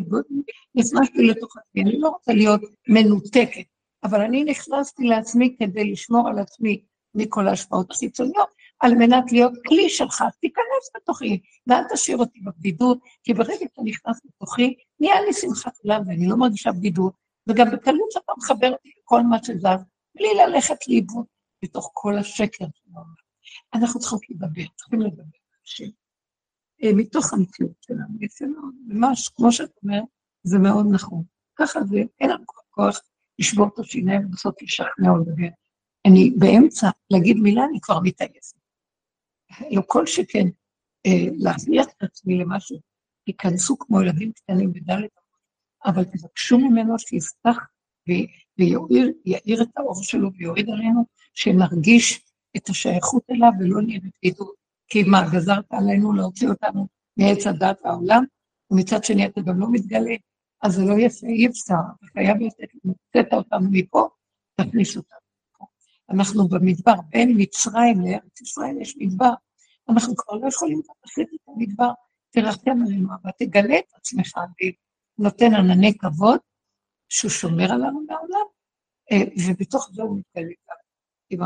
נכנסתי 0.75 1.23
לתוך 1.23 1.57
עצמי, 1.57 1.83
אני 1.83 1.99
לא 1.99 2.09
רוצה 2.09 2.33
להיות 2.33 2.61
מנותקת, 2.87 3.65
אבל 4.03 4.21
אני 4.21 4.43
נכנסתי 4.43 5.03
לעצמי 5.03 5.55
כדי 5.59 5.91
לשמור 5.91 6.29
על 6.29 6.39
עצמי 6.39 6.81
מכל 7.15 7.47
ההשפעות 7.47 7.91
החיצוניות, 7.91 8.49
על 8.79 8.95
מנת 8.95 9.31
להיות 9.31 9.53
כלי 9.67 9.89
שלך, 9.89 10.23
תיכנס 10.41 10.91
בתוכי, 10.95 11.39
ואל 11.67 11.83
תשאיר 11.93 12.17
אותי 12.17 12.39
בבדידות, 12.39 12.99
כי 13.23 13.33
ברגע 13.33 13.53
שאתה 13.59 13.81
נכנס 13.85 14.21
לתוכי, 14.25 14.75
נהיה 14.99 15.21
לי 15.21 15.33
שמחת 15.33 15.73
עולם 15.83 16.01
ואני 16.07 16.27
לא 16.27 16.37
מרגישה 16.37 16.71
בדידות, 16.71 17.13
וגם 17.47 17.67
בקלות 17.71 18.11
שאתה 18.11 18.31
מחבר 18.37 18.71
לכל 18.85 19.21
מה 19.21 19.37
שזז, 19.43 19.85
בלי 20.15 20.27
ללכת 20.37 20.87
לאיבוד 20.87 21.25
בתוך 21.63 21.91
כל 21.93 22.17
השקר 22.17 22.65
שלנו. 22.73 23.03
אנחנו 23.73 23.99
צריכים 23.99 24.19
לדבר, 24.29 24.63
צריכים 24.75 25.01
לדבר. 25.01 25.23
אה, 26.83 26.89
מתוך 26.95 27.33
המציאות 27.33 27.75
שלנו, 27.81 28.17
יפה 28.19 28.45
מאוד, 28.45 28.73
ממש, 28.87 29.29
כמו 29.29 29.51
שאת 29.51 29.71
אומרת, 29.83 30.03
זה 30.43 30.59
מאוד 30.59 30.85
נכון. 30.91 31.23
ככה 31.55 31.79
זה, 31.83 31.97
אין 32.19 32.29
לנו 32.29 32.43
כוח 32.69 33.01
לשבור 33.39 33.67
את 33.73 33.79
השיניים 33.79 34.25
ולנסות 34.25 34.61
לשכנע 34.61 35.09
או 35.09 35.17
לדבר. 35.17 35.47
אני 36.07 36.31
באמצע 36.37 36.87
להגיד 37.11 37.37
מילה, 37.37 37.65
אני 37.69 37.79
כבר 37.81 37.99
מתעייפת. 38.03 38.57
לא 39.71 39.81
כל 39.87 40.05
שכן, 40.05 40.47
אה, 41.05 41.31
להכריח 41.37 41.85
את 41.97 42.03
עצמי 42.03 42.37
למשהו, 42.37 42.79
תיכנסו 43.25 43.77
כמו 43.77 44.01
ילדים 44.01 44.31
קטנים 44.31 44.73
בדלת, 44.73 45.11
אבל 45.85 46.03
תבקשו 46.03 46.57
ממנו 46.59 46.99
שיפתח 46.99 47.57
ויאיר 48.57 49.61
את 49.61 49.77
האור 49.77 50.03
שלו 50.03 50.29
ויוריד 50.33 50.69
עלינו, 50.69 51.05
שנרגיש 51.33 52.21
את 52.57 52.69
השייכות 52.69 53.23
אליו 53.31 53.51
ולא 53.59 53.81
נהיה 53.81 53.99
בבדידות. 53.99 54.55
כי 54.89 55.03
מה, 55.03 55.29
גזרת 55.33 55.65
עלינו 55.69 56.13
להוציא 56.13 56.49
אותנו 56.49 56.87
מעץ 57.17 57.47
הדת 57.47 57.85
העולם, 57.85 58.23
ומצד 58.71 59.03
שני 59.03 59.25
אתה 59.25 59.41
גם 59.41 59.59
לא 59.59 59.67
מתגלה, 59.71 60.15
אז 60.61 60.73
זה 60.73 60.81
לא 60.81 60.93
יפה, 60.99 61.27
אי 61.27 61.47
אפשר, 61.47 61.73
אתה 61.95 62.05
חייב 62.13 62.37
לתת, 62.37 62.67
לצאת 62.85 63.33
אותנו 63.33 63.67
מפה, 63.71 64.07
תכניס 64.55 64.97
אותנו 64.97 65.19
מפה. 65.55 65.65
אנחנו 66.09 66.47
במדבר, 66.47 66.93
בין 67.09 67.33
מצרים 67.37 68.01
לארץ 68.01 68.41
ישראל 68.41 68.81
יש 68.81 68.95
מדבר, 68.97 69.33
אנחנו 69.89 70.15
כבר 70.15 70.35
לא 70.35 70.47
יכולים 70.47 70.79
לתת 70.79 71.33
את 71.33 71.39
המדבר, 71.47 71.91
תרחם 72.29 72.81
עלינו, 72.85 73.09
אבל 73.21 73.31
תגלה 73.39 73.79
את 73.79 73.93
עצמך, 73.95 74.37
ונותן 75.19 75.53
ענני 75.53 75.97
כבוד, 75.97 76.39
שהוא 77.09 77.31
שומר 77.31 77.71
עלינו 77.71 78.05
מהעולם, 78.07 78.45
אה, 79.11 79.49
ובתוך 79.49 79.89
זה 79.93 80.01
הוא 80.01 80.19
מתגלה 80.19 80.53
גם 80.69 80.75
עם 81.29 81.39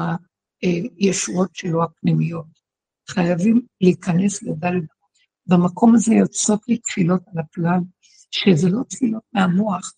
הישועות 0.98 1.56
שלו 1.56 1.84
הפנימיות. 1.84 2.46
חייבים 3.10 3.62
להיכנס 3.82 4.44
לדלת. 4.44 4.84
במקום 5.46 5.96
הזה 5.96 6.14
יוצאות 6.14 6.68
לי 6.68 6.78
תפילות 6.78 7.22
על 7.28 7.40
הכלל, 7.40 7.80
שזה 8.32 8.70
לא 8.70 8.84
תפילות 8.90 9.24
מהמוח, 9.34 9.94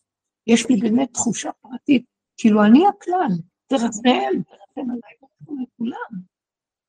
יש 0.48 0.70
לי 0.70 0.76
באמת 0.76 1.14
תחושה 1.14 1.50
פרטית, 1.62 2.06
כאילו 2.38 2.64
אני 2.66 2.84
הכלל, 2.88 3.38
תרחם, 3.68 3.90
תרחם 4.50 4.90
עליי, 4.90 5.16
תרחם 5.20 5.54
לכולם. 5.62 6.22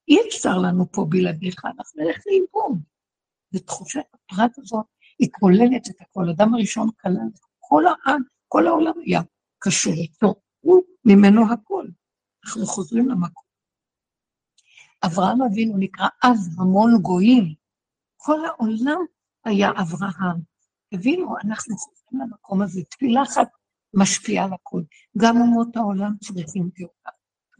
אי 0.08 0.16
אפשר 0.28 0.58
לנו 0.58 0.92
פה 0.92 1.06
בלעדיך, 1.08 1.64
אנחנו 1.64 2.02
נלך 2.02 2.22
לאיבוד. 2.26 2.82
ותחושת 3.54 4.00
הפרט 4.14 4.58
הזאת, 4.58 4.86
היא 5.18 5.28
כוללת 5.32 5.88
את 5.90 6.00
הכל. 6.00 6.30
אדם 6.30 6.54
הראשון 6.54 6.88
כלל, 7.00 7.12
כל 7.58 7.84
העם, 7.86 8.22
כל 8.48 8.66
העולם 8.66 8.92
היה 9.04 9.20
קשור 9.58 9.92
איתו, 9.92 10.34
הוא 10.60 10.82
ממנו 11.04 11.52
הכל. 11.52 11.86
אנחנו 12.46 12.66
חוזרים 12.66 13.08
למקום. 13.08 13.44
אברהם 15.06 15.42
אבינו 15.42 15.76
נקרא 15.78 16.08
אב 16.24 16.60
המון 16.60 16.98
גויים. 17.02 17.54
כל 18.16 18.46
העולם 18.46 19.00
היה 19.44 19.70
אברהם. 19.70 20.40
הבינו, 20.92 21.34
אנחנו 21.44 21.76
חוזרים 21.76 22.22
למקום 22.22 22.62
הזה, 22.62 22.84
תפילה 22.84 23.22
אחת 23.22 23.48
משפיעה 23.94 24.44
על 24.44 24.52
הכול. 24.52 24.84
גם 25.18 25.36
אומות 25.36 25.76
העולם 25.76 26.12
צריכים 26.24 26.70
גאולה. 26.78 27.10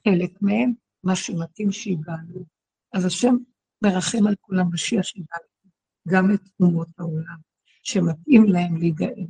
חלק 0.05 0.43
מהם, 0.43 0.72
מה 1.05 1.16
שמתאים 1.16 1.72
שיגאלו. 1.72 2.44
אז 2.93 3.05
השם 3.05 3.36
מרחם 3.82 4.26
על 4.26 4.35
כולם, 4.40 4.66
משיח 4.72 5.02
שיגאלו, 5.02 5.53
גם 6.09 6.35
את 6.35 6.40
אומות 6.60 6.89
העולם, 6.98 7.36
שמתאים 7.82 8.44
להם 8.44 8.76
להיגאל. 8.76 9.26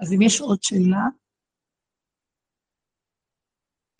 אז 0.00 0.12
אם 0.12 0.22
יש 0.22 0.40
עוד 0.40 0.62
שאלה, 0.62 1.06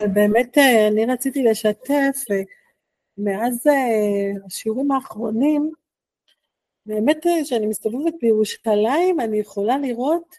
באמת 0.07 0.57
אה, 0.57 0.87
אני 0.87 1.05
רציתי 1.05 1.43
לשתף, 1.43 2.17
אה, 2.31 2.41
מאז 3.17 3.67
אה, 3.67 4.45
השיעורים 4.45 4.91
האחרונים, 4.91 5.71
באמת 6.85 7.17
כשאני 7.43 7.67
מסתובבת 7.67 8.13
בירושלים, 8.21 9.19
אני 9.19 9.39
יכולה 9.39 9.77
לראות 9.77 10.35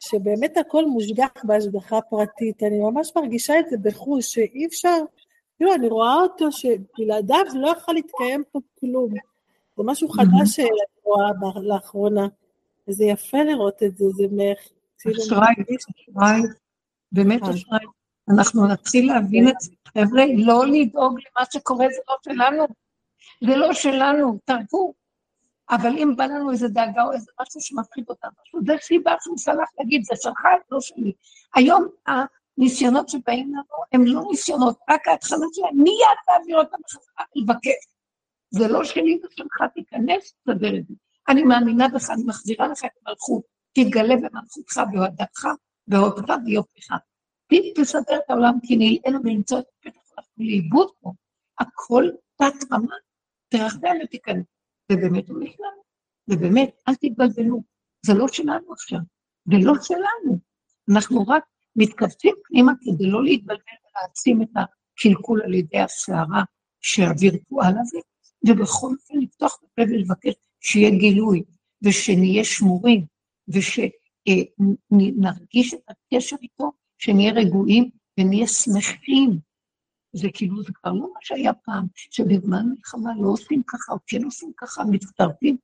שבאמת 0.00 0.56
הכל 0.56 0.86
מושגח 0.86 1.30
בהשגחה 1.44 2.00
פרטית. 2.10 2.62
אני 2.62 2.78
ממש 2.80 3.12
מרגישה 3.16 3.60
את 3.60 3.64
זה 3.70 3.76
בחוש, 3.82 4.34
שאי 4.34 4.66
אפשר, 4.66 4.98
כאילו, 5.56 5.74
אני 5.74 5.88
רואה 5.88 6.14
אותו 6.14 6.52
שבלעדיו 6.52 7.44
לא 7.54 7.68
יכול 7.68 7.94
להתקיים 7.94 8.42
פה 8.52 8.60
כלום. 8.80 9.14
זה 9.76 9.82
משהו 9.84 10.08
חדש 10.08 10.56
שאני 10.56 10.68
רואה 11.04 11.30
לאחרונה, 11.62 12.26
וזה 12.88 13.04
יפה 13.04 13.42
לראות 13.42 13.82
את 13.82 13.96
זה, 13.96 14.04
זה 14.08 14.24
מח... 14.30 14.58
כאילו 14.98 15.22
אשראי, 15.22 15.54
אשראי, 15.90 16.40
באמת 17.12 17.42
נכון. 17.42 17.54
אשראי. 17.54 17.86
אנחנו 18.30 18.66
נתחיל 18.66 19.12
להבין 19.12 19.48
את 19.48 19.60
זה. 19.60 19.70
חבר'ה, 19.88 20.24
לא 20.36 20.66
לדאוג 20.66 21.18
למה 21.18 21.46
שקורה, 21.52 21.86
זה 21.88 22.00
לא 22.08 22.16
שלנו. 22.24 22.64
זה 23.44 23.56
לא 23.56 23.72
שלנו, 23.72 24.38
תרפו. 24.44 24.94
אבל 25.70 25.98
אם 25.98 26.16
בא 26.16 26.24
לנו 26.24 26.50
איזה 26.50 26.68
דאגה 26.68 27.04
או 27.04 27.12
איזה 27.12 27.30
משהו 27.40 27.60
שמפחיד 27.60 28.04
אותנו, 28.08 28.30
זה 28.66 28.72
סיבה 28.82 29.12
שהוא 29.20 29.38
סלח 29.38 29.68
להגיד, 29.78 30.04
זה 30.04 30.14
שלך, 30.22 30.44
לא 30.70 30.80
שלי. 30.80 31.12
היום 31.54 31.88
הניסיונות 32.06 33.08
שבאים 33.08 33.48
לנו 33.48 33.84
הם 33.92 34.04
לא 34.06 34.22
ניסיונות, 34.30 34.78
רק 34.90 35.08
ההתחלה 35.08 35.46
שלהם, 35.52 35.82
מיד 35.82 36.16
תעביר 36.26 36.58
אותם 36.58 36.76
בחזרה, 36.84 37.24
לבקש. 37.36 37.95
זה 38.58 38.68
לא 38.68 38.84
שלי, 38.84 39.18
זה 39.22 39.28
שלך, 39.30 39.62
תיכנס, 39.74 40.32
תסדר 40.32 40.76
את 40.76 40.86
זה. 40.88 40.94
אני 41.28 41.42
מאמינה 41.42 41.88
בך, 41.88 42.10
אני 42.10 42.22
מחזירה 42.26 42.68
לך 42.68 42.84
את 42.84 42.90
המלכות, 43.06 43.42
תתגלה 43.72 44.14
במלכותך, 44.16 44.80
בהודעתך, 44.92 45.46
בהודך 45.88 46.34
ויופייך. 46.46 46.92
תסדר 47.76 48.16
את 48.16 48.30
העולם, 48.30 48.54
כי 48.62 48.76
נלאינו 48.76 49.20
ולמצוא 49.24 49.58
את 49.58 49.64
הפתח 49.78 50.00
הלכנו 50.18 50.44
לאיבוד 50.44 50.88
פה. 51.00 51.12
הכל 51.60 52.04
תת 52.36 52.72
רמה, 52.72 52.94
תרחם 53.48 53.96
ותיכנס. 54.04 54.44
ובאמת 54.92 55.28
הוא 55.28 55.40
נכנס, 55.40 55.76
ובאמת, 56.28 56.70
אל 56.88 56.94
תתבלבלו, 56.94 57.62
זה 58.06 58.14
לא 58.14 58.28
שלנו 58.28 58.72
עכשיו, 58.72 58.98
זה 59.44 59.56
לא 59.64 59.72
שלנו. 59.82 60.38
אנחנו 60.94 61.24
רק 61.28 61.44
מתכווצים 61.76 62.34
פנימה 62.44 62.72
כדי 62.80 63.10
לא 63.10 63.24
להתבלבל 63.24 63.62
ולהעצים 63.62 64.42
את 64.42 64.48
הקלקול 64.56 65.42
על 65.42 65.54
ידי 65.54 65.78
הסערה 65.78 66.42
שהווירטואל 66.80 67.74
הזה, 67.80 67.98
ובכל 68.48 68.86
אופן 68.86 69.18
לפתוח 69.18 69.58
את 69.58 69.64
הפה 69.64 69.82
ולבקש 69.82 70.34
שיהיה 70.60 70.90
גילוי, 70.90 71.42
ושנהיה 71.82 72.44
שמורים, 72.44 73.06
ושנרגיש 74.28 75.74
את 75.74 75.80
הקשר 75.88 76.36
איתו, 76.42 76.72
שנהיה 76.98 77.32
רגועים 77.32 77.90
ונהיה 78.20 78.46
שמחים. 78.46 79.38
זה 80.12 80.28
כאילו, 80.34 80.62
זה 80.62 80.72
כבר 80.72 80.92
לא 80.92 81.00
מה 81.14 81.20
שהיה 81.20 81.52
פעם, 81.52 81.86
שבזמן 81.96 82.66
מלחמה 82.68 83.10
לא 83.20 83.28
עושים 83.28 83.62
ככה, 83.66 83.92
או 83.92 83.98
כן 84.06 84.24
עושים 84.24 84.52
ככה, 84.56 84.84
מצטרפים 84.84 85.56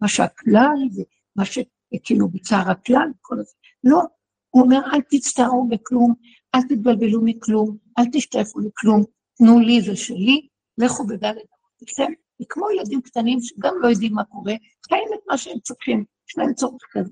מה 0.00 0.08
שהכלל, 0.08 0.76
ומה 0.94 1.44
שכאילו 1.44 2.28
בצער 2.28 2.70
הכלל, 2.70 3.10
כל 3.20 3.38
הזה. 3.40 3.54
לא, 3.84 4.02
הוא 4.50 4.62
אומר, 4.62 4.80
אל 4.92 5.00
תצטערו 5.10 5.68
בכלום, 5.68 6.14
אל 6.54 6.62
תתבלבלו 6.62 7.20
מכלום, 7.24 7.76
אל 7.98 8.04
תשתעפו 8.12 8.60
לכלום, 8.60 9.04
תנו 9.34 9.60
לי, 9.60 9.80
זה 9.80 9.96
שלי, 9.96 10.48
לכו 10.78 11.06
בדלת 11.06 11.46
אמותיכם, 11.60 12.12
וכמו 12.42 12.70
ילדים 12.70 13.00
קטנים 13.02 13.38
שגם 13.40 13.74
לא 13.80 13.88
יודעים 13.88 14.12
מה 14.12 14.24
קורה, 14.24 14.54
חיים 14.88 15.08
את 15.14 15.20
מה 15.28 15.38
שהם 15.38 15.58
צריכים, 15.60 16.04
יש 16.28 16.38
להם 16.38 16.54
צורך 16.54 16.82
כזה, 16.90 17.10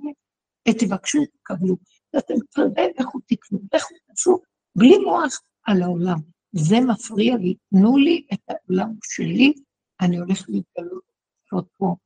תבקשו, 0.78 1.18
תקבלו. 1.26 1.76
ואתם 2.14 2.34
צריכים, 2.50 2.72
לכו 3.00 3.18
תקנו, 3.26 3.58
לכו 3.74 3.94
תעשו, 4.06 4.40
בלי 4.76 4.98
מוח 4.98 5.40
על 5.66 5.82
העולם. 5.82 6.18
זה 6.52 6.76
מפריע 6.80 7.36
לי, 7.36 7.54
תנו 7.70 7.96
לי 7.96 8.26
את 8.32 8.40
העולם 8.48 8.92
שלי, 9.04 9.52
אני 10.00 10.18
הולך 10.18 10.44
להתגלות 10.48 11.02
לעשות 11.42 11.68
פה. 11.76 11.96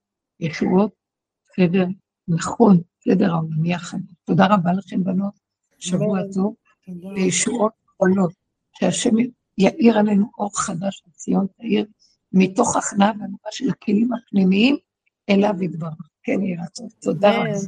ישועות, 0.41 0.93
סדר 1.57 1.85
נכון, 2.29 2.81
סדר 3.05 3.33
העולמי 3.33 3.75
החיים. 3.75 4.03
תודה 4.25 4.47
רבה 4.51 4.73
לכם, 4.73 5.05
בנות, 5.05 5.35
שבוע 5.79 6.19
טוב, 6.35 6.55
וישועות 7.15 7.73
עולות, 7.97 8.33
שהשם 8.79 9.17
יאיר 9.61 9.99
עלינו 9.99 10.27
אור 10.39 10.61
חדש 10.61 11.03
לציון 11.07 11.47
תאיר, 11.57 11.87
מתוך 12.33 12.77
הכנעה 12.77 13.11
והנועה 13.11 13.51
של 13.51 13.71
הכלים 13.71 14.11
הפנימיים 14.13 14.77
אליו 15.31 15.63
יתברך. 15.63 16.09
כן, 16.23 16.43
יהיה 16.43 16.63
רצון. 16.65 16.89
תודה 17.01 17.39
רבה. 17.39 17.59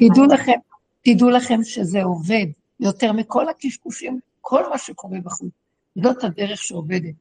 תדעו 0.00 0.24
לכם, 0.24 0.58
תדעו 1.02 1.30
לכם 1.30 1.64
שזה 1.64 2.02
עובד 2.02 2.46
יותר 2.80 3.12
מכל 3.12 3.48
הקשקושים, 3.48 4.20
כל 4.40 4.70
מה 4.70 4.78
שקורה 4.78 5.18
בחוץ. 5.24 5.52
זאת 6.02 6.24
הדרך 6.24 6.62
שעובדת. 6.62 7.14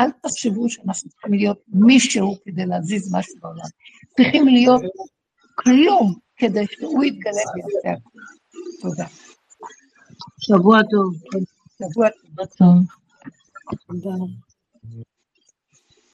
אל 0.00 0.10
תחשבו 0.22 0.68
שאנחנו 0.70 1.10
צריכים 1.10 1.34
להיות 1.34 1.58
מישהו 1.68 2.36
כדי 2.44 2.66
להזיז 2.66 3.14
משהו 3.14 3.34
בעולם. 3.40 3.68
צריכים 4.16 4.48
להיות 4.48 4.82
כלום 5.54 6.14
כדי 6.36 6.66
שהוא 6.70 7.04
יתגלה 7.04 7.32
ויעשה 7.54 7.98
הכול. 7.98 8.22
תודה. 8.80 9.06
שבוע 10.40 10.80
טוב. 10.90 11.14
שבוע 11.78 12.08
טוב. 12.58 12.97
תודה. 13.76 14.47